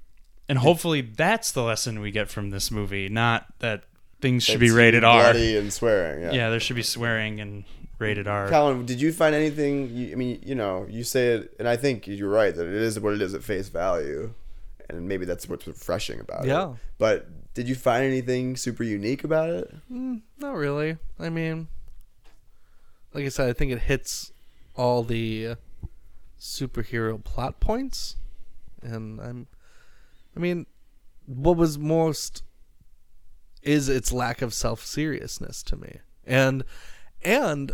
and 0.46 0.58
hopefully 0.58 1.00
that's 1.00 1.52
the 1.52 1.62
lesson 1.62 2.00
we 2.00 2.10
get 2.10 2.28
from 2.28 2.50
this 2.50 2.70
movie, 2.70 3.08
not 3.08 3.46
that 3.60 3.84
things 4.20 4.44
should 4.44 4.60
be 4.60 4.70
rated 4.70 5.04
R. 5.04 5.22
bloody 5.22 5.56
and 5.56 5.72
swearing. 5.72 6.22
Yeah. 6.22 6.32
Yeah, 6.32 6.50
there 6.50 6.60
should 6.60 6.76
be 6.76 6.82
swearing 6.82 7.40
and 7.40 7.64
rated 8.02 8.28
R. 8.28 8.48
Colin, 8.48 8.84
did 8.84 9.00
you 9.00 9.12
find 9.12 9.34
anything? 9.34 9.88
You, 9.94 10.12
I 10.12 10.14
mean, 10.16 10.40
you 10.44 10.54
know, 10.54 10.86
you 10.88 11.04
say 11.04 11.28
it, 11.28 11.54
and 11.58 11.68
I 11.68 11.76
think 11.76 12.06
you're 12.06 12.28
right 12.28 12.54
that 12.54 12.66
it 12.66 12.74
is 12.74 12.98
what 13.00 13.14
it 13.14 13.22
is 13.22 13.34
at 13.34 13.42
face 13.42 13.68
value, 13.68 14.34
and 14.90 15.08
maybe 15.08 15.24
that's 15.24 15.48
what's 15.48 15.66
refreshing 15.66 16.20
about 16.20 16.44
it. 16.44 16.48
Yeah. 16.48 16.74
But 16.98 17.54
did 17.54 17.68
you 17.68 17.74
find 17.74 18.04
anything 18.04 18.56
super 18.56 18.82
unique 18.82 19.24
about 19.24 19.50
it? 19.50 19.74
Mm, 19.90 20.22
not 20.38 20.54
really. 20.54 20.98
I 21.18 21.30
mean, 21.30 21.68
like 23.14 23.24
I 23.24 23.28
said, 23.28 23.48
I 23.48 23.52
think 23.52 23.72
it 23.72 23.80
hits 23.80 24.32
all 24.76 25.02
the 25.02 25.56
superhero 26.38 27.22
plot 27.22 27.60
points, 27.60 28.16
and 28.82 29.20
I'm. 29.20 29.46
I 30.36 30.40
mean, 30.40 30.66
what 31.26 31.56
was 31.56 31.78
most 31.78 32.42
is 33.62 33.88
its 33.88 34.12
lack 34.12 34.42
of 34.42 34.52
self 34.52 34.84
seriousness 34.84 35.62
to 35.64 35.76
me, 35.76 35.98
and 36.26 36.64
and 37.24 37.72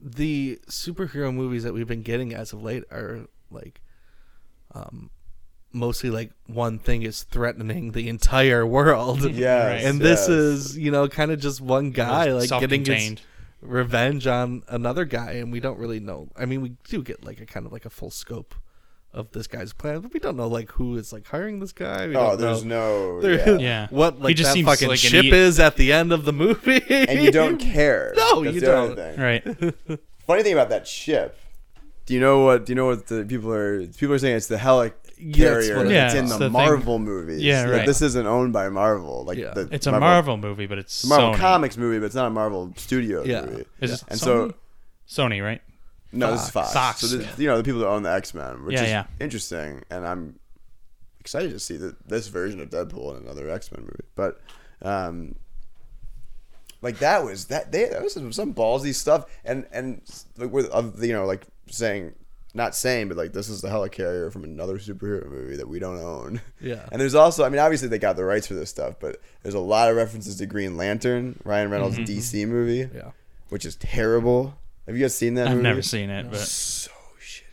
the 0.00 0.60
superhero 0.68 1.34
movies 1.34 1.64
that 1.64 1.74
we've 1.74 1.88
been 1.88 2.02
getting 2.02 2.34
as 2.34 2.52
of 2.52 2.62
late 2.62 2.84
are 2.90 3.26
like 3.50 3.80
um 4.74 5.10
mostly 5.72 6.10
like 6.10 6.30
one 6.46 6.78
thing 6.78 7.02
is 7.02 7.22
threatening 7.24 7.92
the 7.92 8.08
entire 8.08 8.66
world. 8.66 9.22
Yes, 9.38 9.84
and 9.84 10.00
this 10.00 10.20
yes. 10.20 10.28
is 10.28 10.78
you 10.78 10.90
know 10.90 11.08
kind 11.08 11.30
of 11.30 11.40
just 11.40 11.60
one 11.60 11.90
guy 11.90 12.32
like 12.32 12.48
getting 12.48 12.84
his 12.84 13.16
revenge 13.60 14.26
on 14.26 14.62
another 14.68 15.04
guy 15.04 15.32
and 15.32 15.52
we 15.52 15.60
don't 15.60 15.78
really 15.78 16.00
know. 16.00 16.28
I 16.36 16.46
mean 16.46 16.62
we 16.62 16.72
do 16.88 17.02
get 17.02 17.24
like 17.24 17.40
a 17.40 17.46
kind 17.46 17.66
of 17.66 17.72
like 17.72 17.84
a 17.84 17.90
full 17.90 18.10
scope 18.10 18.54
of 19.14 19.30
this 19.32 19.46
guy's 19.46 19.72
plan 19.72 20.00
but 20.00 20.12
we 20.12 20.20
don't 20.20 20.36
know 20.36 20.46
like 20.48 20.70
who 20.72 20.94
is 20.96 21.12
like 21.12 21.26
hiring 21.26 21.60
this 21.60 21.72
guy 21.72 22.06
we 22.06 22.14
Oh, 22.16 22.30
don't 22.30 22.40
there's 22.40 22.64
know 22.64 23.14
no. 23.16 23.20
there- 23.20 23.58
yeah. 23.58 23.58
Yeah. 23.58 23.86
what 23.90 24.16
He 24.16 24.20
like 24.22 24.36
just 24.36 24.50
that 24.50 24.54
seems 24.54 24.66
fucking 24.68 24.88
like 24.88 24.98
ship 24.98 25.14
idiot. 25.20 25.34
is 25.34 25.58
at 25.58 25.76
the 25.76 25.92
end 25.92 26.12
of 26.12 26.24
the 26.24 26.32
movie 26.32 26.82
And 26.90 27.22
you 27.22 27.30
don't 27.32 27.58
care. 27.58 28.12
No, 28.16 28.42
That's 28.44 28.54
you 28.54 28.60
the 28.60 28.66
don't. 28.66 28.96
thing. 28.96 29.18
Right. 29.18 29.42
Funny 30.26 30.42
thing 30.42 30.52
about 30.52 30.68
that 30.68 30.86
ship. 30.86 31.38
Do 32.04 32.14
you 32.14 32.20
know 32.20 32.44
what? 32.44 32.66
Do 32.66 32.70
you 32.72 32.74
know 32.74 32.86
what 32.86 33.06
the 33.06 33.24
people 33.24 33.50
are? 33.52 33.86
People 33.86 34.14
are 34.14 34.18
saying 34.18 34.36
it's 34.36 34.46
the 34.46 34.56
helicarrier 34.56 34.92
Yeah, 35.18 35.54
that's 35.54 35.70
what 35.70 35.86
it 35.86 35.86
is. 35.86 35.90
in 35.90 35.90
Yeah, 35.92 36.12
the, 36.12 36.18
it's 36.20 36.32
the 36.32 36.38
thing. 36.38 36.52
Marvel 36.52 36.98
movies. 36.98 37.42
Yeah, 37.42 37.64
That 37.66 37.72
right. 37.72 37.86
This 37.86 38.02
isn't 38.02 38.26
owned 38.26 38.52
by 38.52 38.68
Marvel. 38.68 39.24
Like 39.24 39.38
Yeah. 39.38 39.52
the 39.54 39.68
It's 39.72 39.86
a 39.86 39.92
Marvel, 39.98 40.36
movie, 40.36 40.66
but 40.66 40.78
it's 40.78 41.04
a 41.04 41.06
Marvel 41.08 41.32
Sony. 41.32 41.36
Comics 41.38 41.76
movie, 41.78 41.98
but 41.98 42.06
it's 42.06 42.14
not 42.14 42.26
a 42.26 42.30
Marvel 42.30 42.72
Studios 42.76 43.26
Yeah. 43.26 43.46
movie. 43.46 43.64
Is 43.80 43.92
it 43.94 44.04
And 44.08 44.20
Sony? 44.20 44.24
so 44.24 44.54
Sony, 45.08 45.42
right? 45.42 45.60
No, 46.12 46.32
this 46.32 46.44
is 46.44 46.50
Fox. 46.50 46.72
Fox, 46.72 47.00
So 47.00 47.16
this, 47.18 47.26
yeah. 47.26 47.32
you 47.38 47.46
know 47.48 47.56
the 47.58 47.64
people 47.64 47.80
that 47.80 47.88
own 47.88 48.02
the 48.02 48.12
X 48.12 48.32
Men, 48.34 48.64
which 48.64 48.74
Yeah, 48.74 48.82
is 48.84 48.88
yeah. 48.90 49.04
interesting, 49.20 49.82
and 49.90 50.06
I'm 50.06 50.38
excited 51.20 51.50
to 51.50 51.58
see 51.60 51.76
that 51.76 52.08
this 52.08 52.28
version 52.28 52.60
of 52.60 52.70
Deadpool 52.70 53.16
in 53.16 53.22
another 53.24 53.48
X 53.50 53.70
Men 53.72 53.82
movie. 53.82 54.04
But 54.14 54.40
um, 54.82 55.34
like 56.80 56.98
that 56.98 57.24
was 57.24 57.46
that 57.46 57.72
they 57.72 57.86
that 57.86 58.02
was 58.02 58.14
some, 58.14 58.32
some 58.32 58.54
ballsy 58.54 58.94
stuff, 58.94 59.26
and 59.44 59.66
and 59.72 60.00
like 60.36 60.52
with 60.52 60.70
uh, 60.72 60.90
you 61.00 61.12
know 61.12 61.26
like 61.26 61.46
saying 61.66 62.14
not 62.54 62.74
saying, 62.74 63.08
but 63.08 63.16
like 63.16 63.32
this 63.34 63.48
is 63.50 63.60
the 63.60 63.68
helicarrier 63.68 64.32
from 64.32 64.42
another 64.44 64.78
superhero 64.78 65.28
movie 65.28 65.56
that 65.56 65.68
we 65.68 65.78
don't 65.78 65.98
own. 65.98 66.40
Yeah. 66.60 66.86
And 66.92 67.00
there's 67.00 67.14
also, 67.14 67.44
I 67.44 67.50
mean, 67.50 67.58
obviously 67.60 67.88
they 67.88 67.98
got 67.98 68.16
the 68.16 68.24
rights 68.24 68.46
for 68.46 68.54
this 68.54 68.70
stuff, 68.70 68.94
but 68.98 69.20
there's 69.42 69.54
a 69.54 69.60
lot 69.60 69.90
of 69.90 69.96
references 69.96 70.36
to 70.36 70.46
Green 70.46 70.76
Lantern, 70.78 71.38
Ryan 71.44 71.70
Reynolds' 71.70 71.98
DC 71.98 72.48
movie, 72.48 72.84
Mm-hmm. 72.84 72.96
yeah 72.96 73.10
which 73.50 73.64
is 73.64 73.76
terrible. 73.76 74.58
Have 74.88 74.96
you 74.96 75.02
guys 75.04 75.14
seen 75.14 75.34
that? 75.34 75.46
I've 75.46 75.52
movie? 75.54 75.62
never 75.62 75.82
seen 75.82 76.10
it, 76.10 76.28
but 76.30 76.38
so 76.40 76.90
shitty, 77.20 77.44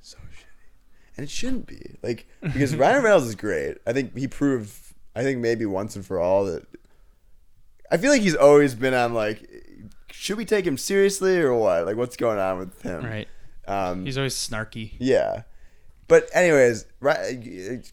so 0.00 0.16
shitty, 0.18 1.16
and 1.18 1.24
it 1.24 1.30
shouldn't 1.30 1.66
be 1.66 1.96
like 2.02 2.26
because 2.40 2.74
Ryan 2.76 3.02
Reynolds 3.02 3.26
is 3.26 3.34
great. 3.34 3.76
I 3.86 3.92
think 3.92 4.16
he 4.16 4.26
proved. 4.28 4.72
I 5.16 5.22
think 5.22 5.40
maybe 5.40 5.66
once 5.66 5.94
and 5.96 6.06
for 6.06 6.18
all 6.20 6.44
that. 6.46 6.64
I 7.90 7.96
feel 7.98 8.10
like 8.10 8.22
he's 8.22 8.34
always 8.34 8.74
been 8.74 8.94
on 8.94 9.14
like, 9.14 9.48
should 10.10 10.36
we 10.38 10.44
take 10.44 10.64
him 10.66 10.78
seriously 10.78 11.38
or 11.38 11.54
what? 11.54 11.86
Like, 11.86 11.96
what's 11.96 12.16
going 12.16 12.38
on 12.38 12.58
with 12.58 12.82
him? 12.82 13.04
right. 13.04 13.28
Um, 13.68 14.04
He's 14.04 14.16
always 14.18 14.34
snarky. 14.34 14.92
yeah. 14.98 15.42
But 16.06 16.28
anyways, 16.34 16.84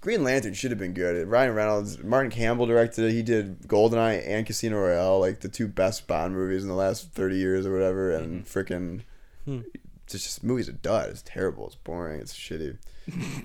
Green 0.01 0.23
Lantern 0.23 0.53
should 0.53 0.71
have 0.71 0.79
been 0.79 0.93
good. 0.93 1.27
Ryan 1.27 1.53
Reynolds, 1.53 2.03
Martin 2.03 2.29
Campbell 2.31 2.65
directed 2.65 3.05
it. 3.05 3.11
He 3.13 3.23
did 3.23 3.61
Goldeneye 3.67 4.27
and 4.27 4.45
Casino 4.45 4.77
Royale, 4.77 5.19
like 5.19 5.39
the 5.39 5.47
two 5.47 5.67
best 5.67 6.07
Bond 6.07 6.33
movies 6.33 6.63
in 6.63 6.67
the 6.69 6.75
last 6.75 7.11
thirty 7.11 7.37
years 7.37 7.65
or 7.65 7.71
whatever. 7.73 8.11
And 8.11 8.45
freaking, 8.45 9.01
it's 9.47 10.11
just 10.13 10.43
movie's 10.43 10.67
are 10.67 10.73
dud. 10.73 11.09
It's 11.09 11.21
terrible. 11.21 11.67
It's 11.67 11.75
boring. 11.75 12.19
It's 12.19 12.33
shitty. 12.33 12.77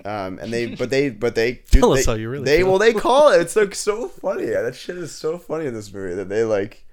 Um, 0.05 0.37
and 0.39 0.53
they, 0.53 0.67
but 0.75 0.91
they, 0.91 1.09
but 1.09 1.33
they, 1.35 1.63
do, 1.71 1.79
Tell 1.81 1.89
they, 1.91 1.99
us 2.01 2.05
how 2.05 2.13
you 2.13 2.29
really 2.29 2.45
They, 2.45 2.59
feel. 2.59 2.69
well, 2.69 2.77
they 2.77 2.93
call 3.07 3.31
it. 3.33 3.41
It's 3.41 3.55
like 3.55 3.73
so 3.75 4.07
funny. 4.07 4.45
That 4.45 4.75
shit 4.75 4.97
is 4.97 5.11
so 5.13 5.37
funny 5.39 5.65
in 5.65 5.73
this 5.73 5.91
movie 5.91 6.13
that 6.13 6.29
they 6.29 6.43
like. 6.43 6.85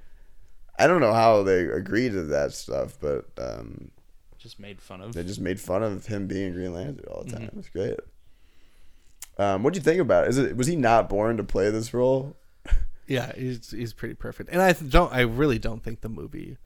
I 0.78 0.86
don't 0.88 1.00
know 1.00 1.12
how 1.12 1.42
they 1.44 1.66
agreed 1.66 2.12
to 2.12 2.22
that 2.24 2.52
stuff, 2.52 2.96
but 3.00 3.26
um, 3.38 3.90
Just 4.44 4.60
made 4.60 4.78
fun 4.80 5.00
of. 5.00 5.14
they 5.14 5.24
just 5.24 5.40
made 5.40 5.58
fun 5.58 5.82
of 5.82 6.04
him 6.06 6.26
being 6.26 6.52
Green 6.52 6.74
Lantern 6.74 7.02
all 7.10 7.24
the 7.24 7.32
time. 7.32 7.42
Mm-hmm. 7.46 7.58
It's 7.60 7.70
great. 7.70 7.98
Um, 9.38 9.62
what 9.62 9.72
do 9.72 9.78
you 9.78 9.82
think 9.82 10.00
about 10.00 10.24
it? 10.24 10.30
Is 10.30 10.38
it 10.38 10.54
was 10.56 10.66
he 10.66 10.76
not 10.76 11.08
born 11.08 11.38
to 11.38 11.44
play 11.44 11.70
this 11.70 11.92
role? 11.94 12.36
yeah 13.06 13.32
he's 13.34 13.70
he's 13.70 13.92
pretty 13.92 14.14
perfect 14.14 14.48
and 14.50 14.62
i 14.62 14.72
don't 14.72 15.12
i 15.12 15.20
really 15.20 15.58
don't 15.58 15.82
think 15.82 16.00
the 16.00 16.08
movie 16.08 16.56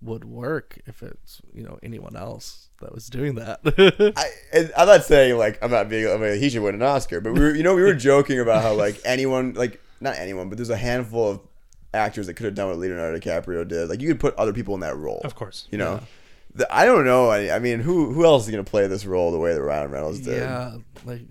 would 0.00 0.24
work 0.24 0.76
if 0.86 1.04
it's 1.04 1.40
you 1.52 1.62
know 1.62 1.78
anyone 1.84 2.16
else 2.16 2.70
that 2.80 2.92
was 2.92 3.06
doing 3.06 3.36
that 3.36 3.60
I 4.16 4.70
I'm 4.76 4.86
not 4.88 5.04
saying 5.04 5.36
like 5.38 5.58
I'm 5.62 5.70
not 5.70 5.88
being 5.88 6.08
I 6.08 6.16
mean, 6.16 6.40
he 6.40 6.50
should 6.50 6.62
win 6.62 6.74
an 6.74 6.82
Oscar, 6.82 7.20
but 7.20 7.32
we 7.32 7.40
were 7.40 7.54
you 7.54 7.62
know 7.62 7.74
we 7.74 7.82
were 7.82 7.94
joking 8.10 8.40
about 8.40 8.62
how 8.62 8.74
like 8.74 9.00
anyone 9.04 9.54
like 9.54 9.80
not 10.00 10.16
anyone, 10.16 10.48
but 10.48 10.56
there's 10.58 10.70
a 10.70 10.76
handful 10.76 11.30
of 11.30 11.40
actors 11.92 12.26
that 12.28 12.34
could 12.34 12.44
have 12.46 12.54
done 12.54 12.68
what 12.68 12.78
Leonardo 12.78 13.18
DiCaprio 13.18 13.66
did. 13.66 13.88
Like 13.88 14.00
you 14.00 14.08
could 14.08 14.20
put 14.20 14.34
other 14.36 14.52
people 14.52 14.74
in 14.74 14.80
that 14.80 14.96
role, 14.96 15.20
Of 15.24 15.34
course. 15.34 15.66
You 15.70 15.78
know, 15.78 16.00
The- 16.54 16.72
I 16.74 16.84
don't 16.84 17.04
know. 17.04 17.28
I, 17.28 17.54
I 17.54 17.58
mean, 17.58 17.80
who 17.80 18.12
who 18.12 18.24
else 18.24 18.44
is 18.46 18.50
gonna 18.50 18.64
play 18.64 18.86
this 18.86 19.04
role 19.06 19.30
the 19.32 19.38
way 19.38 19.52
that 19.54 19.62
Ryan 19.62 19.90
Reynolds 19.90 20.20
did? 20.20 20.38
yeah 20.38 20.76
like 21.04 21.22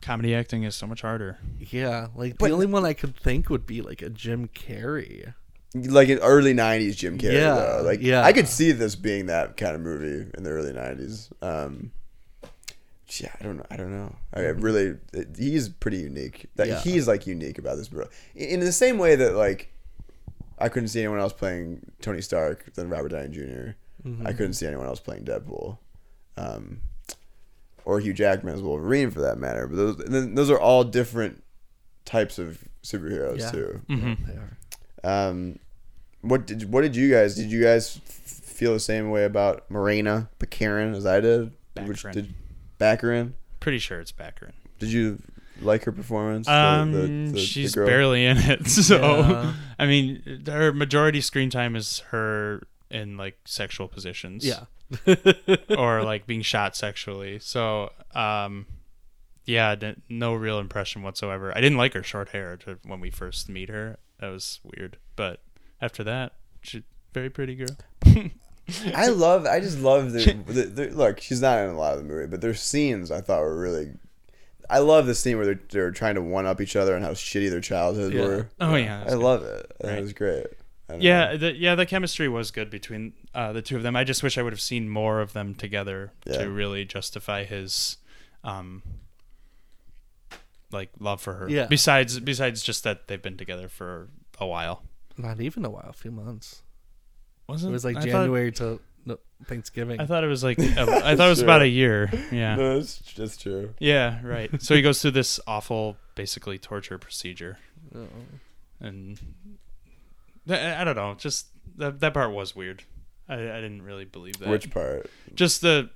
Comedy 0.00 0.34
acting 0.34 0.62
is 0.62 0.74
so 0.74 0.86
much 0.86 1.02
harder. 1.02 1.38
yeah 1.58 2.08
like 2.14 2.38
But- 2.38 2.48
the 2.48 2.52
only 2.54 2.66
one 2.66 2.84
i 2.84 2.92
could 2.92 3.16
think 3.16 3.50
would 3.50 3.66
be 3.66 3.82
like 3.82 4.00
a 4.00 4.08
jim 4.08 4.48
carrey 4.48 5.34
like 5.74 6.08
an 6.08 6.18
early 6.20 6.54
'90s 6.54 6.96
Jim 6.96 7.18
Carrey. 7.18 7.34
Yeah, 7.34 7.54
though. 7.54 7.82
like 7.84 8.00
yeah. 8.00 8.22
I 8.24 8.32
could 8.32 8.48
see 8.48 8.72
this 8.72 8.94
being 8.96 9.26
that 9.26 9.56
kind 9.58 9.74
of 9.74 9.82
movie 9.82 10.30
in 10.36 10.42
the 10.42 10.48
early 10.50 10.72
'90s. 10.72 11.30
Um, 11.42 11.92
yeah, 13.20 13.28
I 13.38 13.44
don't 13.44 13.58
know. 13.58 13.66
I 13.70 13.76
don't 13.76 13.90
know. 13.92 14.14
I 14.32 14.40
really, 14.40 14.96
it, 15.12 15.36
he's 15.38 15.68
pretty 15.68 15.98
unique. 15.98 16.46
That 16.56 16.68
Yeah. 16.68 16.80
he's 16.80 17.06
like 17.06 17.26
unique 17.26 17.58
about 17.58 17.76
this, 17.76 17.88
bro. 17.88 18.06
In 18.34 18.48
in 18.48 18.60
the 18.60 18.72
same 18.72 18.96
way 18.96 19.14
that 19.16 19.34
like 19.34 19.70
I 20.58 20.70
couldn't 20.70 20.88
see 20.88 21.00
anyone 21.00 21.20
else 21.20 21.34
playing 21.34 21.82
Tony 22.00 22.22
Stark 22.22 22.72
than 22.74 22.88
Robert 22.88 23.10
Downey 23.10 23.28
junior 24.02 24.26
I 24.28 24.32
couldn't 24.32 24.54
see 24.54 24.66
anyone 24.66 24.86
else 24.86 25.00
playing 25.00 25.24
Deadpool. 25.24 25.78
Um, 26.36 26.80
or 27.84 28.00
Hugh 28.00 28.12
Jackman 28.12 28.54
as 28.54 28.62
Wolverine 28.62 29.10
for 29.10 29.20
that 29.20 29.38
matter. 29.38 29.66
But 29.66 29.76
those 29.76 29.96
those 30.34 30.50
are 30.50 30.58
all 30.60 30.84
different 30.84 31.42
types 32.04 32.38
of 32.38 32.62
superheroes 32.82 33.38
Yeah. 33.40 33.50
too. 33.50 33.80
Mm-hmm. 33.88 34.24
they 34.26 34.34
are 34.34 35.28
Um, 35.28 35.58
what 36.20 36.46
did 36.46 36.70
what 36.72 36.82
did 36.82 36.96
you 36.96 37.10
guys 37.10 37.34
did 37.34 37.50
you 37.50 37.62
guys 37.62 37.96
f- 38.06 38.12
feel 38.12 38.72
the 38.72 38.80
same 38.80 39.10
way 39.10 39.24
about 39.24 39.70
Morena 39.70 40.28
Baccarin 40.38 40.94
as 40.94 41.06
I 41.06 41.20
did? 41.20 41.52
Which 41.86 42.02
Baccarin. 42.04 42.12
did 42.12 42.34
Baccarin? 42.78 43.32
Pretty 43.60 43.78
sure 43.78 44.00
it's 44.00 44.12
Baccarin. 44.12 44.52
Did 44.78 44.92
you 44.92 45.20
like 45.62 45.84
her 45.84 45.92
performance? 45.92 46.46
Um, 46.48 46.92
the- 46.92 46.98
the- 47.00 47.32
the 47.32 47.38
she's 47.40 47.74
girl? 47.74 47.86
barely 47.86 48.24
in 48.26 48.36
it, 48.36 48.66
so 48.68 48.96
Yeah. 48.98 49.54
I 49.78 49.86
mean, 49.86 50.42
her 50.46 50.72
majority 50.72 51.20
screen 51.20 51.50
time 51.50 51.74
is 51.74 52.00
her 52.10 52.62
in 52.90 53.16
like 53.16 53.38
sexual 53.44 53.88
positions, 53.88 54.44
yeah 54.44 54.64
or 55.76 56.02
like 56.02 56.26
being 56.26 56.42
shot 56.42 56.76
sexually. 56.76 57.38
So, 57.38 57.90
um, 58.14 58.66
yeah, 59.44 59.74
d- 59.74 59.96
no 60.08 60.34
real 60.34 60.58
impression 60.58 61.02
whatsoever. 61.02 61.52
I 61.56 61.60
didn't 61.60 61.78
like 61.78 61.94
her 61.94 62.02
short 62.02 62.30
hair 62.30 62.56
to, 62.58 62.78
when 62.84 63.00
we 63.00 63.10
first 63.10 63.48
meet 63.48 63.68
her. 63.68 63.98
That 64.20 64.28
was 64.28 64.60
weird, 64.64 64.96
but 65.16 65.40
after 65.80 66.02
that, 66.04 66.32
she 66.62 66.82
very 67.14 67.30
pretty 67.30 67.54
girl. 67.54 67.76
I 68.94 69.08
love. 69.08 69.46
I 69.46 69.60
just 69.60 69.78
love 69.80 70.12
the, 70.12 70.32
the, 70.46 70.62
the 70.64 70.86
look. 70.90 71.20
She's 71.20 71.40
not 71.40 71.58
in 71.60 71.70
a 71.70 71.78
lot 71.78 71.92
of 71.96 71.98
the 71.98 72.04
movie, 72.04 72.26
but 72.26 72.40
their 72.40 72.54
scenes 72.54 73.10
I 73.10 73.20
thought 73.20 73.40
were 73.40 73.58
really. 73.58 73.92
I 74.70 74.80
love 74.80 75.06
the 75.06 75.14
scene 75.14 75.38
where 75.38 75.46
they're, 75.46 75.60
they're 75.70 75.90
trying 75.92 76.16
to 76.16 76.20
one 76.22 76.44
up 76.44 76.60
each 76.60 76.76
other 76.76 76.94
and 76.94 77.02
how 77.02 77.12
shitty 77.12 77.48
their 77.48 77.62
childhoods 77.62 78.14
Yeah. 78.14 78.20
were. 78.26 78.48
Oh 78.60 78.74
yeah, 78.74 79.02
I 79.08 79.14
love 79.14 79.42
it. 79.42 79.72
That 79.80 79.92
Right. 79.92 80.02
was 80.02 80.12
great. 80.12 80.46
I 80.88 80.92
don't 80.92 81.02
Yeah, 81.02 81.24
know. 81.32 81.36
the, 81.36 81.54
yeah, 81.56 81.74
the 81.74 81.84
chemistry 81.86 82.28
was 82.28 82.50
good 82.50 82.70
between 82.70 83.12
uh, 83.34 83.52
the 83.52 83.60
two 83.62 83.76
of 83.76 83.82
them. 83.82 83.94
I 83.96 84.04
just 84.04 84.22
wish 84.22 84.38
I 84.38 84.42
would 84.42 84.52
have 84.52 84.60
seen 84.60 84.88
more 84.88 85.20
of 85.20 85.32
them 85.34 85.54
together 85.54 86.12
Yeah. 86.24 86.38
to 86.44 86.50
really 86.50 86.84
justify 86.84 87.44
his, 87.44 87.98
um, 88.42 88.82
like 90.70 90.90
love 90.98 91.20
for 91.20 91.34
her. 91.34 91.48
Yeah. 91.48 91.66
Besides, 91.66 92.20
besides 92.20 92.62
just 92.62 92.84
that 92.84 93.08
they've 93.08 93.20
been 93.22 93.36
together 93.36 93.68
for 93.68 94.08
a 94.38 94.46
while. 94.46 94.82
not 95.16 95.40
even 95.40 95.64
a 95.64 95.70
while 95.70 95.88
a 95.88 95.92
few 95.92 96.10
months 96.12 96.62
Wasn't 97.48 97.70
it 97.70 97.72
was 97.72 97.84
like 97.84 97.96
I 97.96 98.00
thought- 98.02 98.06
january 98.08 98.52
to 98.52 98.80
no, 99.04 99.18
Thanksgiving. 99.46 100.00
I 100.00 100.06
thought 100.06 100.22
it 100.22 100.28
was 100.28 100.44
like 100.44 100.58
a, 100.58 100.62
I 101.04 101.16
thought 101.16 101.26
it 101.26 101.30
was 101.30 101.40
about 101.42 101.62
a 101.62 101.68
year. 101.68 102.10
Yeah. 102.32 102.56
No, 102.56 102.78
it's 102.78 102.98
just 102.98 103.40
true. 103.40 103.74
Yeah, 103.78 104.20
right. 104.22 104.50
So 104.62 104.74
he 104.74 104.82
goes 104.82 105.00
through 105.00 105.12
this 105.12 105.40
awful, 105.46 105.96
basically 106.14 106.58
torture 106.58 106.98
procedure, 106.98 107.58
Oh. 107.94 108.06
and 108.80 109.18
I, 110.48 110.80
I 110.80 110.84
don't 110.84 110.96
know. 110.96 111.14
Just 111.14 111.48
that 111.76 112.00
that 112.00 112.14
part 112.14 112.32
was 112.32 112.54
weird. 112.56 112.84
I, 113.28 113.34
I 113.34 113.60
didn't 113.60 113.82
really 113.82 114.04
believe 114.04 114.38
that. 114.38 114.48
Which 114.48 114.70
part? 114.70 115.10
Just 115.34 115.60
the 115.60 115.90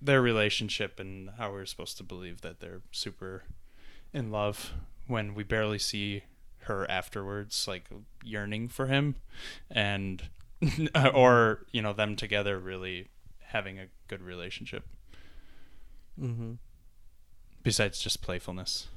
their 0.00 0.20
relationship 0.20 1.00
and 1.00 1.30
how 1.38 1.50
we're 1.50 1.64
supposed 1.64 1.96
to 1.96 2.02
believe 2.02 2.42
that 2.42 2.60
they're 2.60 2.82
super 2.92 3.44
in 4.12 4.30
love 4.30 4.72
when 5.06 5.34
we 5.34 5.42
barely 5.42 5.78
see 5.78 6.24
her 6.60 6.90
afterwards, 6.90 7.66
like 7.66 7.88
yearning 8.22 8.68
for 8.68 8.86
him, 8.86 9.16
and 9.70 10.28
or 11.14 11.64
you 11.72 11.82
know 11.82 11.92
them 11.92 12.16
together 12.16 12.58
really 12.58 13.08
having 13.46 13.78
a 13.78 13.86
good 14.08 14.22
relationship. 14.22 14.84
Mm-hmm. 16.20 16.52
Besides 17.62 17.98
just 17.98 18.22
playfulness. 18.22 18.88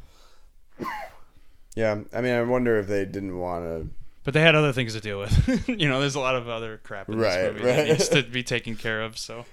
Yeah, 1.76 2.02
I 2.14 2.22
mean, 2.22 2.34
I 2.34 2.42
wonder 2.42 2.78
if 2.80 2.88
they 2.88 3.06
didn't 3.06 3.38
want 3.38 3.66
to. 3.66 3.88
But 4.28 4.34
they 4.34 4.42
had 4.42 4.56
other 4.56 4.74
things 4.74 4.92
to 4.92 5.00
deal 5.00 5.20
with. 5.20 5.70
you 5.70 5.88
know, 5.88 6.02
there's 6.02 6.16
a 6.16 6.20
lot 6.20 6.36
of 6.36 6.50
other 6.50 6.82
crap 6.84 7.08
in 7.08 7.18
this 7.18 7.34
Right, 7.34 7.54
movie 7.54 7.64
that 7.64 7.88
needs 7.88 8.10
to 8.10 8.24
be 8.24 8.44
taken 8.56 8.76
care 8.76 9.02
of. 9.02 9.18
So, 9.18 9.46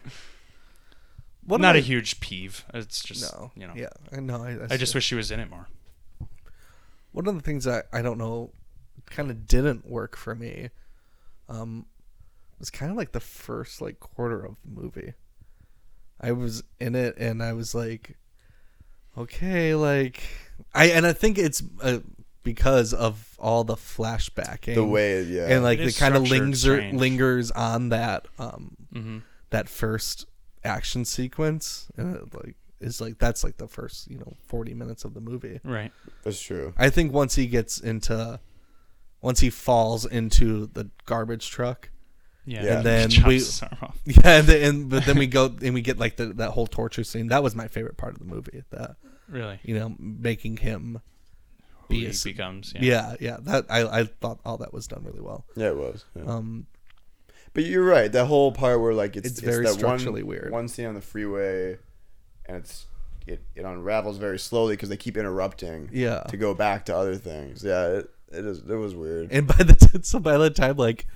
What 1.46 1.60
not 1.60 1.70
am 1.70 1.74
a 1.76 1.78
I- 1.78 1.82
huge 1.82 2.18
peeve. 2.18 2.64
It's 2.74 3.00
just, 3.04 3.32
No, 3.32 3.52
you 3.54 3.68
know, 3.68 3.74
yeah, 3.76 3.90
I 4.10 4.18
know. 4.18 4.42
I, 4.42 4.74
I 4.74 4.76
just 4.76 4.92
wish 4.92 5.04
she 5.04 5.14
was 5.14 5.30
in 5.30 5.38
it 5.38 5.48
more. 5.48 5.68
one 7.12 7.28
of 7.28 7.36
the 7.36 7.40
things 7.40 7.62
that 7.66 7.86
I 7.92 8.02
don't 8.02 8.18
know 8.18 8.50
kind 9.06 9.30
of 9.30 9.46
didn't 9.46 9.86
work 9.88 10.16
for 10.16 10.34
me 10.34 10.70
um 11.48 11.86
was 12.58 12.68
kind 12.70 12.90
of 12.90 12.96
like 12.96 13.12
the 13.12 13.20
first 13.20 13.80
like 13.80 14.00
quarter 14.00 14.44
of 14.44 14.56
the 14.64 14.80
movie. 14.80 15.12
I 16.20 16.32
was 16.32 16.64
in 16.80 16.96
it 16.96 17.16
and 17.16 17.44
I 17.44 17.52
was 17.52 17.76
like 17.76 18.16
okay, 19.16 19.76
like 19.76 20.20
I 20.74 20.86
and 20.86 21.06
I 21.06 21.12
think 21.12 21.38
it's 21.38 21.62
uh, 21.80 22.00
because 22.44 22.94
of 22.94 23.34
all 23.40 23.64
the 23.64 23.74
flashbacking. 23.74 24.74
The 24.76 24.84
way, 24.84 25.22
yeah. 25.24 25.48
And 25.48 25.64
like 25.64 25.78
It 25.80 25.86
the 25.86 25.92
kind 25.92 26.14
of 26.14 26.26
structured 26.26 26.40
linger, 26.44 26.56
strange. 26.56 27.00
lingers 27.00 27.50
on 27.50 27.88
that 27.88 28.28
um 28.38 28.76
hmm 28.92 29.18
that 29.50 29.68
first 29.68 30.26
action 30.64 31.04
sequence 31.04 31.88
and 31.96 32.16
it, 32.16 32.34
like 32.34 32.56
is 32.80 33.00
like 33.00 33.18
that's 33.18 33.42
like 33.44 33.56
the 33.56 33.68
first, 33.68 34.10
you 34.10 34.18
know, 34.18 34.34
40 34.46 34.74
minutes 34.74 35.04
of 35.04 35.14
the 35.14 35.20
movie. 35.20 35.60
Right. 35.64 35.90
That's 36.22 36.40
true. 36.40 36.74
I 36.76 36.90
think 36.90 37.12
once 37.12 37.34
he 37.36 37.46
gets 37.46 37.78
into, 37.80 38.40
once 39.22 39.40
he 39.40 39.48
falls 39.50 40.04
into 40.04 40.66
the 40.66 40.90
garbage 41.06 41.50
truck, 41.50 41.90
Yeah. 42.44 42.62
Yeah. 42.64 42.76
And 42.78 42.86
then 42.86 43.10
we- 43.26 43.34
his 43.34 43.62
arm 43.62 43.78
off. 43.80 43.98
yeah, 44.04 44.38
and, 44.40 44.46
then, 44.46 44.62
and 44.68 44.88
but 44.90 45.06
then 45.06 45.16
we 45.18 45.26
go 45.26 45.54
and 45.62 45.72
we 45.72 45.80
get 45.82 45.98
like 45.98 46.16
the 46.16 46.26
that 46.34 46.50
whole 46.50 46.66
torture 46.66 47.04
scene. 47.04 47.28
That 47.28 47.42
was 47.42 47.54
my 47.54 47.68
favorite 47.68 47.96
part 47.96 48.12
of 48.14 48.18
the 48.18 48.26
movie. 48.26 48.64
That 48.70 48.96
Really. 49.28 49.60
you 49.62 49.78
know, 49.78 49.94
making 49.98 50.58
him 50.58 51.00
Who 51.88 51.94
be 51.94 52.00
he 52.00 52.06
a 52.06 52.08
s- 52.10 52.24
becomes. 52.24 52.72
Yeah. 52.74 52.80
yeah, 52.82 53.16
yeah. 53.20 53.36
That 53.40 53.66
I 53.70 54.00
I 54.00 54.04
thought 54.04 54.40
all 54.44 54.58
that 54.58 54.72
was 54.72 54.86
done 54.86 55.02
really 55.04 55.20
well. 55.20 55.44
Yeah, 55.56 55.68
it 55.68 55.76
was. 55.76 56.04
yeah. 56.16 56.24
Um, 56.24 56.66
But 57.52 57.64
you're 57.64 57.84
right. 57.84 58.10
That 58.10 58.26
whole 58.26 58.52
part 58.52 58.80
where 58.80 58.94
like 58.94 59.16
it's 59.16 59.28
It's 59.28 59.40
very 59.40 59.64
that 59.64 59.74
structurally 59.74 60.22
one, 60.22 60.28
weird. 60.28 60.52
One 60.52 60.68
scene 60.68 60.86
on 60.86 60.94
the 60.94 61.00
freeway, 61.00 61.78
and 62.46 62.56
it's 62.58 62.86
it, 63.26 63.42
it 63.54 63.64
unravels 63.64 64.18
very 64.18 64.38
slowly 64.38 64.74
because 64.74 64.88
they 64.90 64.96
keep 64.96 65.16
interrupting. 65.16 65.88
Yeah. 65.92 66.20
To 66.28 66.36
go 66.36 66.52
back 66.54 66.84
to 66.86 66.96
other 66.96 67.16
things. 67.16 67.62
Yeah. 67.64 67.86
It, 67.86 68.10
it 68.32 68.44
is. 68.44 68.58
It 68.58 68.74
was 68.74 68.94
weird. 68.94 69.30
and 69.32 69.46
by 69.46 69.54
the 69.62 70.00
so 70.02 70.18
by 70.18 70.36
the 70.36 70.50
time 70.50 70.76
like, 70.76 71.06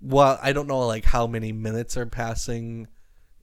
well, 0.00 0.38
I 0.42 0.52
don't 0.52 0.66
know 0.66 0.80
like 0.86 1.04
how 1.04 1.26
many 1.26 1.52
minutes 1.52 1.96
are 1.96 2.06
passing 2.06 2.88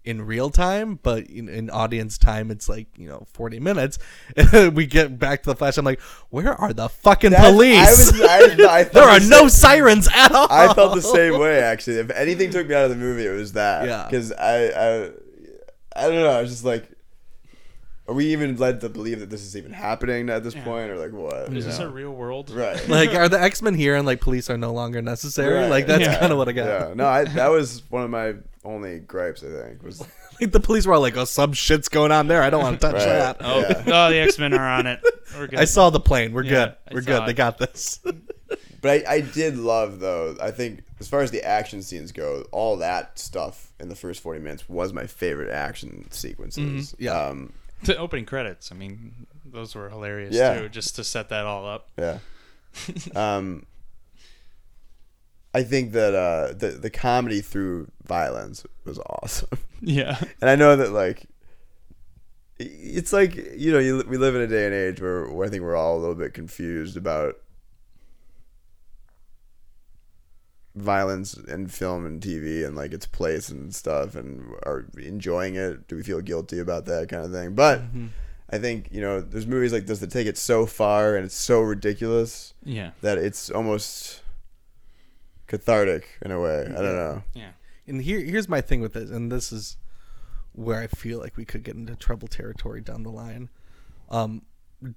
in 0.05 0.21
real 0.21 0.49
time, 0.49 0.99
but 1.01 1.27
in, 1.27 1.47
in 1.47 1.69
audience 1.69 2.17
time, 2.17 2.51
it's 2.51 2.67
like 2.67 2.87
you 2.97 3.07
know 3.07 3.25
forty 3.31 3.59
minutes. 3.59 3.99
we 4.73 4.85
get 4.85 5.17
back 5.17 5.43
to 5.43 5.49
the 5.51 5.55
flash. 5.55 5.77
I'm 5.77 5.85
like, 5.85 6.01
where 6.29 6.53
are 6.53 6.73
the 6.73 6.89
fucking 6.89 7.31
That's- 7.31 7.51
police? 7.51 7.77
I 7.77 8.41
was. 8.41 8.61
I, 8.61 8.79
I 8.79 8.83
there 8.93 9.03
are 9.03 9.19
the 9.19 9.29
no 9.29 9.47
same- 9.47 9.49
sirens 9.49 10.09
at 10.13 10.31
all. 10.33 10.47
I 10.49 10.73
felt 10.73 10.95
the 10.95 11.01
same 11.01 11.39
way 11.39 11.59
actually. 11.61 11.97
If 11.97 12.09
anything 12.11 12.49
took 12.51 12.67
me 12.67 12.75
out 12.75 12.83
of 12.85 12.89
the 12.89 12.95
movie, 12.97 13.25
it 13.25 13.31
was 13.31 13.53
that. 13.53 13.85
Yeah. 13.87 14.05
Because 14.05 14.31
I, 14.33 14.65
I, 14.67 15.11
I 15.95 16.01
don't 16.07 16.15
know. 16.15 16.29
I 16.29 16.41
was 16.41 16.49
just 16.51 16.65
like, 16.65 16.89
are 18.07 18.13
we 18.13 18.25
even 18.33 18.57
led 18.57 18.81
to 18.81 18.89
believe 18.89 19.19
that 19.21 19.29
this 19.29 19.41
is 19.41 19.55
even 19.55 19.71
happening 19.71 20.29
at 20.29 20.43
this 20.43 20.55
Yeah. 20.55 20.63
point, 20.63 20.91
or 20.91 20.97
like 20.97 21.11
what? 21.13 21.47
Is 21.49 21.53
you 21.53 21.61
this 21.61 21.79
know? 21.79 21.87
a 21.87 21.89
real 21.89 22.11
world? 22.11 22.49
right? 22.51 22.87
like, 22.89 23.13
are 23.15 23.29
the 23.29 23.41
X 23.41 23.61
Men 23.61 23.73
here 23.75 23.95
and 23.95 24.05
like 24.05 24.19
police 24.21 24.49
are 24.49 24.57
no 24.57 24.73
longer 24.73 25.01
necessary? 25.01 25.55
Right. 25.55 25.69
Like 25.69 25.87
that's 25.87 26.03
Yeah. 26.03 26.19
kind 26.19 26.31
of 26.31 26.37
what 26.37 26.49
I 26.49 26.51
got. 26.51 26.65
Yeah. 26.89 26.93
No, 26.95 27.07
I, 27.07 27.23
that 27.25 27.47
was 27.49 27.81
one 27.89 28.03
of 28.03 28.09
my 28.09 28.35
only 28.65 28.99
gripes. 28.99 29.43
I 29.43 29.47
think 29.47 29.83
was 29.83 30.01
Like 30.41 30.51
the 30.51 30.59
police 30.59 30.85
were 30.87 30.93
all 30.95 30.99
like, 31.01 31.15
"Oh, 31.15 31.25
some 31.25 31.53
shit's 31.53 31.87
going 31.89 32.11
on 32.11 32.27
there. 32.27 32.41
I 32.41 32.49
don't 32.49 32.61
want 32.63 32.81
to 32.81 32.87
touch 32.87 32.95
Right. 32.95 33.05
that." 33.05 33.37
Oh, 33.39 33.59
Yeah. 33.59 33.83
oh, 33.87 34.09
the 34.09 34.17
X 34.17 34.39
Men 34.39 34.53
are 34.53 34.67
on 34.67 34.87
it. 34.87 34.99
We're 35.37 35.47
good. 35.47 35.59
I 35.59 35.65
saw 35.65 35.89
the 35.91 35.99
plane. 35.99 36.33
We're 36.33 36.43
Yeah, 36.43 36.49
good. 36.49 36.75
We're 36.95 37.01
good. 37.01 37.21
it. 37.23 37.25
They 37.27 37.33
got 37.33 37.57
this. 37.59 37.99
But 38.81 39.05
I, 39.07 39.13
I 39.15 39.21
did 39.21 39.55
love 39.57 39.99
though. 39.99 40.35
I 40.41 40.51
think 40.51 40.83
as 40.99 41.07
far 41.07 41.21
as 41.21 41.31
the 41.31 41.41
action 41.43 41.81
scenes 41.81 42.11
go, 42.11 42.45
all 42.51 42.77
that 42.77 43.17
stuff 43.17 43.71
in 43.79 43.87
the 43.89 43.95
first 43.95 44.21
forty 44.21 44.39
minutes 44.41 44.67
was 44.67 44.91
my 44.91 45.05
favorite 45.07 45.49
action 45.51 46.07
sequences. 46.11 46.93
Yeah. 46.99 47.11
Um, 47.13 47.53
the 47.85 47.97
opening 47.97 48.25
credits. 48.25 48.71
I 48.71 48.75
mean, 48.75 49.27
those 49.45 49.75
were 49.75 49.89
hilarious 49.89 50.33
Yeah. 50.35 50.59
too. 50.59 50.69
Just 50.69 50.95
to 50.97 51.03
set 51.03 51.29
that 51.29 51.45
all 51.45 51.67
up. 51.67 51.89
yeah. 51.97 52.19
um, 53.15 53.65
I 55.53 55.61
think 55.63 55.91
that 55.91 56.15
uh, 56.15 56.53
the 56.53 56.69
the 56.69 56.89
comedy 56.89 57.41
through 57.41 57.91
violence 58.05 58.65
was 58.85 58.97
awesome, 58.99 59.59
Yeah. 59.81 60.17
and 60.41 60.49
I 60.49 60.55
know 60.55 60.75
that 60.75 60.91
like. 60.91 61.27
It's 62.59 63.11
like 63.11 63.35
you 63.35 63.71
know 63.73 63.79
you, 63.79 64.03
we 64.07 64.15
live 64.17 64.35
in 64.35 64.41
a 64.41 64.47
day 64.47 64.65
and 64.65 64.73
age 64.75 65.01
where, 65.01 65.27
where 65.27 65.45
I 65.45 65.49
think 65.49 65.63
we're 65.63 65.75
all 65.75 65.97
a 65.97 65.99
little 65.99 66.15
bit 66.15 66.33
confused 66.33 66.95
about 66.95 67.35
violence 70.75 71.35
in 71.35 71.67
film 71.67 72.05
and 72.05 72.19
TV 72.21 72.65
and 72.65 72.75
like 72.75 72.93
its 72.93 73.05
place 73.05 73.49
and 73.49 73.73
stuff 73.75 74.15
and 74.15 74.43
are 74.63 74.85
enjoying 74.97 75.55
it 75.55 75.87
do 75.87 75.95
we 75.95 76.01
feel 76.03 76.19
guilty 76.19 76.57
about 76.59 76.85
that 76.85 77.07
kind 77.09 77.23
of 77.23 77.31
thing 77.31 77.53
but 77.53 77.81
I 78.49 78.57
think 78.57 78.87
you 78.91 78.99
know 78.99 79.21
there's 79.21 79.45
movies 79.45 79.71
like 79.71 79.85
this 79.85 79.99
that 79.99 80.09
take 80.09 80.25
it 80.25 80.37
so 80.37 80.65
far 80.65 81.15
and 81.15 81.25
it's 81.25 81.35
so 81.35 81.61
ridiculous 81.61 82.55
Yeah. 82.65 82.91
that 83.01 83.19
it's 83.19 83.51
almost 83.51 84.23
cathartic 85.47 86.17
in 86.23 86.31
a 86.31 86.39
way 86.39 86.61
I 86.65 86.81
don't 86.81 86.95
know 86.95 87.23
Yeah. 87.33 87.51
And 87.85 88.01
here, 88.01 88.19
here's 88.21 88.47
my 88.47 88.61
thing 88.61 88.79
with 88.79 88.93
this, 88.93 89.09
and 89.09 89.29
this 89.29 89.51
is 89.51 89.75
where 90.53 90.79
I 90.79 90.87
feel 90.87 91.19
like 91.19 91.35
we 91.35 91.43
could 91.43 91.63
get 91.63 91.75
into 91.75 91.97
trouble 91.97 92.29
territory 92.29 92.79
down 92.79 93.03
the 93.03 93.09
line. 93.11 93.49
Um, 94.09 94.43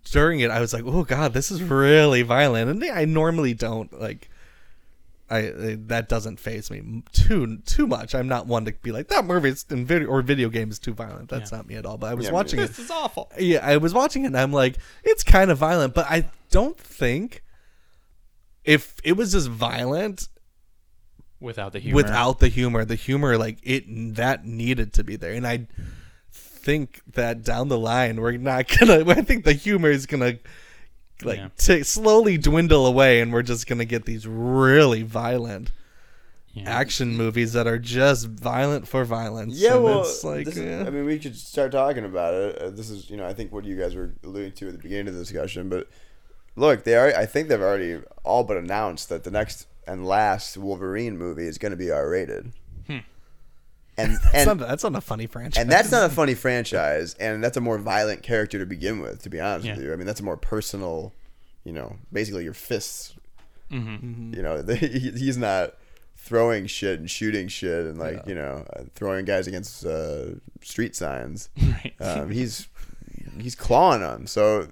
during 0.05 0.39
it, 0.39 0.53
I 0.53 0.61
was 0.61 0.73
like, 0.73 0.85
"Oh 0.87 1.03
God, 1.03 1.33
this 1.33 1.51
is 1.51 1.61
really 1.65 2.23
violent," 2.23 2.71
and 2.71 2.85
I 2.85 3.05
normally 3.05 3.55
don't 3.55 3.93
like. 4.01 4.31
I, 5.29 5.39
I 5.39 5.77
that 5.87 6.09
doesn't 6.09 6.39
phase 6.39 6.71
me 6.71 7.03
too 7.13 7.59
too 7.67 7.87
much. 7.87 8.15
I'm 8.15 8.29
not 8.29 8.47
one 8.47 8.65
to 8.67 8.73
be 8.73 8.93
like 8.93 9.09
that 9.09 9.25
movie 9.25 9.49
is 9.49 9.65
in 9.71 9.85
video 9.85 10.09
or 10.09 10.23
video 10.23 10.49
game 10.49 10.71
is 10.71 10.79
too 10.79 10.95
violent. 10.95 11.29
That's 11.31 11.51
Yeah. 11.51 11.59
not 11.59 11.67
me 11.67 11.75
at 11.75 11.85
all. 11.85 11.99
But 11.99 12.09
I 12.09 12.15
was 12.15 12.27
Yeah, 12.27 12.33
watching 12.33 12.61
it. 12.61 12.69
This 12.69 12.79
is 12.79 12.91
awful. 12.91 13.31
Yeah, 13.39 13.59
I 13.67 13.77
was 13.79 13.93
watching 13.93 14.23
it 14.25 14.29
and 14.29 14.39
I'm 14.39 14.53
like, 14.53 14.77
it's 15.03 15.23
kind 15.25 15.51
of 15.51 15.59
violent, 15.59 15.95
but 15.95 16.07
I 16.09 16.27
don't 16.51 16.79
think 16.79 17.43
if 18.65 18.95
it 19.05 19.17
was 19.17 19.33
just 19.33 19.49
violent 19.49 20.29
Without 21.41 21.73
the 21.73 21.81
humor. 21.81 21.97
without 21.97 22.39
the 22.39 22.49
humor, 22.49 22.85
the 22.85 22.95
humor 22.95 23.37
like 23.37 23.59
it 23.63 23.85
that 24.15 24.47
needed 24.47 24.93
to 24.95 25.05
be 25.05 25.17
there, 25.17 25.33
and 25.33 25.47
I 25.47 25.67
think 26.33 27.03
that 27.13 27.43
down 27.45 27.69
the 27.69 27.79
line 27.79 28.21
we're 28.21 28.39
not 28.39 28.69
gonna. 28.69 29.05
I 29.11 29.21
think 29.23 29.45
the 29.45 29.53
humor 29.53 29.91
is 29.91 30.07
gonna 30.07 30.39
like 31.23 31.39
Yeah. 31.39 31.49
t- 31.57 31.83
slowly 31.83 32.37
dwindle 32.39 32.87
away, 32.87 33.21
and 33.21 33.33
we're 33.33 33.43
just 33.43 33.67
gonna 33.67 33.85
get 33.85 34.05
these 34.05 34.27
really 34.27 35.03
violent 35.03 35.71
Yeah. 36.55 36.65
action 36.71 37.17
movies 37.17 37.53
that 37.53 37.67
are 37.67 37.79
just 37.79 38.27
violent 38.29 38.89
for 38.89 39.05
violence. 39.05 39.55
Yeah, 39.57 39.75
and 39.77 39.85
well, 39.85 40.01
it's 40.03 40.25
like 40.25 40.49
is- 40.49 40.59
yeah. 40.59 40.85
I 40.87 40.91
mean, 40.91 41.05
we 41.05 41.19
could 41.19 41.37
start 41.37 41.73
talking 41.73 42.05
about 42.05 42.33
it. 42.35 42.59
Uh, 42.59 42.71
this 42.71 42.89
is, 42.91 43.11
you 43.11 43.17
know, 43.17 43.27
I 43.27 43.35
think 43.35 43.53
what 43.53 43.65
you 43.65 43.77
guys 43.77 43.95
were 43.95 44.11
alluding 44.25 44.53
to 44.53 44.67
at 44.69 44.73
the 44.73 44.79
beginning 44.79 45.09
of 45.09 45.15
the 45.15 45.21
discussion. 45.21 45.69
But 45.69 45.87
look, 46.57 46.85
they 46.85 46.95
are. 46.97 47.09
I 47.15 47.27
think 47.27 47.49
they've 47.49 47.61
already 47.61 48.01
all 48.25 48.45
but 48.45 48.57
announced 48.57 49.09
that 49.11 49.25
the 49.25 49.31
next 49.31 49.67
and 49.87 50.07
last 50.07 50.57
Wolverine 50.57 51.17
movie 51.19 51.47
is 51.47 51.59
going 51.59 51.71
to 51.71 51.77
be 51.77 51.91
R 51.91 52.09
rated. 52.09 52.53
And 53.99 54.13
that's, 54.23 54.35
and 54.35 54.59
not, 54.59 54.69
that's 54.69 54.83
not 54.85 54.95
a 54.95 55.01
funny 55.01 55.27
franchise. 55.27 55.61
and 55.63 55.71
that's 55.71 55.91
not 55.91 56.11
a 56.11 56.15
funny 56.15 56.35
franchise, 56.35 57.15
and 57.19 57.43
that's 57.43 57.57
a 57.57 57.61
more 57.61 57.79
violent 57.79 58.23
character 58.23 58.59
to 58.59 58.67
begin 58.67 59.01
with. 59.01 59.23
To 59.23 59.31
be 59.31 59.41
honest 59.41 59.69
with 59.69 59.83
you, 59.83 59.93
I 59.93 59.97
mean, 59.97 60.07
that's 60.07 60.21
a 60.21 60.25
more 60.25 60.37
personal. 60.37 61.13
You 61.65 61.73
know, 61.73 61.97
basically 62.13 62.45
your 62.45 62.55
fists. 62.55 63.15
Mm-hmm. 63.73 64.35
You 64.35 64.43
know, 64.43 64.63
he- 64.75 65.11
he's 65.11 65.37
not 65.37 65.75
throwing 66.19 66.67
shit 66.67 66.99
and 66.99 67.11
shooting 67.11 67.47
shit 67.47 67.87
and 67.87 67.99
like 67.99 68.27
you 68.27 68.35
know 68.35 68.65
uh, 68.75 68.83
throwing 68.95 69.25
guys 69.25 69.47
against 69.47 69.85
uh, 69.85 70.27
street 70.63 70.95
signs. 70.97 71.49
Right. 71.61 71.95
Um, 72.01 72.31
he's 72.31 72.69
he's 73.39 73.55
clawing 73.55 74.01
them. 74.01 74.27
So 74.27 74.69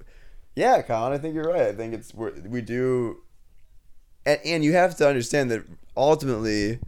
yeah, 0.56 0.82
Colin, 0.82 1.12
I 1.12 1.18
think 1.18 1.34
you're 1.34 1.50
right. 1.50 1.62
I 1.68 1.72
think 1.72 1.94
it's 1.94 2.14
we're, 2.14 2.32
we 2.46 2.60
do, 2.60 3.18
and, 4.24 4.38
and 4.44 4.64
you 4.64 4.72
have 4.74 4.96
to 4.98 5.08
understand 5.08 5.50
that 5.50 5.64
ultimately, 5.96 6.78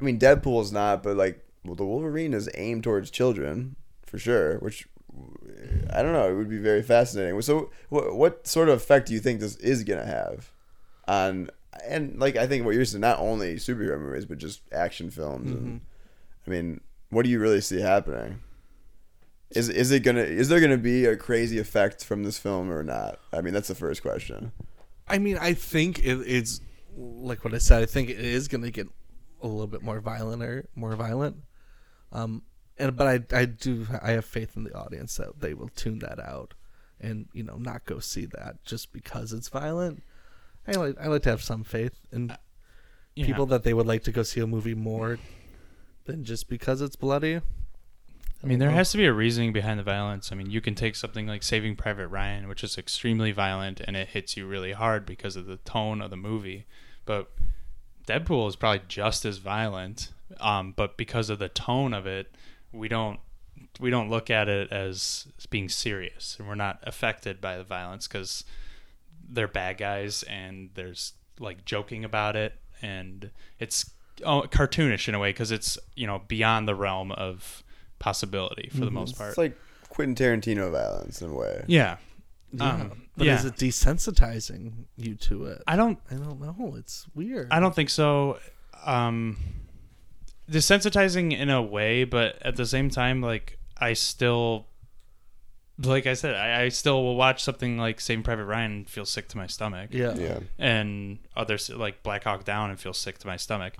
I 0.00 0.04
mean, 0.04 0.18
Deadpool 0.18 0.62
is 0.62 0.72
not, 0.72 1.02
but 1.02 1.16
like 1.16 1.44
well, 1.64 1.74
the 1.74 1.84
Wolverine 1.84 2.32
is 2.32 2.48
aimed 2.54 2.84
towards 2.84 3.10
children 3.10 3.76
for 4.06 4.18
sure. 4.18 4.58
Which 4.58 4.88
I 5.92 6.02
don't 6.02 6.12
know. 6.12 6.30
It 6.30 6.34
would 6.34 6.48
be 6.48 6.58
very 6.58 6.82
fascinating. 6.82 7.40
So, 7.42 7.70
what, 7.88 8.14
what 8.14 8.46
sort 8.46 8.68
of 8.68 8.76
effect 8.76 9.08
do 9.08 9.14
you 9.14 9.20
think 9.20 9.40
this 9.40 9.56
is 9.56 9.84
gonna 9.84 10.06
have 10.06 10.50
on? 11.06 11.50
And 11.86 12.18
like, 12.18 12.36
I 12.36 12.46
think 12.46 12.64
what 12.64 12.74
you're 12.74 12.84
saying, 12.84 13.00
not 13.00 13.20
only 13.20 13.56
superhero 13.56 14.00
movies, 14.00 14.26
but 14.26 14.38
just 14.38 14.60
action 14.72 15.10
films. 15.10 15.50
And 15.50 15.66
mm-hmm. 15.66 15.76
I 16.46 16.50
mean, 16.50 16.80
what 17.10 17.24
do 17.24 17.30
you 17.30 17.38
really 17.38 17.60
see 17.60 17.80
happening? 17.80 18.40
Is 19.50 19.68
is 19.68 19.90
it 19.90 20.00
gonna 20.00 20.22
is 20.22 20.48
there 20.48 20.60
gonna 20.60 20.78
be 20.78 21.06
a 21.06 21.16
crazy 21.16 21.58
effect 21.58 22.04
from 22.04 22.22
this 22.22 22.38
film 22.38 22.70
or 22.70 22.82
not? 22.82 23.18
I 23.32 23.40
mean, 23.40 23.52
that's 23.52 23.68
the 23.68 23.74
first 23.74 24.02
question. 24.02 24.52
I 25.10 25.18
mean, 25.18 25.36
I 25.38 25.54
think 25.54 25.98
it, 25.98 26.20
it's 26.24 26.60
like 26.96 27.44
what 27.44 27.52
I 27.52 27.58
said. 27.58 27.82
I 27.82 27.86
think 27.86 28.08
it 28.10 28.20
is 28.20 28.46
going 28.46 28.62
to 28.62 28.70
get 28.70 28.88
a 29.42 29.46
little 29.46 29.66
bit 29.66 29.82
more 29.82 30.00
violent 30.00 30.42
or 30.42 30.66
more 30.74 30.94
violent. 30.96 31.36
Um, 32.12 32.42
and 32.78 32.96
but 32.96 33.06
I 33.32 33.36
I 33.38 33.44
do 33.44 33.86
I 34.02 34.12
have 34.12 34.24
faith 34.24 34.56
in 34.56 34.64
the 34.64 34.74
audience 34.74 35.16
that 35.16 35.40
they 35.40 35.54
will 35.54 35.68
tune 35.68 35.98
that 36.00 36.18
out, 36.18 36.54
and 37.00 37.28
you 37.32 37.42
know 37.42 37.56
not 37.56 37.84
go 37.84 37.98
see 37.98 38.26
that 38.26 38.64
just 38.64 38.92
because 38.92 39.32
it's 39.32 39.48
violent. 39.48 40.02
I 40.66 40.72
like 40.72 40.96
I 41.00 41.06
like 41.08 41.22
to 41.22 41.30
have 41.30 41.42
some 41.42 41.64
faith 41.64 42.00
in 42.12 42.36
Yeah. 43.14 43.26
people 43.26 43.46
that 43.46 43.64
they 43.64 43.74
would 43.74 43.86
like 43.86 44.02
to 44.04 44.12
go 44.12 44.22
see 44.22 44.40
a 44.40 44.46
movie 44.46 44.74
more 44.74 45.18
than 46.04 46.24
just 46.24 46.48
because 46.48 46.80
it's 46.80 46.96
bloody. 46.96 47.40
I 48.42 48.46
mean, 48.46 48.58
there 48.58 48.70
has 48.70 48.90
to 48.92 48.96
be 48.96 49.04
a 49.04 49.12
reasoning 49.12 49.52
behind 49.52 49.78
the 49.78 49.82
violence. 49.84 50.32
I 50.32 50.34
mean, 50.34 50.50
you 50.50 50.62
can 50.62 50.74
take 50.74 50.96
something 50.96 51.26
like 51.26 51.42
Saving 51.42 51.76
Private 51.76 52.08
Ryan, 52.08 52.48
which 52.48 52.64
is 52.64 52.78
extremely 52.78 53.32
violent 53.32 53.80
and 53.80 53.94
it 53.96 54.08
hits 54.08 54.34
you 54.34 54.46
really 54.46 54.72
hard 54.72 55.04
because 55.04 55.36
of 55.36 55.44
the 55.44 55.58
tone 55.58 56.00
of 56.00 56.08
the 56.08 56.16
movie. 56.16 56.64
But 57.04 57.30
Deadpool 58.10 58.48
is 58.48 58.56
probably 58.56 58.82
just 58.88 59.24
as 59.24 59.38
violent, 59.38 60.10
um, 60.40 60.72
but 60.76 60.96
because 60.96 61.30
of 61.30 61.38
the 61.38 61.48
tone 61.48 61.94
of 61.94 62.06
it, 62.06 62.34
we 62.72 62.88
don't 62.88 63.20
we 63.78 63.90
don't 63.90 64.10
look 64.10 64.30
at 64.30 64.48
it 64.48 64.72
as 64.72 65.28
being 65.50 65.68
serious, 65.68 66.36
and 66.38 66.48
we're 66.48 66.54
not 66.54 66.80
affected 66.82 67.40
by 67.40 67.56
the 67.56 67.64
violence 67.64 68.08
because 68.08 68.44
they're 69.28 69.48
bad 69.48 69.78
guys 69.78 70.24
and 70.24 70.70
there's 70.74 71.12
like 71.38 71.64
joking 71.64 72.04
about 72.04 72.36
it, 72.36 72.54
and 72.82 73.30
it's 73.58 73.90
oh, 74.24 74.42
cartoonish 74.42 75.08
in 75.08 75.14
a 75.14 75.18
way 75.18 75.30
because 75.30 75.52
it's 75.52 75.78
you 75.94 76.06
know 76.06 76.22
beyond 76.26 76.66
the 76.66 76.74
realm 76.74 77.12
of 77.12 77.62
possibility 77.98 78.70
for 78.70 78.84
the 78.84 78.90
most 78.90 79.16
part. 79.16 79.30
It's 79.30 79.38
like 79.38 79.56
Quentin 79.88 80.14
Tarantino 80.14 80.70
violence 80.72 81.22
in 81.22 81.30
a 81.30 81.34
way. 81.34 81.64
yeah. 81.66 81.96
Yeah, 82.52 82.72
Um, 82.74 83.02
but 83.16 83.26
yeah. 83.26 83.36
is 83.36 83.44
it 83.44 83.54
desensitizing 83.56 84.84
you 84.96 85.14
to 85.16 85.46
it? 85.46 85.62
I 85.66 85.76
don't 85.76 85.98
I 86.10 86.14
don't 86.14 86.40
know. 86.40 86.74
It's 86.76 87.06
weird. 87.14 87.48
I 87.50 87.60
don't 87.60 87.74
think 87.74 87.90
so. 87.90 88.38
Um, 88.84 89.36
desensitizing 90.50 91.36
in 91.38 91.50
a 91.50 91.62
way, 91.62 92.04
but 92.04 92.40
at 92.42 92.56
the 92.56 92.66
same 92.66 92.90
time, 92.90 93.20
like 93.20 93.58
I 93.78 93.92
still, 93.92 94.66
like 95.78 96.06
I 96.06 96.14
said, 96.14 96.34
I, 96.34 96.62
I 96.64 96.68
still 96.70 97.02
will 97.02 97.16
watch 97.16 97.42
something 97.42 97.78
like 97.78 98.00
Saving 98.00 98.22
Private 98.22 98.44
Ryan 98.44 98.72
and 98.72 98.90
feel 98.90 99.04
sick 99.06 99.28
to 99.28 99.36
my 99.36 99.46
stomach. 99.46 99.90
Yeah. 99.92 100.14
Yeah. 100.16 100.40
And 100.58 101.18
others 101.36 101.70
like 101.70 102.02
Black 102.02 102.24
Hawk 102.24 102.44
Down 102.44 102.70
and 102.70 102.78
feel 102.80 102.92
sick 102.94 103.18
to 103.18 103.26
my 103.26 103.36
stomach. 103.36 103.74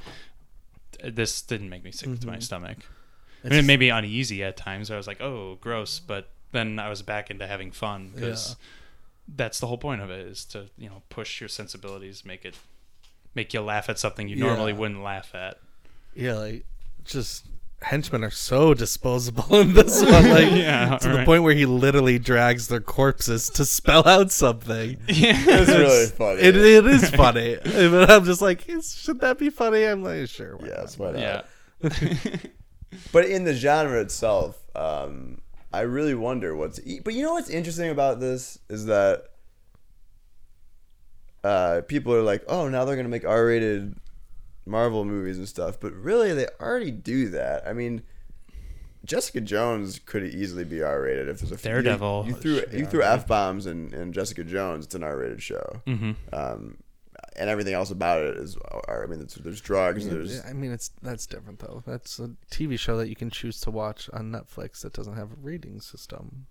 This 1.03 1.41
didn't 1.43 1.71
make 1.71 1.83
me 1.83 1.93
sick 1.93 2.21
to 2.21 2.27
my 2.27 2.39
stomach. 2.39 2.79
I 3.45 3.49
mean, 3.49 3.59
it 3.61 3.65
made 3.65 3.81
me 3.81 3.89
uneasy 3.89 4.45
at 4.45 4.57
times. 4.59 4.91
I 4.91 4.97
was 4.99 5.07
like, 5.07 5.21
"Oh, 5.23 5.57
gross," 5.63 5.99
but 5.99 6.29
then 6.53 6.79
I 6.79 6.89
was 6.89 7.03
back 7.03 7.31
into 7.31 7.47
having 7.47 7.71
fun 7.71 8.11
because 8.15 8.57
that's 9.37 9.61
the 9.61 9.67
whole 9.67 9.79
point 9.79 10.01
of 10.01 10.11
it 10.11 10.27
is 10.27 10.45
to 10.47 10.67
you 10.77 10.89
know 10.89 11.03
push 11.09 11.41
your 11.41 11.49
sensibilities, 11.49 12.25
make 12.25 12.45
it 12.45 12.57
make 13.35 13.55
you 13.55 13.61
laugh 13.61 13.89
at 13.89 13.99
something 13.99 14.29
you 14.29 14.37
normally 14.37 14.73
wouldn't 14.73 15.03
laugh 15.03 15.35
at. 15.35 15.59
Yeah, 16.15 16.35
like 16.35 16.65
just 17.05 17.47
henchmen 17.83 18.23
are 18.23 18.31
so 18.31 18.75
disposable 18.75 19.55
in 19.61 19.73
this 19.73 20.03
one. 20.03 20.29
Like 20.31 20.51
Yeah, 20.53 20.99
to 20.99 21.09
the 21.09 21.25
point 21.25 21.43
where 21.43 21.55
he 21.55 21.67
literally 21.67 22.19
drags 22.19 22.69
their 22.69 22.81
corpses 22.81 23.49
to 23.51 23.65
spell 23.65 24.07
out 24.07 24.31
something. 24.33 24.99
yeah 25.07 25.33
It's 25.37 25.71
really 25.71 26.07
funny. 26.07 26.41
It, 26.43 26.57
it 26.57 26.87
is 26.87 27.11
funny, 27.11 27.59
but 27.65 28.11
I'm 28.11 28.25
just 28.25 28.43
like, 28.43 28.67
should 28.83 29.21
that 29.21 29.39
be 29.39 29.51
funny? 29.51 29.85
I'm 29.85 30.03
like, 30.03 30.29
sure. 30.29 30.57
why 30.57 30.69
Yes, 30.69 30.99
not? 30.99 31.15
why 31.15 31.21
not? 31.21 31.47
Yeah, 31.83 32.37
But 33.13 33.27
in 33.27 33.45
the 33.45 33.55
genre 33.55 34.01
itself, 34.01 34.59
um, 34.75 35.41
I 35.73 35.81
really 35.81 36.15
wonder 36.15 36.57
what's. 36.57 36.81
But 37.05 37.15
you 37.15 37.23
know 37.23 37.35
what's 37.35 37.51
interesting 37.51 37.91
about 37.91 38.21
this 38.21 38.59
is 38.69 38.87
that 38.87 39.25
uh, 41.45 41.83
people 41.87 42.13
are 42.15 42.23
like, 42.23 42.45
"Oh, 42.49 42.69
now 42.69 42.85
they're 42.85 42.97
gonna 42.97 43.09
make 43.09 43.25
R-rated 43.25 43.95
Marvel 44.67 45.05
movies 45.05 45.39
and 45.39 45.49
stuff," 45.49 45.79
but 45.81 45.93
really, 45.95 46.35
they 46.35 46.47
already 46.61 46.91
do 46.91 47.29
that. 47.31 47.67
I 47.67 47.73
mean, 47.73 48.03
Jessica 49.05 49.41
Jones 49.41 50.01
could 50.05 50.25
easily 50.25 50.65
be 50.65 50.83
R-rated 50.83 51.29
if 51.29 51.41
there's 51.41 51.53
a 51.53 51.57
Daredevil 51.57 52.25
You, 52.27 52.35
you 52.35 52.37
threw 52.37 52.79
you 52.79 52.87
threw 52.87 53.03
f 53.03 53.27
bombs 53.27 53.67
in, 53.67 53.95
in 53.95 54.13
Jessica 54.13 54.45
Jones. 54.45 54.87
It's 54.87 54.95
an 54.95 55.05
R-rated 55.05 55.43
show. 55.43 55.83
Mm-hmm. 55.87 56.13
Um, 56.33 56.79
and 57.37 57.49
everything 57.51 57.75
else 57.75 57.91
about 57.91 58.23
it 58.23 58.37
is, 58.37 58.57
I 58.89 59.07
mean, 59.07 59.19
there's, 59.21 59.35
there's 59.35 59.61
drugs. 59.61 60.09
There's 60.09 60.45
I 60.45 60.53
mean, 60.53 60.73
it's 60.73 60.91
that's 61.03 61.27
different 61.27 61.59
though. 61.61 61.83
That's 61.87 62.19
a 62.19 62.31
TV 62.51 62.79
show 62.79 62.97
that 62.97 63.09
you 63.09 63.17
can 63.17 63.31
choose 63.31 63.61
to 63.63 63.71
watch 63.71 64.09
on 64.13 64.31
Netflix 64.33 64.81
that 64.83 64.93
doesn't 64.93 65.17
have 65.17 65.33
a 65.33 65.37
rating 65.41 65.81
system. 65.81 66.47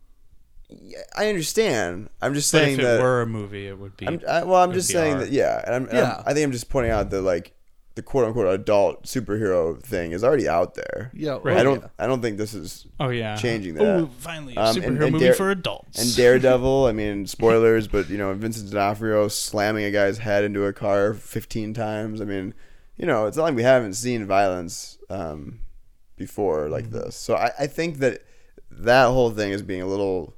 Yeah, 0.69 0.99
I 1.15 1.29
understand. 1.29 2.09
I'm 2.21 2.33
just 2.35 2.51
but 2.51 2.59
saying 2.59 2.73
if 2.75 2.79
it 2.79 2.83
that. 2.83 3.01
were 3.01 3.21
a 3.21 3.25
movie, 3.25 3.67
it 3.67 3.77
would 3.79 3.97
be. 3.97 4.07
I'm, 4.07 4.21
I, 4.27 4.43
well, 4.43 4.61
I'm 4.63 4.71
just 4.73 4.89
saying 4.89 5.15
R. 5.15 5.19
that. 5.21 5.31
Yeah, 5.31 5.61
and 5.65 5.75
I'm, 5.75 5.83
and 5.85 5.93
Yeah. 5.97 6.03
I'm- 6.11 6.23
I 6.27 6.33
think 6.33 6.45
I'm 6.45 6.51
just 6.51 6.69
pointing 6.69 6.91
out 6.91 7.09
that 7.09 7.21
like 7.21 7.53
the 7.95 8.01
quote 8.03 8.25
unquote 8.25 8.47
adult 8.53 9.03
superhero 9.03 9.81
thing 9.81 10.11
is 10.13 10.23
already 10.23 10.47
out 10.47 10.75
there. 10.75 11.11
Yeah, 11.13 11.39
Right. 11.43 11.57
I 11.57 11.63
don't. 11.63 11.81
yeah. 11.81 11.87
I 11.99 12.07
don't 12.07 12.21
think 12.21 12.37
this 12.37 12.53
is. 12.53 12.87
oh 12.99 13.09
yeah, 13.09 13.35
changing 13.35 13.73
that. 13.75 13.83
Oh, 13.83 14.09
finally, 14.19 14.55
a 14.55 14.61
Um, 14.61 14.75
superhero 14.75 14.87
and- 14.87 15.03
and 15.03 15.11
movie 15.13 15.25
Dare- 15.25 15.33
for 15.33 15.49
adults. 15.51 15.99
And 16.01 16.15
Daredevil. 16.15 16.85
I 16.85 16.91
mean, 16.93 17.27
spoilers, 17.27 17.87
but 17.87 18.09
you 18.09 18.17
know, 18.17 18.33
Vincent 18.33 18.69
D'Onofrio 18.69 19.27
slamming 19.27 19.83
a 19.85 19.91
guy's 19.91 20.19
head 20.19 20.43
into 20.43 20.63
a 20.65 20.71
car 20.73 21.13
15 21.13 21.73
times. 21.73 22.21
I 22.21 22.25
mean, 22.25 22.53
you 22.97 23.05
know, 23.05 23.25
it's 23.25 23.35
not 23.37 23.43
like 23.43 23.55
we 23.55 23.63
haven't 23.63 23.93
seen 23.95 24.25
violence 24.25 24.97
um, 25.09 25.59
before 26.15 26.69
like 26.69 26.85
Mm-hmm. 26.85 26.99
this. 26.99 27.15
So 27.15 27.35
I, 27.35 27.51
I 27.59 27.67
think 27.67 27.97
that 27.99 28.21
that 28.71 29.07
whole 29.07 29.31
thing 29.31 29.51
is 29.51 29.61
being 29.61 29.81
a 29.81 29.87
little. 29.87 30.35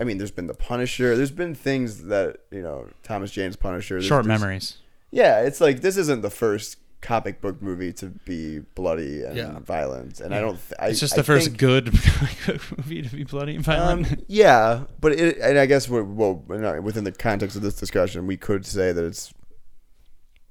I 0.00 0.04
mean, 0.04 0.18
there's 0.18 0.30
been 0.30 0.46
the 0.46 0.54
Punisher. 0.54 1.16
There's 1.16 1.30
been 1.30 1.54
things 1.54 2.04
that 2.04 2.38
you 2.50 2.62
know, 2.62 2.88
Thomas 3.02 3.30
Jane's 3.30 3.56
Punisher. 3.56 3.94
there's- 3.94 4.06
Short 4.06 4.26
memories. 4.26 4.78
Yeah, 5.12 5.40
it's 5.42 5.60
like 5.60 5.80
this 5.82 5.96
isn't 5.96 6.22
the 6.22 6.30
first 6.30 6.78
comic 7.02 7.40
book 7.40 7.60
movie 7.60 7.92
to 7.92 8.06
be 8.24 8.60
bloody 8.60 9.22
and 9.24 9.36
Yeah. 9.36 9.58
violent, 9.58 10.20
and 10.20 10.34
I 10.34 10.40
don't. 10.40 10.54
Th- 10.56 10.78
I, 10.78 10.88
It's 10.88 11.00
just 11.00 11.14
I 11.14 11.16
the 11.16 11.24
first 11.24 11.46
think- 11.48 11.58
good 11.58 11.86
movie 12.78 13.02
to 13.02 13.08
be 13.14 13.24
bloody 13.24 13.56
and 13.56 13.64
violent. 13.64 14.10
um, 14.12 14.18
yeah, 14.28 14.84
but 15.00 15.12
it, 15.12 15.38
and 15.38 15.58
I 15.58 15.66
guess 15.66 15.88
we're, 15.88 16.02
well, 16.04 16.34
within 16.80 17.04
the 17.04 17.12
context 17.12 17.56
of 17.56 17.62
this 17.62 17.74
discussion, 17.74 18.26
we 18.26 18.36
could 18.36 18.64
say 18.64 18.92
that 18.92 19.04
it's 19.04 19.34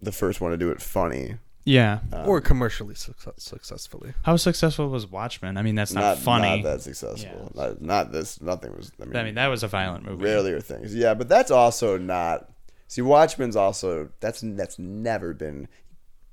the 0.02 0.12
first 0.12 0.42
one 0.42 0.52
to 0.52 0.58
do 0.58 0.70
it 0.72 0.82
funny. 0.82 1.36
yeah. 1.64 2.00
Um, 2.12 2.28
or 2.28 2.42
commercially 2.42 2.96
success- 2.96 3.34
successfully. 3.38 4.14
How 4.24 4.36
successful 4.36 4.90
was 4.90 5.08
Watchmen? 5.10 5.58
I 5.58 5.62
mean, 5.62 5.76
that's 5.76 5.94
not, 5.94 6.02
not 6.02 6.18
funny. 6.18 6.62
not 6.62 6.70
that 6.70 6.82
successful. 6.82 7.52
Yeah. 7.56 7.64
Not, 7.68 7.82
not 7.82 8.12
this. 8.12 8.42
Nothing 8.42 8.76
was. 8.76 8.92
I 9.02 9.06
mean, 9.06 9.16
I 9.16 9.24
mean, 9.24 9.36
that 9.36 9.48
was 9.48 9.64
a 9.64 9.68
violent 9.68 10.04
movie. 10.04 10.24
rarely 10.26 10.52
are 10.54 10.60
things. 10.62 10.94
Yeah, 10.94 11.14
but 11.14 11.30
that's 11.30 11.50
also 11.52 11.98
not. 11.98 12.50
See, 12.92 13.02
Watchmen's 13.02 13.56
also 13.56 14.10
that's 14.20 14.42
that's 14.44 14.78
never 14.78 15.34
been 15.34 15.70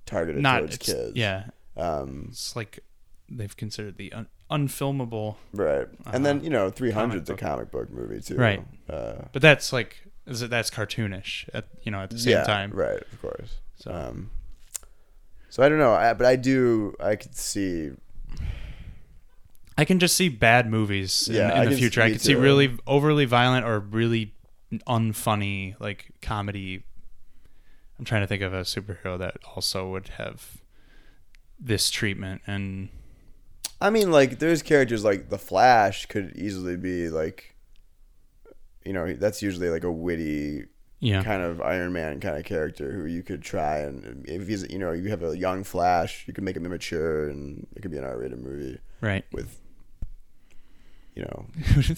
targeted 0.06 0.42
not 0.42 0.59
towards 0.59 0.78
kids. 0.78 1.12
Yeah, 1.14 1.50
Um. 1.76 2.26
it's 2.30 2.56
like 2.56 2.80
they've 3.28 3.56
considered 3.56 3.96
the 3.96 4.12
un- 4.12 4.26
unfilmable, 4.50 5.36
Right. 5.52 5.86
And 6.06 6.26
then 6.26 6.38
Uh-huh. 6.38 6.44
you 6.44 6.50
know, 6.50 6.68
300's 6.72 7.30
a 7.30 7.36
comic 7.36 7.70
book 7.70 7.90
movie 7.90 8.20
too. 8.20 8.34
Right. 8.36 8.64
Uh, 8.90 9.26
but 9.32 9.40
that's 9.40 9.72
like 9.72 9.98
is 10.26 10.42
it- 10.42 10.50
that's 10.50 10.68
cartoonish 10.68 11.48
at 11.54 11.66
you 11.84 11.92
know 11.92 12.00
at 12.00 12.11
the 12.11 12.18
same 12.18 12.32
yeah, 12.32 12.42
time. 12.42 12.72
Right, 12.72 13.02
of 13.12 13.22
course. 13.22 13.59
So- 13.76 13.92
um, 13.94 14.30
so 15.50 15.62
I 15.62 15.68
don't 15.68 15.78
know, 15.78 15.92
I, 15.94 16.12
but 16.14 16.26
I 16.26 16.34
do. 16.34 16.96
I 16.98 17.14
could 17.14 17.36
see. 17.36 17.92
I 19.76 19.84
can 19.84 20.00
just 20.00 20.16
see 20.16 20.28
bad 20.28 20.68
movies 20.68 21.28
in, 21.28 21.36
Yeah, 21.36 21.54
in 21.62 21.66
the 21.66 21.70
can- 21.70 21.78
future. 21.78 22.02
I 22.02 22.11
can 22.11 22.18
see 22.18 22.34
really 22.34 22.76
overly 22.84 23.26
violent 23.26 23.64
or 23.64 23.78
really 23.78 24.34
unfunny 24.73 25.79
like 25.81 26.11
comedy. 26.23 26.85
I'm 27.99 28.05
trying 28.05 28.21
to 28.21 28.27
think 28.27 28.43
of 28.43 28.53
a 28.53 28.61
superhero 28.61 29.19
that 29.19 29.39
also 29.55 29.91
would 29.91 30.09
have 30.19 30.59
this 31.59 31.91
treatment 31.91 32.43
and 32.47 32.91
I 33.81 33.91
mean, 33.91 34.11
like, 34.11 34.39
there's 34.39 34.62
characters 34.62 35.05
like 35.05 35.29
the 35.29 35.39
Flash 35.39 36.07
could 36.07 36.35
easily 36.37 36.77
be 36.77 37.09
like, 37.09 37.55
you 38.85 38.93
know, 38.93 39.12
that's 39.14 39.43
usually 39.43 39.69
like 39.69 39.85
a 39.85 39.93
witty 39.93 40.64
yeah. 41.01 41.23
kind 41.23 41.43
of 41.43 41.61
Iron 41.61 41.93
Man 41.93 42.21
kind 42.21 42.37
of 42.37 42.45
character 42.45 42.93
who 42.93 43.07
you 43.07 43.23
could 43.23 43.43
try 43.43 43.79
and 43.79 44.25
if 44.27 44.49
he's, 44.49 44.69
you 44.71 44.79
know, 44.79 44.93
you 44.93 45.11
have 45.11 45.23
a 45.23 45.37
young 45.37 45.62
Flash, 45.62 46.25
you 46.27 46.35
could 46.35 46.43
make 46.43 46.57
him 46.57 46.66
immature 46.66 47.29
and 47.29 47.66
it 47.77 47.83
could 47.83 47.91
be 47.91 47.99
an 47.99 48.05
R-rated 48.05 48.41
movie 48.41 48.79
right. 49.01 49.25
with. 49.33 49.61
You 51.19 51.25
know, 51.25 51.47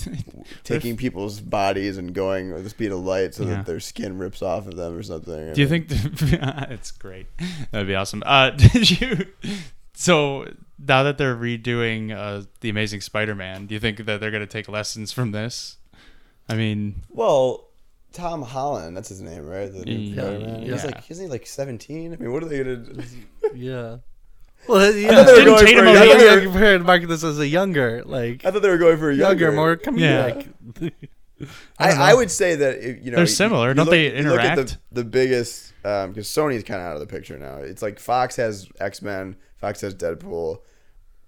taking 0.65 0.97
people's 0.97 1.41
bodies 1.41 1.99
and 1.99 2.15
going 2.15 2.53
with 2.55 2.65
the 2.65 2.71
speed 2.71 2.91
of 2.91 3.01
light 3.01 3.35
so 3.35 3.43
Yeah. 3.45 3.57
that 3.57 3.67
their 3.67 3.81
skin 3.81 4.17
rips 4.19 4.41
off 4.41 4.67
of 4.67 4.77
them 4.77 4.97
or 4.97 5.03
something. 5.03 5.53
Do 5.53 5.61
you 5.61 5.69
mean, 5.69 5.87
think 5.87 6.33
it's 6.71 6.91
great? 6.91 7.27
That'd 7.71 7.87
be 7.87 7.95
awesome. 7.95 8.23
Uh, 8.25 8.51
did 8.57 8.91
you? 9.01 9.27
So 9.93 10.47
now 10.79 11.03
that 11.03 11.19
they're 11.19 11.37
redoing 11.37 12.17
uh, 12.17 12.47
the 12.61 12.71
Amazing 12.71 13.03
Spider-Man, 13.03 13.67
do 13.67 13.75
you 13.75 13.81
think 13.81 13.99
that 14.07 14.21
they're 14.21 14.31
gonna 14.31 14.47
take 14.47 14.69
lessons 14.69 15.13
from 15.13 15.33
this? 15.33 15.77
I 16.49 16.55
mean, 16.55 17.03
Well, 17.11 17.67
Tom 18.13 18.43
Holland, 18.43 18.97
that's 18.97 19.11
his 19.11 19.21
name, 19.21 19.47
right? 19.47 19.71
The 19.73 19.85
new 19.85 19.93
Yeah. 19.93 20.23
Spider-Man. 20.23 20.63
He's 20.63 20.85
like, 20.85 21.11
isn't 21.11 21.25
he 21.27 21.31
like 21.31 21.47
17? 21.47 22.15
I 22.15 22.17
mean, 22.17 22.33
what 22.33 22.43
are 22.43 22.47
they 22.47 22.59
gonna? 22.65 22.85
Yeah. 23.55 23.99
Well, 24.69 24.95
yeah. 24.95 25.09
thought 25.15 25.27
they 25.27 25.33
were 25.33 25.39
Didn't 25.39 25.55
going 25.55 25.67
Tatum 25.67 25.85
for 25.85 25.85
a 25.87 25.91
O'Neal- 25.91 26.07
younger- 26.07 26.25
You're 26.43 26.43
comparing 26.53 27.01
to 27.03 27.07
this 27.07 27.25
as 27.25 27.39
a 27.39 27.47
younger, 27.49 28.03
like 28.05 28.45
I 28.45 28.51
thought 28.51 28.63
they 28.63 28.69
were 28.69 28.79
going 28.79 28.99
for 28.99 29.11
a 29.11 29.15
younger, 29.15 29.47
younger, 29.47 29.53
more 29.57 29.77
comedic. 29.77 30.49
I, 31.79 31.91
I, 31.93 32.15
would 32.15 32.31
say 32.31 32.55
that 32.57 32.79
if, 32.79 33.03
you 33.03 33.11
know 33.11 33.17
They're 33.17 33.27
similar. 33.27 33.69
you 33.69 33.75
Don't 33.75 33.87
look- 33.87 33.93
they 33.93 34.15
you 34.17 34.29
look 34.29 34.41
at 34.41 34.59
interact? 34.59 34.79
the, 34.93 35.03
the 35.03 35.05
biggest 35.05 35.73
because 35.83 36.29
Sony's 36.29 36.63
kind 36.63 36.81
of 36.81 36.87
out 36.87 36.95
of 36.95 37.01
the 37.01 37.07
picture 37.07 37.39
now. 37.39 37.57
It's 37.57 37.81
like 37.83 37.99
Fox 37.99 38.37
has 38.37 38.69
X 38.79 39.01
Men, 39.01 39.37
Fox 39.57 39.81
has 39.81 39.95
Deadpool, 39.95 40.59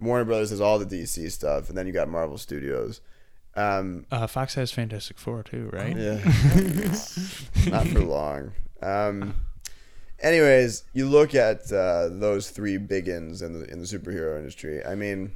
Warner 0.01 0.25
Brothers 0.27 0.51
has 0.51 0.61
all 0.61 0.79
the 0.79 0.85
DC 0.85 1.31
stuff, 1.31 1.71
and 1.71 1.79
then 1.79 1.87
you 1.87 1.93
got 1.95 2.09
Marvel 2.09 2.37
Studios. 2.37 3.01
Um, 3.55 4.05
uh, 4.11 4.27
Fox 4.27 4.55
has 4.57 4.71
Fantastic 4.73 5.19
Four 5.19 5.43
too, 5.43 5.71
right? 5.73 5.97
yeah, 5.97 6.17
not 7.71 7.87
for 7.89 8.01
long. 8.01 8.53
Um, 8.83 9.35
anyways, 10.23 10.85
you 10.93 11.09
look 11.09 11.35
at 11.35 11.71
uh, 11.73 12.09
those 12.11 12.51
three 12.51 12.79
big 12.79 13.09
ins 13.09 13.43
in 13.43 13.53
the 13.53 13.65
in 13.71 13.79
the 13.79 13.87
superhero 13.87 14.39
industry. 14.39 14.85
I 14.85 14.95
mean. 14.95 15.33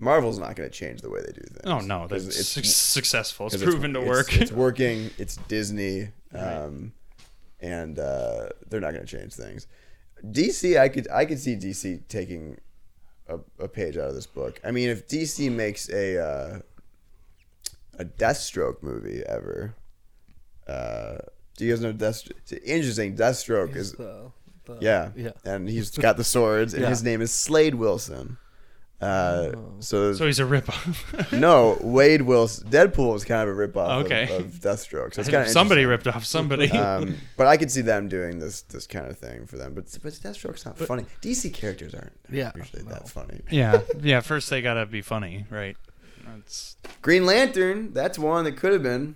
Marvel's 0.00 0.38
not 0.38 0.54
going 0.54 0.70
to 0.70 0.72
change 0.72 1.00
the 1.00 1.10
way 1.10 1.18
they 1.18 1.32
do 1.32 1.40
things. 1.40 1.60
Oh 1.64 1.80
no, 1.80 2.06
that's 2.06 2.46
suc 2.46 2.64
successful. 2.64 3.48
It's 3.48 3.60
proven 3.60 3.94
to 3.94 4.00
work. 4.00 4.32
It's, 4.40 4.52
working. 4.66 5.10
It's 5.18 5.34
Disney, 5.48 6.10
um, 6.32 6.92
and 7.58 7.98
uh, 7.98 8.50
they're 8.68 8.78
not 8.78 8.92
going 8.92 9.04
to 9.04 9.18
change 9.18 9.34
things. 9.34 9.66
DC, 10.24 10.78
I 10.78 10.88
could 10.88 11.08
I 11.10 11.24
could 11.24 11.38
see 11.38 11.56
DC 11.56 12.06
taking 12.08 12.58
a, 13.28 13.38
a 13.58 13.68
page 13.68 13.96
out 13.96 14.08
of 14.08 14.14
this 14.14 14.26
book. 14.26 14.60
I 14.64 14.70
mean, 14.70 14.88
if 14.88 15.06
DC 15.08 15.50
makes 15.50 15.88
a 15.90 16.24
uh, 16.24 16.58
a 17.98 18.04
Deathstroke 18.04 18.82
movie 18.82 19.22
ever, 19.26 19.74
uh, 20.66 21.18
do 21.58 21.64
you 21.66 21.72
guys 21.72 21.80
know 21.82 21.92
Deathstroke? 21.92 22.38
It's 22.38 22.52
interesting. 22.52 23.16
Deathstroke 23.16 23.76
is 23.76 23.92
The- 23.92 24.30
the- 24.64 24.78
yeah, 24.80 25.10
yeah. 25.16 25.30
and 25.44 25.68
he's 25.68 25.90
got 25.90 26.16
the 26.16 26.24
swords, 26.24 26.72
and 26.72 26.82
Yeah. 26.84 26.88
his 26.90 27.02
name 27.02 27.20
is 27.20 27.32
Slade 27.32 27.74
Wilson. 27.74 28.38
Uh, 29.00 29.52
so 29.78 30.12
so 30.12 30.26
he's 30.26 30.40
a 30.40 30.44
ripoff. 30.44 31.30
no, 31.38 31.78
Wade 31.80 32.22
Wilson. 32.22 32.68
Deadpool 32.68 33.12
was 33.12 33.24
kind 33.24 33.48
of 33.48 33.56
a 33.56 33.68
ripoff 33.68 34.04
Okay. 34.04 34.24
of, 34.24 34.30
of 34.46 34.52
Deathstroke. 34.54 35.14
So 35.14 35.20
it's 35.20 35.30
kind 35.30 35.44
of 35.44 35.48
somebody 35.50 35.84
ripped 35.84 36.08
off 36.08 36.24
somebody. 36.24 36.68
Um, 36.72 37.14
but 37.36 37.46
I 37.46 37.56
could 37.56 37.70
see 37.70 37.80
them 37.82 38.08
doing 38.08 38.40
this 38.40 38.62
this 38.62 38.88
kind 38.88 39.06
of 39.06 39.16
thing 39.16 39.46
for 39.46 39.56
them. 39.56 39.72
But 39.74 39.84
but 40.02 40.12
Deathstroke's 40.14 40.66
not 40.66 40.76
funny. 40.78 41.04
DC 41.22 41.54
characters 41.54 41.94
aren't 41.94 42.12
Yeah, 42.28 42.50
usually 42.56 42.82
no. 42.82 42.90
that 42.90 43.08
funny. 43.08 43.40
yeah, 43.50 43.82
yeah. 44.02 44.18
First 44.20 44.50
they 44.50 44.62
gotta 44.62 44.84
be 44.86 45.00
funny, 45.02 45.46
right? 45.48 45.76
That's 46.26 46.76
Green 47.00 47.24
Lantern, 47.24 47.92
that's 47.92 48.18
one 48.18 48.44
that 48.46 48.56
could 48.56 48.72
have 48.72 48.82
been. 48.82 49.14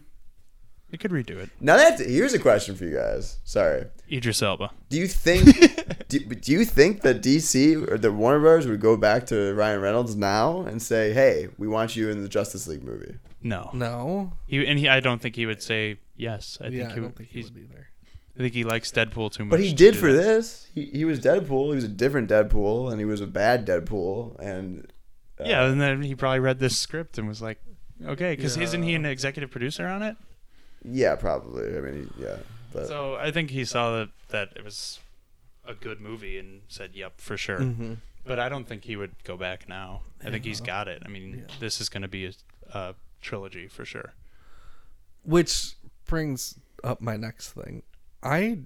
You 0.92 0.98
could 0.98 1.10
redo 1.10 1.38
it. 1.38 1.50
Now 1.60 1.76
that 1.76 1.98
here's 1.98 2.34
a 2.34 2.38
question 2.38 2.76
for 2.76 2.84
you 2.84 2.94
guys. 2.96 3.38
Sorry. 3.44 3.86
Idris 4.10 4.42
Elba. 4.42 4.70
Do 4.90 4.98
you 4.98 5.08
think 5.08 6.06
do, 6.08 6.18
do 6.20 6.52
you 6.52 6.64
think 6.64 7.00
that 7.02 7.22
DC 7.22 7.90
or 7.90 7.98
the 7.98 8.12
Warner 8.12 8.40
Brothers 8.40 8.66
would 8.68 8.80
go 8.80 8.96
back 8.96 9.26
to 9.26 9.54
Ryan 9.54 9.80
Reynolds 9.80 10.14
now 10.14 10.60
and 10.62 10.80
say, 10.82 11.12
"Hey, 11.12 11.48
we 11.58 11.66
want 11.66 11.96
you 11.96 12.10
in 12.10 12.22
the 12.22 12.28
Justice 12.28 12.66
League 12.68 12.82
movie"? 12.84 13.14
No, 13.42 13.70
No. 13.72 14.32
he 14.46 14.64
and 14.66 14.78
he. 14.78 14.88
I 14.88 15.00
don't 15.00 15.20
think 15.20 15.34
he 15.34 15.46
would 15.46 15.62
say 15.62 15.98
yes. 16.16 16.58
I 16.60 16.64
think 16.64 16.74
he, 16.74 16.82
I 16.82 16.86
would- 16.88 17.00
don't 17.00 17.16
think 17.16 17.30
he 17.30 17.40
he's, 17.40 17.50
would 17.50 17.62
either. 17.62 17.88
I 18.34 18.38
think 18.38 18.54
he 18.54 18.64
likes 18.64 18.90
Deadpool 18.90 19.30
too 19.32 19.44
much. 19.44 19.50
But 19.50 19.60
he 19.60 19.74
did 19.74 19.94
for 19.96 20.10
that. 20.12 20.22
this. 20.22 20.66
He, 20.74 20.86
he 20.86 21.04
was 21.04 21.20
Deadpool. 21.20 21.68
He 21.70 21.74
was 21.74 21.84
a 21.84 21.88
different 21.88 22.30
Deadpool, 22.30 22.90
and 22.90 22.98
he 22.98 23.04
was 23.04 23.20
a 23.20 23.26
bad 23.26 23.66
Deadpool. 23.66 24.38
And 24.40 24.90
uh, 25.38 25.44
Yeah, 25.44 25.64
and 25.66 25.78
then 25.80 26.00
he 26.02 26.14
probably 26.14 26.38
read 26.38 26.58
this 26.58 26.78
script 26.78 27.18
and 27.18 27.28
was 27.28 27.42
like, 27.42 27.60
okay, 28.06 28.34
because 28.34 28.56
isn't 28.56 28.82
he 28.84 28.94
an 28.94 29.04
executive 29.04 29.50
producer 29.50 29.86
on 29.86 30.02
it? 30.02 30.16
Yeah, 30.84 31.14
probably. 31.16 31.76
I 31.76 31.80
mean, 31.80 32.12
yeah. 32.18 32.36
But 32.72 32.86
So 32.88 33.16
I 33.16 33.30
think 33.30 33.50
he 33.50 33.64
saw 33.64 33.96
that 33.98 34.08
that 34.28 34.50
it 34.56 34.64
was 34.64 34.98
a 35.66 35.74
good 35.74 36.00
movie 36.00 36.38
and 36.38 36.62
said, 36.68 36.90
"Yep, 36.94 37.20
for 37.20 37.36
sure." 37.36 37.58
Mm-hmm. 37.60 37.94
But 38.24 38.38
I 38.38 38.48
don't 38.48 38.68
think 38.68 38.84
he 38.84 38.94
would 38.96 39.12
go 39.24 39.36
back 39.36 39.68
now. 39.68 40.02
I 40.24 40.30
think 40.30 40.44
he's 40.44 40.60
got 40.60 40.86
it. 40.86 41.02
I 41.04 41.08
mean, 41.08 41.44
this 41.58 41.80
is 41.80 41.88
going 41.88 42.02
to 42.02 42.08
be 42.08 42.26
a, 42.26 42.32
a 42.72 42.94
trilogy 43.20 43.66
for 43.66 43.84
sure. 43.84 44.12
Which 45.24 45.74
brings 46.06 46.56
up 46.84 47.00
my 47.00 47.16
next 47.16 47.50
thing. 47.52 47.82
I 48.22 48.60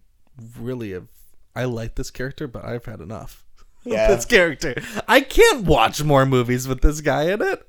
really 0.58 0.92
have. 0.92 1.08
I 1.54 1.64
like 1.64 1.94
this 1.94 2.10
character, 2.10 2.46
but 2.46 2.64
I've 2.66 2.84
had 2.84 3.00
enough. 3.00 3.44
of 3.86 3.92
Yeah. 3.92 4.08
this 4.14 4.24
character. 4.26 4.74
I 5.08 5.20
can't 5.22 5.64
watch 5.64 6.02
more 6.02 6.26
movies 6.26 6.68
with 6.68 6.82
this 6.82 7.00
guy 7.00 7.30
in 7.30 7.40
it. 7.40 7.66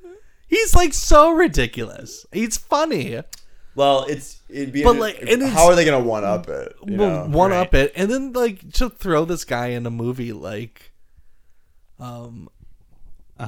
He's 0.47 0.75
like 0.75 0.93
so 0.93 1.31
ridiculous. 1.31 2.25
He's 2.33 2.57
funny. 2.57 3.21
Well, 3.77 4.05
it's 4.05 4.41
it'd 4.49 4.73
be. 4.73 4.83
But, 4.83 4.95
inter- 4.95 5.01
like, 5.01 5.21
and 5.21 5.43
how 5.43 5.67
are 5.67 5.75
they 5.75 5.85
gonna 5.85 6.03
one 6.03 6.23
up 6.23 6.49
it? 6.49 6.75
Well, 6.81 7.27
know? 7.27 7.37
one 7.37 7.51
right. 7.51 7.59
up 7.59 7.75
it, 7.75 7.93
and 7.95 8.09
then 8.09 8.33
like 8.33 8.73
to 8.73 8.89
throw 8.89 9.23
this 9.23 9.45
guy 9.45 9.67
in 9.67 9.85
a 9.85 9.91
movie 9.91 10.33
like, 10.33 10.93
um, 11.99 12.49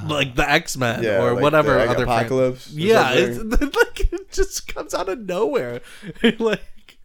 like 0.06 0.36
the 0.36 0.48
X 0.48 0.78
Men 0.78 1.02
Yeah, 1.02 1.24
or 1.24 1.34
like 1.34 1.42
whatever 1.42 1.74
the 1.74 1.90
other 1.90 2.06
fran- 2.06 2.20
Apocalypse 2.20 2.72
or 2.72 2.80
yeah, 2.80 3.12
it's, 3.14 3.40
like 3.62 4.14
it 4.14 4.32
just 4.32 4.72
comes 4.72 4.94
out 4.94 5.10
of 5.10 5.18
nowhere. 5.18 5.82
like, 6.38 7.00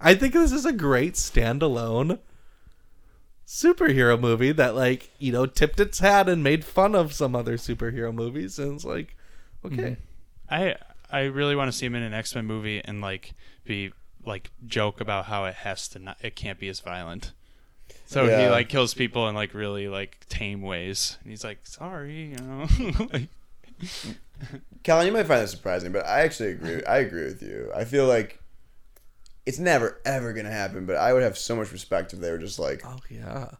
I 0.00 0.14
think 0.14 0.32
this 0.32 0.52
is 0.52 0.64
a 0.64 0.72
great 0.72 1.14
standalone 1.14 2.20
superhero 3.44 4.20
movie 4.20 4.52
that 4.52 4.76
like 4.76 5.10
you 5.18 5.32
know 5.32 5.46
tipped 5.46 5.80
its 5.80 5.98
hat 5.98 6.28
and 6.28 6.44
made 6.44 6.64
fun 6.64 6.94
of 6.94 7.12
some 7.12 7.34
other 7.34 7.56
superhero 7.56 8.14
movies, 8.14 8.56
and 8.56 8.74
it's 8.74 8.84
like, 8.84 9.16
okay, 9.64 9.96
I 10.48 10.76
I 11.10 11.22
really 11.22 11.56
want 11.56 11.70
to 11.70 11.76
see 11.76 11.86
him 11.86 11.94
in 11.94 12.02
an 12.02 12.14
X 12.14 12.34
Men 12.34 12.46
movie 12.46 12.82
and 12.84 13.00
like 13.00 13.34
be 13.64 13.92
like 14.24 14.50
joke 14.66 15.00
about 15.00 15.26
how 15.26 15.44
it 15.46 15.54
has 15.54 15.88
to 15.88 15.98
not 15.98 16.18
it 16.20 16.36
can't 16.36 16.58
be 16.58 16.68
as 16.68 16.80
violent. 16.80 17.32
So 18.06 18.24
he 18.24 18.48
like 18.48 18.68
kills 18.68 18.94
people 18.94 19.28
in 19.28 19.34
like 19.34 19.52
really 19.54 19.88
like 19.88 20.26
tame 20.28 20.62
ways. 20.62 21.18
And 21.22 21.30
he's 21.30 21.44
like, 21.44 21.60
sorry, 21.64 22.30
you 22.30 22.36
know. 22.36 22.66
like, 23.12 23.28
Colin, 24.84 25.06
you 25.06 25.12
might 25.12 25.26
find 25.26 25.42
this 25.42 25.50
surprising, 25.50 25.92
but 25.92 26.06
I 26.06 26.20
actually 26.20 26.50
agree. 26.52 26.82
I 26.84 26.98
agree 26.98 27.24
with 27.24 27.42
you. 27.42 27.70
I 27.74 27.84
feel 27.84 28.06
like 28.06 28.40
it's 29.44 29.58
never 29.58 30.00
ever 30.04 30.32
gonna 30.32 30.50
happen. 30.50 30.86
But 30.86 30.96
I 30.96 31.12
would 31.12 31.22
have 31.22 31.36
so 31.36 31.56
much 31.56 31.72
respect 31.72 32.12
if 32.12 32.20
they 32.20 32.30
were 32.30 32.38
just 32.38 32.58
like, 32.58 32.82
oh 32.84 32.98
yeah, 33.10 33.50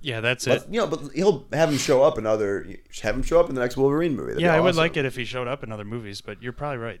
yeah, 0.00 0.20
that's 0.20 0.46
it. 0.46 0.62
But, 0.64 0.72
you 0.72 0.80
know, 0.80 0.86
but 0.86 1.12
he'll 1.14 1.46
have 1.52 1.70
him 1.70 1.78
show 1.78 2.02
up 2.02 2.18
in 2.18 2.26
other. 2.26 2.66
Have 3.02 3.14
him 3.14 3.22
show 3.22 3.40
up 3.40 3.48
in 3.48 3.54
the 3.54 3.60
next 3.60 3.76
Wolverine 3.76 4.16
movie. 4.16 4.32
That'd 4.32 4.42
yeah, 4.42 4.52
be 4.52 4.58
I 4.58 4.60
would 4.60 4.76
like 4.76 4.96
it 4.96 5.04
if 5.04 5.16
he 5.16 5.24
showed 5.24 5.48
up 5.48 5.62
in 5.62 5.72
other 5.72 5.84
movies, 5.84 6.20
but 6.20 6.42
you're 6.42 6.52
probably 6.52 6.78
right. 6.78 7.00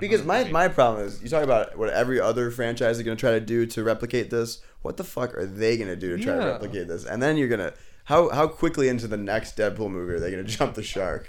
Because 0.00 0.24
my, 0.24 0.38
movie. 0.38 0.52
my 0.52 0.68
problem 0.68 1.04
is, 1.04 1.22
you 1.22 1.28
talk 1.28 1.44
about 1.44 1.76
what 1.76 1.90
every 1.90 2.18
other 2.18 2.50
franchise 2.50 2.96
is 2.96 3.02
going 3.02 3.16
to 3.16 3.20
try 3.20 3.32
to 3.32 3.40
do 3.40 3.66
to 3.66 3.84
replicate 3.84 4.30
this. 4.30 4.62
What 4.80 4.96
the 4.96 5.04
fuck 5.04 5.36
are 5.36 5.44
they 5.44 5.76
going 5.76 5.88
to 5.88 5.96
do 5.96 6.16
to 6.16 6.22
try 6.22 6.34
to 6.34 6.46
replicate 6.46 6.88
this? 6.88 7.04
And 7.04 7.22
then 7.22 7.36
you're 7.36 7.48
going 7.48 7.60
to 7.60 7.74
how 8.04 8.30
how 8.30 8.46
quickly 8.46 8.88
into 8.88 9.06
the 9.06 9.16
next 9.16 9.56
Deadpool 9.56 9.90
movie 9.90 10.14
are 10.14 10.20
they 10.20 10.30
going 10.30 10.44
to 10.46 10.50
jump 10.50 10.74
the 10.74 10.82
shark? 10.82 11.28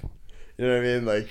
You 0.57 0.68
know 0.68 0.74
what 0.74 0.86
I 0.86 0.88
mean? 0.88 1.05
Like, 1.05 1.30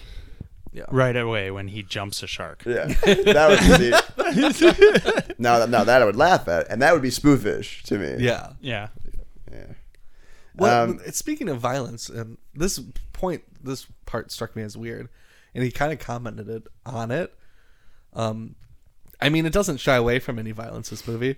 yeah. 0.72 0.84
right 0.90 1.16
away 1.16 1.50
when 1.50 1.68
he 1.68 1.82
jumps 1.82 2.22
a 2.22 2.26
shark. 2.26 2.62
yeah, 2.66 2.86
that 2.86 3.48
would 3.48 3.80
be. 3.80 5.34
now, 5.38 5.60
that- 5.60 5.70
now 5.70 5.84
that 5.84 6.02
I 6.02 6.04
would 6.04 6.16
laugh 6.16 6.46
at, 6.48 6.68
and 6.70 6.82
that 6.82 6.92
would 6.92 7.02
be 7.02 7.10
spoofish 7.10 7.82
to 7.84 7.98
me. 7.98 8.16
yeah. 8.18 8.52
Yeah. 8.60 8.88
yeah. 9.03 9.03
Well, 10.56 10.90
Um, 10.90 11.00
speaking 11.10 11.48
of 11.48 11.58
violence, 11.60 12.08
and 12.08 12.38
this 12.54 12.78
point, 13.12 13.42
this 13.62 13.86
part 14.06 14.30
struck 14.30 14.54
me 14.54 14.62
as 14.62 14.76
weird, 14.76 15.08
and 15.54 15.64
he 15.64 15.70
kind 15.70 15.92
of 15.92 15.98
commented 15.98 16.48
it, 16.48 16.66
on 16.86 17.10
it. 17.10 17.34
Um, 18.12 18.54
I 19.20 19.28
mean, 19.28 19.46
it 19.46 19.52
doesn't 19.52 19.78
shy 19.78 19.96
away 19.96 20.18
from 20.20 20.38
any 20.38 20.52
violence. 20.52 20.90
This 20.90 21.06
movie, 21.08 21.36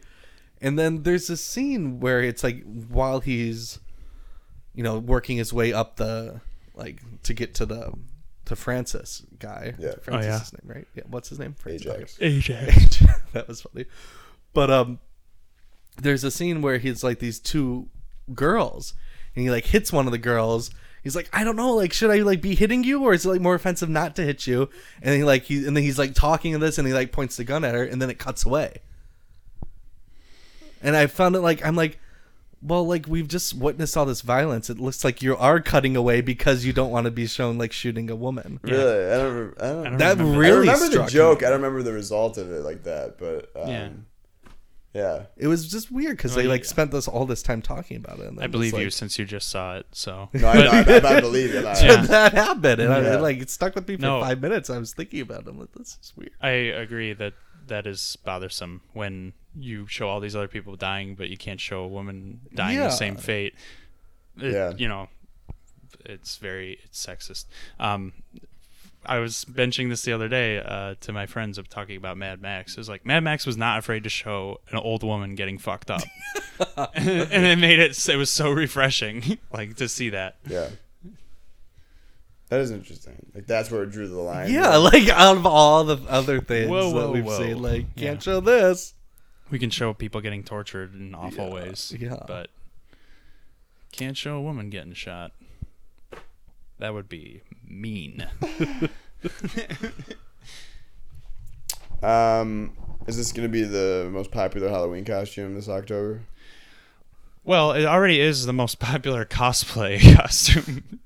and 0.61 0.79
then 0.79 1.03
there's 1.05 1.29
this 1.29 1.43
scene 1.45 2.01
where 2.01 2.21
it's 2.23 2.43
like 2.45 2.63
while 2.89 3.21
he's, 3.21 3.79
you 4.75 4.83
know, 4.83 4.99
working 4.99 5.37
his 5.39 5.53
way 5.53 5.73
up 5.73 5.97
the 5.97 6.41
like 6.75 7.01
to 7.23 7.33
get 7.33 7.55
to 7.55 7.67
the 7.67 7.93
to 8.47 8.55
Francis 8.57 9.23
guy. 9.39 9.75
Yeah. 9.79 9.95
Francis 10.03 10.09
Oh, 10.09 10.21
yeah. 10.33 10.39
his 10.39 10.53
name, 10.53 10.63
right? 10.77 10.89
Yeah. 10.95 11.03
What's 11.09 11.29
his 11.31 11.39
name? 11.39 11.55
Francis. 11.55 12.19
Ajax. 12.21 12.21
Ajax. 12.21 13.03
that 13.33 13.49
was 13.49 13.63
funny. 13.63 13.87
But 14.53 14.71
um, 14.71 14.99
there's 15.97 16.23
a 16.25 16.31
scene 16.31 16.61
where 16.63 16.79
he's 16.79 17.03
like 17.03 17.19
these 17.19 17.39
two 17.41 17.89
girls, 18.35 18.95
and 19.37 19.45
he 19.45 19.51
like 19.51 19.67
hits 19.67 19.93
one 19.93 20.07
of 20.07 20.13
the 20.13 20.19
girls. 20.19 20.71
He's 21.05 21.15
like, 21.15 21.29
I 21.33 21.45
don't 21.45 21.55
know, 21.55 21.73
like, 21.73 21.93
should 21.93 22.11
I 22.11 22.17
like 22.23 22.41
be 22.41 22.57
hitting 22.57 22.83
you, 22.83 23.05
or 23.05 23.15
is 23.15 23.25
it 23.25 23.29
like 23.29 23.41
more 23.41 23.55
offensive 23.55 23.89
not 23.89 24.17
to 24.17 24.23
hit 24.25 24.49
you? 24.49 24.69
And 25.01 25.15
he 25.15 25.23
like 25.23 25.45
he 25.45 25.65
and 25.65 25.77
then 25.77 25.85
he's 25.85 26.01
like 26.01 26.15
talking 26.15 26.53
to 26.53 26.59
this, 26.59 26.79
and 26.79 26.89
he 26.89 26.93
like 26.93 27.13
points 27.13 27.37
the 27.37 27.45
gun 27.45 27.63
at 27.65 27.77
her, 27.77 27.85
and 27.85 28.03
then 28.03 28.11
it 28.11 28.19
cuts 28.19 28.45
away. 28.45 28.79
And 30.83 30.97
I 30.97 31.07
found 31.07 31.37
it 31.37 31.41
like 31.41 31.65
I'm 31.65 31.77
like, 31.77 31.99
well, 32.63 32.87
like 32.87 33.07
we've 33.07 33.29
just 33.29 33.55
witnessed 33.55 33.97
all 33.97 34.05
this 34.05 34.21
violence. 34.23 34.69
It 34.69 34.81
looks 34.81 35.05
like 35.05 35.23
you 35.23 35.37
are 35.37 35.61
cutting 35.61 35.95
away 35.97 36.21
because 36.23 36.65
you 36.65 36.73
don't 36.73 36.91
want 36.91 37.05
to 37.05 37.11
be 37.11 37.27
shown 37.27 37.57
like 37.59 37.73
shooting 37.73 38.11
a 38.11 38.17
woman. 38.17 38.59
Really, 38.63 39.05
I 39.13 39.17
don't. 39.17 39.55
I 39.63 39.67
don't. 39.69 39.87
I 39.87 39.91
don't 39.91 39.99
That 39.99 40.17
remember 40.19 40.35
I 40.35 40.39
really 40.39 40.61
remember 40.61 40.87
the 40.87 40.91
struck 40.93 41.07
me. 41.07 41.13
joke. 41.13 41.39
I 41.43 41.51
don't 41.51 41.61
remember 41.63 41.83
the 41.83 41.93
result 41.93 42.37
of 42.39 42.51
it 42.51 42.63
like 42.63 42.83
that, 42.85 43.19
but 43.19 43.51
um, 43.55 43.69
Yeah. 43.71 43.89
Yeah. 44.97 45.27
It 45.37 45.47
was 45.47 45.69
just 45.69 45.91
weird 45.93 46.17
because 46.17 46.35
Well, 46.35 46.45
they 46.45 46.49
like 46.49 46.63
yeah. 46.63 46.69
spent 46.69 46.91
this 46.91 47.07
all 47.07 47.27
this 47.27 47.43
time 47.43 47.63
talking 47.63 47.97
about 47.99 48.19
it. 48.19 48.27
And 48.27 48.39
I 48.39 48.43
then 48.43 48.51
believe 48.51 48.73
just, 48.73 48.83
you 48.83 48.91
since 48.91 49.19
you 49.19 49.25
just 49.25 49.49
saw 49.49 49.77
it. 49.77 49.87
So 49.93 50.29
No, 50.33 50.49
I, 50.49 50.55
know, 50.57 50.71
I, 51.09 51.17
I 51.17 51.21
believe 51.21 51.55
it. 51.55 51.65
I, 51.73 51.81
Yeah. 51.85 51.97
that 52.07 52.33
happened, 52.33 52.81
and 52.81 52.93
I, 52.93 53.01
Yeah. 53.01 53.15
it, 53.17 53.21
like 53.21 53.39
it 53.39 53.51
stuck 53.51 53.75
with 53.75 53.87
me 53.89 53.97
for 53.97 54.03
No. 54.03 54.21
five 54.21 54.41
minutes. 54.41 54.71
I 54.71 54.79
was 54.79 54.93
thinking 54.95 55.21
about 55.21 55.41
it. 55.43 55.49
I'm 55.49 55.59
like, 55.61 55.73
this 55.73 55.99
is 56.03 56.13
weird. 56.17 56.33
I 56.41 56.51
agree 56.51 57.13
that 57.13 57.35
that 57.67 57.87
is 57.87 58.17
bothersome 58.25 58.81
when 58.93 59.33
you 59.59 59.87
show 59.89 60.09
all 60.09 60.21
these 60.21 60.37
other 60.37 60.49
people 60.49 60.77
dying, 60.77 61.15
but 61.15 61.29
you 61.29 61.37
can't 61.37 61.61
show 61.61 61.81
a 61.83 61.89
woman 61.89 62.41
dying 62.55 62.77
Yeah. 62.79 62.85
the 62.85 62.91
same 62.91 63.17
fate. 63.17 63.55
It- 64.41 64.53
Yeah. 64.53 64.73
you 64.77 64.89
know, 64.89 65.09
it's 66.05 66.37
very 66.37 66.79
it's 66.85 67.05
sexist. 67.05 67.47
Um, 67.81 68.13
I 69.09 69.19
was 69.21 69.45
benching 69.45 69.89
this 69.89 70.03
the 70.03 70.13
other 70.13 70.29
day 70.29 70.59
uh, 70.59 70.95
to 71.01 71.13
my 71.13 71.27
friends 71.27 71.59
of 71.59 71.69
talking 71.69 71.97
about 71.97 72.17
Mad 72.17 72.41
Max. 72.43 72.73
It 72.73 72.79
was 72.79 72.89
like 72.89 73.05
Mad 73.07 73.23
Max 73.25 73.47
was 73.47 73.57
not 73.57 73.79
afraid 73.79 74.03
to 74.05 74.09
show 74.11 74.61
an 74.71 74.79
old 74.79 75.03
woman 75.03 75.35
getting 75.35 75.59
fucked 75.59 75.91
up, 75.91 76.03
and 76.95 77.47
it 77.47 77.59
made 77.59 77.79
it. 77.79 78.09
It 78.09 78.17
was 78.17 78.31
so 78.31 78.51
refreshing, 78.51 79.39
like 79.53 79.77
to 79.77 79.89
see 79.89 80.11
that. 80.11 80.37
yeah. 80.49 80.69
That 82.49 82.61
is 82.61 82.71
interesting. 82.71 83.27
Like 83.35 83.47
that's 83.47 83.73
where 83.73 83.83
it 83.83 83.91
drew 83.91 84.07
the 84.07 84.21
line. 84.21 84.53
Yeah, 84.53 84.77
like 84.77 85.09
out 85.09 85.37
of 85.37 85.47
all 85.47 85.83
the 85.83 85.99
other 86.09 86.41
things 86.41 86.71
Whoa, 86.71 86.93
that 87.01 87.11
we've 87.11 87.25
whoa. 87.25 87.39
seen, 87.39 87.61
like 87.61 87.97
can't 87.97 88.19
Yeah. 88.19 88.33
show 88.33 88.41
this. 88.41 88.95
We 89.51 89.59
can 89.59 89.71
show 89.71 89.93
people 89.95 90.21
getting 90.21 90.45
tortured 90.45 90.95
in 90.95 91.13
awful 91.15 91.49
Yeah, 91.49 91.55
ways, 91.55 91.95
yeah. 91.99 92.19
but 92.27 92.51
can't 93.93 94.17
show 94.17 94.37
a 94.37 94.41
woman 94.41 94.71
getting 94.71 94.93
shot. 94.93 95.33
That 96.79 96.93
would 96.95 97.09
be 97.09 97.43
mean. 97.67 98.27
Um, 102.03 102.73
is 103.07 103.17
this 103.17 103.33
gonna 103.33 103.49
be 103.49 103.63
the 103.63 104.09
most 104.13 104.31
popular 104.31 104.69
Halloween 104.69 105.05
costume 105.05 105.55
this 105.55 105.69
October? 105.69 106.23
well, 107.43 107.73
it 107.73 107.85
already 107.87 108.21
is 108.21 108.45
the 108.45 108.53
most 108.53 108.79
popular 108.81 109.25
cosplay 109.25 110.15
costume. 110.17 111.01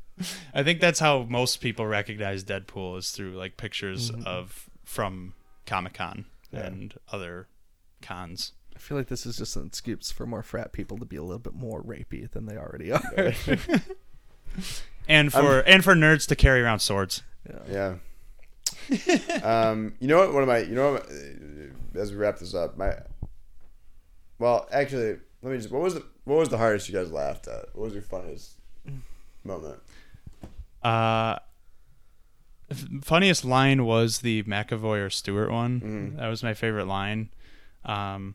I 0.52 0.62
think 0.62 0.80
that's 0.80 0.98
how 0.98 1.26
most 1.28 1.60
people 1.60 1.86
recognize 1.86 2.42
Deadpool 2.44 2.98
is 2.98 3.12
through 3.12 3.32
like 3.36 3.56
pictures 3.56 4.10
of 4.26 4.68
from 4.84 5.34
Comic 5.64 5.94
Con 5.94 6.26
Yeah. 6.52 6.66
and 6.66 6.94
other 7.12 7.46
cons. 8.02 8.52
I 8.74 8.78
feel 8.80 8.96
like 8.98 9.08
this 9.08 9.24
is 9.26 9.36
just 9.36 9.56
an 9.56 9.66
excuse 9.66 10.10
for 10.10 10.26
more 10.26 10.42
frat 10.42 10.72
people 10.72 10.98
to 10.98 11.04
be 11.04 11.16
a 11.16 11.22
little 11.22 11.38
bit 11.38 11.54
more 11.54 11.82
rapey 11.82 12.28
than 12.30 12.46
they 12.46 12.56
already 12.56 12.90
are. 12.92 13.32
And 15.10 15.32
for 15.32 15.60
and 15.60 15.82
for 15.82 15.94
nerds 15.94 16.26
to 16.28 16.36
carry 16.36 16.62
around 16.62 16.78
swords. 16.80 17.22
Yeah. 17.68 17.96
um, 19.42 19.94
you 20.00 20.08
know 20.08 20.18
what? 20.18 20.32
One 20.32 20.42
of 20.42 20.48
my, 20.48 20.58
you 20.58 20.74
know, 20.74 20.92
what, 20.92 21.06
uh, 21.06 21.98
as 22.00 22.12
we 22.12 22.16
wrap 22.16 22.38
this 22.38 22.54
up, 22.54 22.76
my. 22.76 22.94
Well, 24.38 24.68
actually, 24.72 25.18
let 25.42 25.50
me 25.52 25.58
just. 25.58 25.70
What 25.70 25.82
was 25.82 25.94
the 25.94 26.04
What 26.24 26.38
was 26.38 26.48
the 26.48 26.58
hardest 26.58 26.88
you 26.88 26.94
guys 26.94 27.10
laughed 27.10 27.48
at? 27.48 27.74
What 27.74 27.86
was 27.86 27.92
your 27.92 28.02
funniest 28.02 28.52
moment? 29.44 29.80
Uh, 30.82 31.38
funniest 33.02 33.44
line 33.44 33.84
was 33.84 34.20
the 34.20 34.42
McAvoy 34.44 35.04
or 35.04 35.10
Stewart 35.10 35.50
one. 35.50 35.80
Mhm. 35.80 36.16
That 36.18 36.28
was 36.28 36.42
my 36.42 36.54
favorite 36.54 36.86
line. 36.86 37.30
Um, 37.84 38.34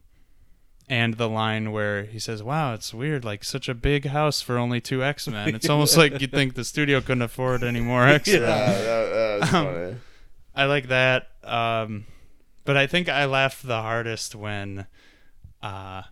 and 0.87 1.15
the 1.15 1.27
line 1.29 1.71
where 1.71 2.03
he 2.03 2.19
says, 2.19 2.43
"Wow, 2.43 2.73
it's 2.73 2.93
weird. 2.93 3.25
Like 3.25 3.43
such 3.43 3.67
a 3.69 3.73
big 3.73 4.05
house 4.05 4.41
for 4.41 4.57
only 4.57 4.79
two 4.81 5.03
X 5.03 5.27
Men. 5.27 5.55
It's 5.55 5.69
almost 5.69 5.97
like 6.01 6.19
you'd 6.21 6.31
think 6.31 6.55
the 6.55 6.63
studio 6.63 7.01
couldn't 7.01 7.21
afford 7.23 7.63
any 7.63 7.79
more 7.81 8.07
X 8.07 8.27
Men." 8.31 8.41
Yeah, 8.41 8.47
that, 8.47 8.83
that 8.83 9.39
was 9.41 9.53
Um, 9.53 9.65
funny. 9.65 9.95
I 10.55 10.65
like 10.65 10.87
that. 10.89 11.27
Um, 11.43 12.05
but 12.63 12.77
I 12.77 12.87
think 12.87 13.09
I 13.09 13.25
laughed 13.25 13.65
the 13.67 13.81
hardest 13.81 14.35
when, 14.35 14.87
uh, 15.61 16.03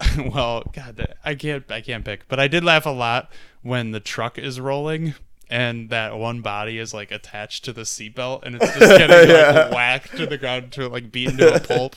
well, 0.18 0.64
God, 0.72 1.14
I 1.24 1.34
can't, 1.34 1.70
I 1.70 1.80
can't 1.80 2.04
pick, 2.04 2.26
but 2.28 2.40
I 2.40 2.48
did 2.48 2.64
laugh 2.64 2.86
a 2.86 2.90
lot 2.90 3.30
when 3.62 3.92
the 3.92 4.00
truck 4.00 4.38
is 4.38 4.58
rolling 4.58 5.14
and 5.48 5.90
that 5.90 6.16
one 6.16 6.40
body 6.40 6.78
is 6.78 6.92
like 6.94 7.12
attached 7.12 7.64
to 7.66 7.72
the 7.72 7.82
seatbelt 7.82 8.42
and 8.44 8.56
it's 8.56 8.76
just 8.78 8.98
getting 8.98 9.28
Yeah. 9.30 9.50
like 9.52 9.72
whacked 9.72 10.16
to 10.16 10.26
the 10.26 10.38
ground 10.38 10.72
to 10.72 10.88
like 10.88 11.12
beat 11.12 11.28
into 11.30 11.54
a 11.54 11.60
pulp. 11.60 11.96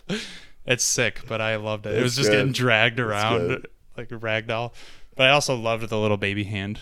It's 0.66 0.84
sick, 0.84 1.22
but 1.28 1.42
I 1.42 1.56
loved 1.58 1.86
it. 1.86 1.96
It 1.98 2.04
was 2.04 2.16
just 2.16 2.30
good. 2.30 2.38
getting 2.38 2.52
dragged 2.54 3.00
around 3.00 3.68
like 3.98 4.12
a 4.12 4.18
rag 4.18 4.48
doll. 4.48 4.74
But 5.16 5.28
I 5.28 5.30
also 5.32 5.56
loved 5.56 5.88
the 5.90 5.98
little 6.00 6.18
baby 6.18 6.44
hand. 6.44 6.80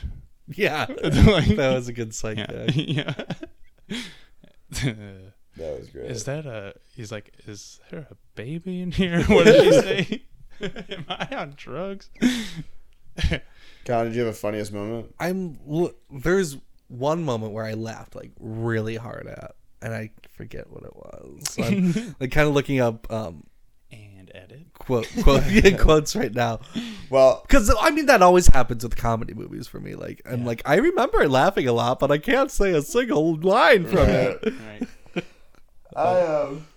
yeah, 0.48 0.86
Like- 1.04 1.56
that 1.56 1.74
was 1.76 1.88
a 1.88 1.94
good 1.94 2.14
sight. 2.16 2.38
Yeah. 2.38 2.46
gag. 2.48 2.76
yeah. 2.76 3.14
That 5.56 5.80
was 5.80 5.88
great. 5.90 6.10
Is 6.10 6.24
that 6.24 6.46
a? 6.46 6.74
He's 6.96 7.12
like, 7.12 7.32
is 7.46 7.80
there 7.92 8.08
a 8.10 8.16
baby 8.36 8.82
in 8.82 8.92
here? 8.92 9.24
What 9.28 9.46
did 9.46 9.64
she 9.64 9.72
say? 9.82 10.24
Am 10.90 11.06
I 11.10 11.36
on 11.36 11.54
drugs? 11.56 12.10
Colin, 13.86 14.08
did 14.08 14.16
you 14.16 14.22
have 14.22 14.34
a 14.34 14.38
funniest 14.38 14.72
moment? 14.74 15.14
I'm 15.20 15.60
there's 16.10 16.58
one 16.88 17.24
moment 17.24 17.52
where 17.54 17.66
I 17.66 17.74
laughed 17.74 18.16
like 18.16 18.32
really 18.40 18.96
hard 18.96 19.28
at, 19.28 19.56
and 19.82 19.94
I 19.94 20.12
forget 20.36 20.70
what 20.72 20.84
it 20.84 20.96
was. 20.96 21.44
So 21.50 21.64
I'm 21.64 22.16
like 22.20 22.32
kind 22.32 22.48
of 22.48 22.54
looking 22.54 22.80
up 22.80 23.12
um 23.12 23.26
and 23.26 23.44
edit. 24.34 24.66
quote 24.74 25.08
quote 25.22 25.44
quotes 25.80 26.16
right 26.16 26.34
now 26.34 26.60
Well, 27.10 27.44
because 27.48 27.74
I 27.80 27.92
mean 27.92 28.08
that 28.08 28.22
always 28.22 28.48
happens 28.48 28.84
with 28.84 28.96
comedy 28.96 29.34
movies 29.34 29.68
for 29.68 29.80
me. 29.80 29.96
Like 29.96 30.22
I'm 30.26 30.46
like 30.46 30.62
I 30.66 30.76
remember 30.76 31.28
laughing 31.30 31.68
a 31.68 31.74
lot, 31.74 32.00
but 32.00 32.12
I 32.12 32.18
can't 32.18 32.50
say 32.52 32.72
a 32.74 32.82
single 32.82 33.36
line 33.38 33.86
from 33.86 34.10
it. 34.10 34.44
Right. 34.44 35.24
I 35.96 36.22
um. 36.22 36.68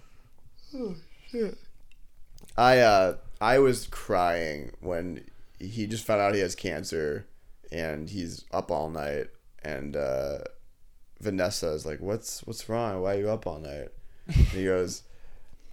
Oh 0.74 0.94
shit. 1.30 1.56
I 2.56 2.78
uh 2.80 3.16
I 3.40 3.58
was 3.58 3.86
crying 3.86 4.72
when 4.80 5.24
he 5.58 5.86
just 5.86 6.04
found 6.04 6.20
out 6.20 6.34
he 6.34 6.40
has 6.40 6.54
cancer, 6.54 7.26
and 7.72 8.10
he's 8.10 8.44
up 8.52 8.70
all 8.70 8.90
night, 8.90 9.28
and 9.62 9.96
uh, 9.96 10.38
Vanessa 11.20 11.68
is 11.68 11.86
like, 11.86 12.00
"What's 12.00 12.40
what's 12.46 12.68
wrong? 12.68 13.00
Why 13.02 13.14
are 13.16 13.18
you 13.18 13.30
up 13.30 13.46
all 13.46 13.58
night?" 13.58 13.88
And 14.26 14.36
he 14.48 14.64
goes. 14.64 15.02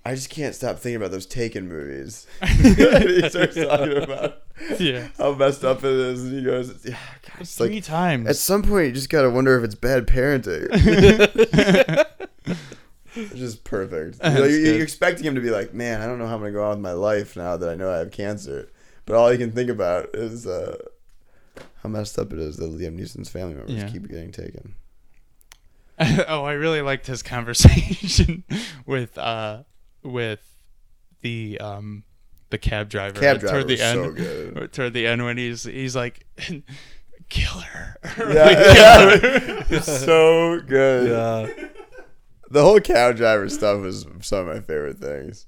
I 0.06 0.16
just 0.16 0.30
can't 0.30 0.54
stop 0.54 0.80
thinking 0.80 0.98
about 0.98 1.12
those 1.12 1.26
Taken 1.26 1.68
movies. 1.70 2.28
he 2.46 3.30
starts 3.30 3.56
talking 3.56 3.98
about 4.04 4.42
Yeah. 4.78 5.08
how 5.18 5.34
messed 5.34 5.64
up 5.64 5.80
it 5.84 5.92
is, 5.92 6.24
and 6.24 6.34
he 6.40 6.44
goes, 6.44 6.74
"Yeah, 6.86 6.98
God, 7.30 7.42
it's 7.42 7.58
like 7.60 7.70
Three 7.70 7.80
times. 7.82 8.28
at 8.28 8.36
some 8.36 8.64
point, 8.64 8.88
you 8.88 8.92
just 8.94 9.10
gotta 9.10 9.30
wonder 9.30 9.58
if 9.58 9.64
it's 9.64 9.76
bad 9.76 10.06
parenting. 10.08 10.68
Just 13.36 13.64
perfect. 13.64 14.18
You 14.24 14.30
know, 14.32 14.44
you're, 14.46 14.60
you're 14.76 14.82
expecting 14.84 15.24
him 15.26 15.36
to 15.36 15.42
be 15.42 15.52
like, 15.52 15.72
"Man, 15.74 16.02
I 16.02 16.08
don't 16.08 16.18
know 16.18 16.26
how 16.26 16.34
I'm 16.34 16.40
gonna 16.42 16.52
go 16.52 16.64
on 16.64 16.70
with 16.78 16.80
my 16.80 16.94
life 16.94 17.36
now 17.36 17.56
that 17.58 17.70
I 17.70 17.76
know 17.76 17.92
I 17.92 17.98
have 18.00 18.12
cancer," 18.12 18.70
but 19.06 19.16
all 19.16 19.30
he 19.30 19.38
can 19.38 19.52
think 19.52 19.70
about 19.70 20.10
is 20.16 20.48
uh, 20.48 20.78
how 21.84 21.90
messed 21.90 22.18
up 22.18 22.34
it 22.34 22.40
is 22.40 22.58
that 22.58 22.72
Liam 22.72 23.00
Neeson's 23.00 23.30
family 23.30 23.54
members 23.54 23.76
Yeah. 23.76 23.88
keep 23.88 24.08
getting 24.10 24.32
taken. 24.32 24.74
oh, 26.28 26.44
I 26.44 26.54
really 26.54 26.82
liked 26.82 27.06
his 27.06 27.22
conversation 27.22 28.44
with 28.88 29.16
uh 29.20 29.62
with 30.04 30.42
the 31.22 31.60
um 31.60 32.04
the 32.50 32.58
cab 32.58 32.90
driver. 32.90 33.20
Cab 33.20 33.40
driver 33.40 33.62
toward 33.62 33.68
the 33.68 33.82
end. 33.82 34.00
so 34.00 34.12
good. 34.12 34.74
Toward 34.74 34.94
the 34.94 35.08
end 35.08 35.24
when 35.26 35.38
he's 35.38 35.64
he's 35.64 35.96
like, 35.96 36.26
kill 37.30 37.60
her. 37.62 37.98
Yeah, 38.18 39.64
it's 39.70 39.86
so 40.06 40.60
good. 40.62 41.10
Yeah. 41.10 41.68
The 42.52 42.62
whole 42.62 42.80
cab 42.80 43.16
driver 43.18 43.50
stuff 43.50 43.84
is 43.86 44.06
some 44.22 44.48
of 44.48 44.56
my 44.56 44.62
favorite 44.62 45.00
things. 45.00 45.48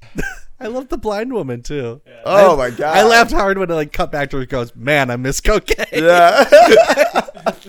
I 0.59 0.67
love 0.67 0.87
the 0.89 0.97
blind 0.97 1.31
woman 1.33 1.61
too. 1.61 2.01
Oh 2.23 2.53
I- 2.53 2.69
my 2.69 2.75
god! 2.75 2.97
I 2.97 3.03
laughed 3.03 3.31
hard 3.33 3.59
when 3.59 3.69
it 3.69 3.73
like 3.75 3.91
cut 3.91 4.11
back 4.11 4.31
to 4.31 4.37
her 4.37 4.45
goes, 4.47 4.75
"Man, 4.75 5.11
I 5.11 5.15
miss 5.17 5.41
cocaine." 5.41 5.85
Yeah. 5.91 6.45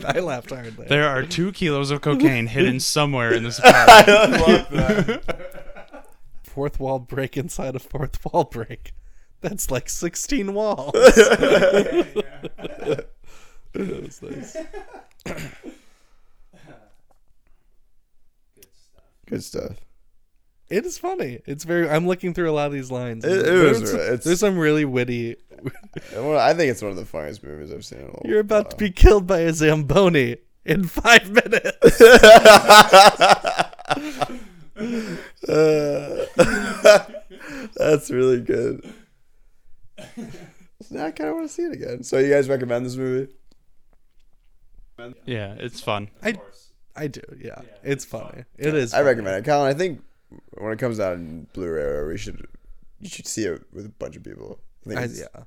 I 0.07 0.21
laughed 0.21 0.51
hard 0.51 0.77
there. 0.77 0.87
There 0.87 1.09
are 1.09 1.23
two 1.25 1.53
kilos 1.53 1.91
of 1.91 2.01
cocaine 2.01 2.47
hidden 2.47 2.81
somewhere 2.81 3.35
in 3.35 3.43
this 3.43 3.59
apartment. 3.59 4.09
I 4.09 4.47
love 4.47 4.71
that. 4.71 5.46
Fourth 6.57 6.81
wall 6.81 6.99
break 7.01 7.37
inside 7.37 7.77
a 7.77 7.79
fourth 7.79 8.25
wall 8.25 8.45
break. 8.45 8.95
That's 9.43 9.71
like 9.71 9.91
sixteen 9.91 10.55
walls. 10.55 10.93
that 10.95 12.17
was 13.75 14.23
nice. 14.23 14.57
Good 19.27 19.45
stuff. 19.45 19.73
It 20.71 20.87
is 20.87 20.97
funny. 20.97 21.41
It's 21.45 21.65
very. 21.65 21.91
I'm 21.91 22.07
looking 22.07 22.33
through 22.33 22.51
a 22.51 22.53
lot 22.53 22.69
of 22.69 22.73
these 22.73 22.91
lines. 22.91 23.23
It- 23.23 23.33
it 23.33 23.45
there's, 23.45 23.81
was- 23.83 23.91
some, 23.91 24.01
it's- 24.01 24.25
there's 24.25 24.41
some 24.41 24.57
really 24.57 24.87
witty. 24.87 25.37
I 26.17 26.55
think 26.55 26.71
it's 26.71 26.81
one 26.81 26.91
of 26.91 26.97
the 26.97 27.05
funniest 27.05 27.45
movies 27.45 27.71
I've 27.71 27.85
seen 27.85 27.99
in 27.99 28.09
a. 28.09 28.27
You're 28.27 28.41
about 28.41 28.71
to 28.71 28.77
be 28.77 28.91
killed 28.91 29.27
by 29.27 29.41
a 29.41 29.53
zamboni 29.53 30.39
in 30.65 30.85
five 30.85 31.31
minutes. 31.31 32.01
Uh, 34.79 36.27
that's 37.77 38.11
really 38.11 38.41
good. 38.41 38.85
now 40.91 41.07
I 41.07 41.11
kind 41.11 41.31
of 41.31 41.37
want 41.37 41.49
to 41.49 41.53
see 41.53 41.63
it 41.63 41.73
again. 41.73 42.03
So 42.03 42.19
you 42.19 42.31
guys 42.31 42.49
recommend 42.49 42.85
this 42.87 42.97
movie? 42.97 43.33
Yeah, 45.25 45.55
it's 45.59 45.81
fun. 45.81 46.11
I 46.23 46.35
I 46.95 47.07
do. 47.09 47.21
Yeah, 47.39 47.61
it's 47.83 48.05
funny. 48.05 48.45
It 48.59 48.75
is. 48.75 48.93
I 48.95 48.99
funny. 48.99 49.07
recommend 49.09 49.37
it, 49.37 49.45
Colin. 49.49 49.69
I 49.75 49.75
think 49.79 50.03
when 50.59 50.73
it 50.73 50.79
comes 50.79 50.99
out 51.01 51.15
in 51.15 51.47
Blu-ray, 51.53 52.05
we 52.07 52.17
should 52.19 52.47
you 53.01 53.09
should 53.09 53.27
see 53.27 53.45
it 53.45 53.63
with 53.73 53.87
a 53.87 53.91
bunch 53.91 54.17
of 54.17 54.25
people. 54.25 54.59
I 54.85 54.89
think 54.89 55.01
I, 55.01 55.05
it's- 55.05 55.21
yeah. 55.21 55.43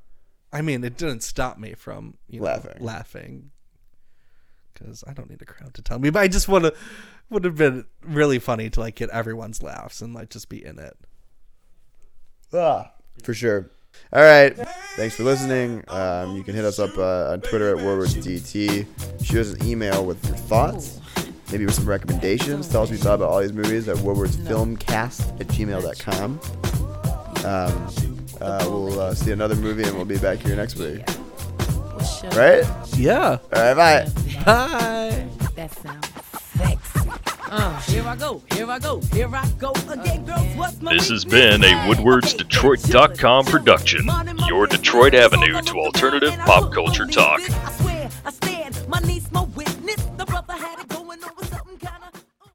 I 0.52 0.62
mean, 0.64 0.84
it 0.84 0.98
didn't 0.98 1.22
stop 1.22 1.60
me 1.60 1.76
from 1.76 2.16
you 2.28 2.40
know, 2.40 2.46
Laughing. 2.48 2.78
laughing. 2.80 3.52
Because 4.80 5.04
I 5.06 5.14
don't 5.14 5.30
need 5.30 5.42
a 5.42 5.46
crowd 5.46 5.74
to 5.74 5.82
tell 5.82 6.00
me, 6.00 6.10
but 6.10 6.22
I 6.22 6.28
just 6.28 6.48
want 6.48 6.66
to. 6.66 6.74
Would 7.32 7.44
have 7.44 7.58
been 7.58 7.86
really 8.04 8.40
funny 8.40 8.72
to 8.72 8.80
like 8.80 8.96
get 8.96 9.12
everyone's 9.12 9.62
laughs 9.62 10.02
and 10.02 10.16
like 10.16 10.32
just 10.32 10.50
be 10.50 10.66
in 10.66 10.80
it. 10.80 10.98
Ah, 12.52 12.92
for 13.24 13.36
sure. 13.36 13.70
All 14.12 14.24
right. 14.24 14.56
Thanks 14.96 15.16
for 15.16 15.24
listening. 15.24 15.84
Um, 15.90 16.36
you 16.36 16.44
can 16.44 16.56
hit 16.56 16.66
us 16.66 16.80
up 16.80 16.98
uh, 16.98 17.32
on 17.32 17.42
Twitter 17.42 17.76
at 17.76 17.84
WordWordsDT. 17.84 19.24
Shoot 19.24 19.40
us 19.40 19.54
an 19.54 19.68
email 19.68 20.04
with 20.06 20.26
your 20.26 20.36
thoughts, 20.36 21.00
maybe 21.52 21.66
with 21.66 21.76
some 21.76 21.88
recommendations. 21.88 22.68
Tell 22.68 22.82
us 22.82 22.90
what 22.90 22.98
you 22.98 23.04
thought 23.04 23.16
about 23.16 23.30
all 23.30 23.40
these 23.40 23.54
movies 23.54 23.88
at 23.88 23.98
WordWordsFilmcast 23.98 25.40
at 25.40 25.48
gmail.com. 25.48 26.40
Um, 27.46 28.26
uh, 28.42 28.66
we'll 28.68 29.00
uh, 29.00 29.14
see 29.14 29.32
another 29.32 29.56
movie 29.56 29.84
and 29.84 29.96
we'll 29.96 30.06
be 30.06 30.18
back 30.18 30.40
here 30.40 30.56
next 30.56 30.78
week. 30.78 31.04
Right? 32.36 32.64
Yeah. 32.98 33.38
All 33.54 33.74
right, 33.74 33.74
bye. 33.76 34.10
Bye. 34.46 35.28
That 35.56 35.72
sounds 35.72 36.08
sexy. 36.58 37.10
Uh, 37.52 37.82
here 37.82 38.04
I 38.08 38.16
go, 38.16 38.42
here 38.54 38.70
I 38.70 38.78
go, 38.78 39.02
here 39.12 39.36
I 39.36 39.48
go 39.58 39.72
again, 39.90 40.24
girls. 40.24 40.56
What's 40.56 40.80
my 40.82 40.94
This 40.94 41.10
has 41.10 41.26
been 41.26 41.64
a 41.64 41.74
WoodwardsDetroit.com 41.88 43.46
production, 43.46 44.08
your 44.48 44.68
Detroit 44.68 45.16
avenue 45.16 45.60
to 45.60 45.80
alternative 45.80 46.38
pop 46.46 46.72
culture 46.72 47.08
talk. 47.08 47.42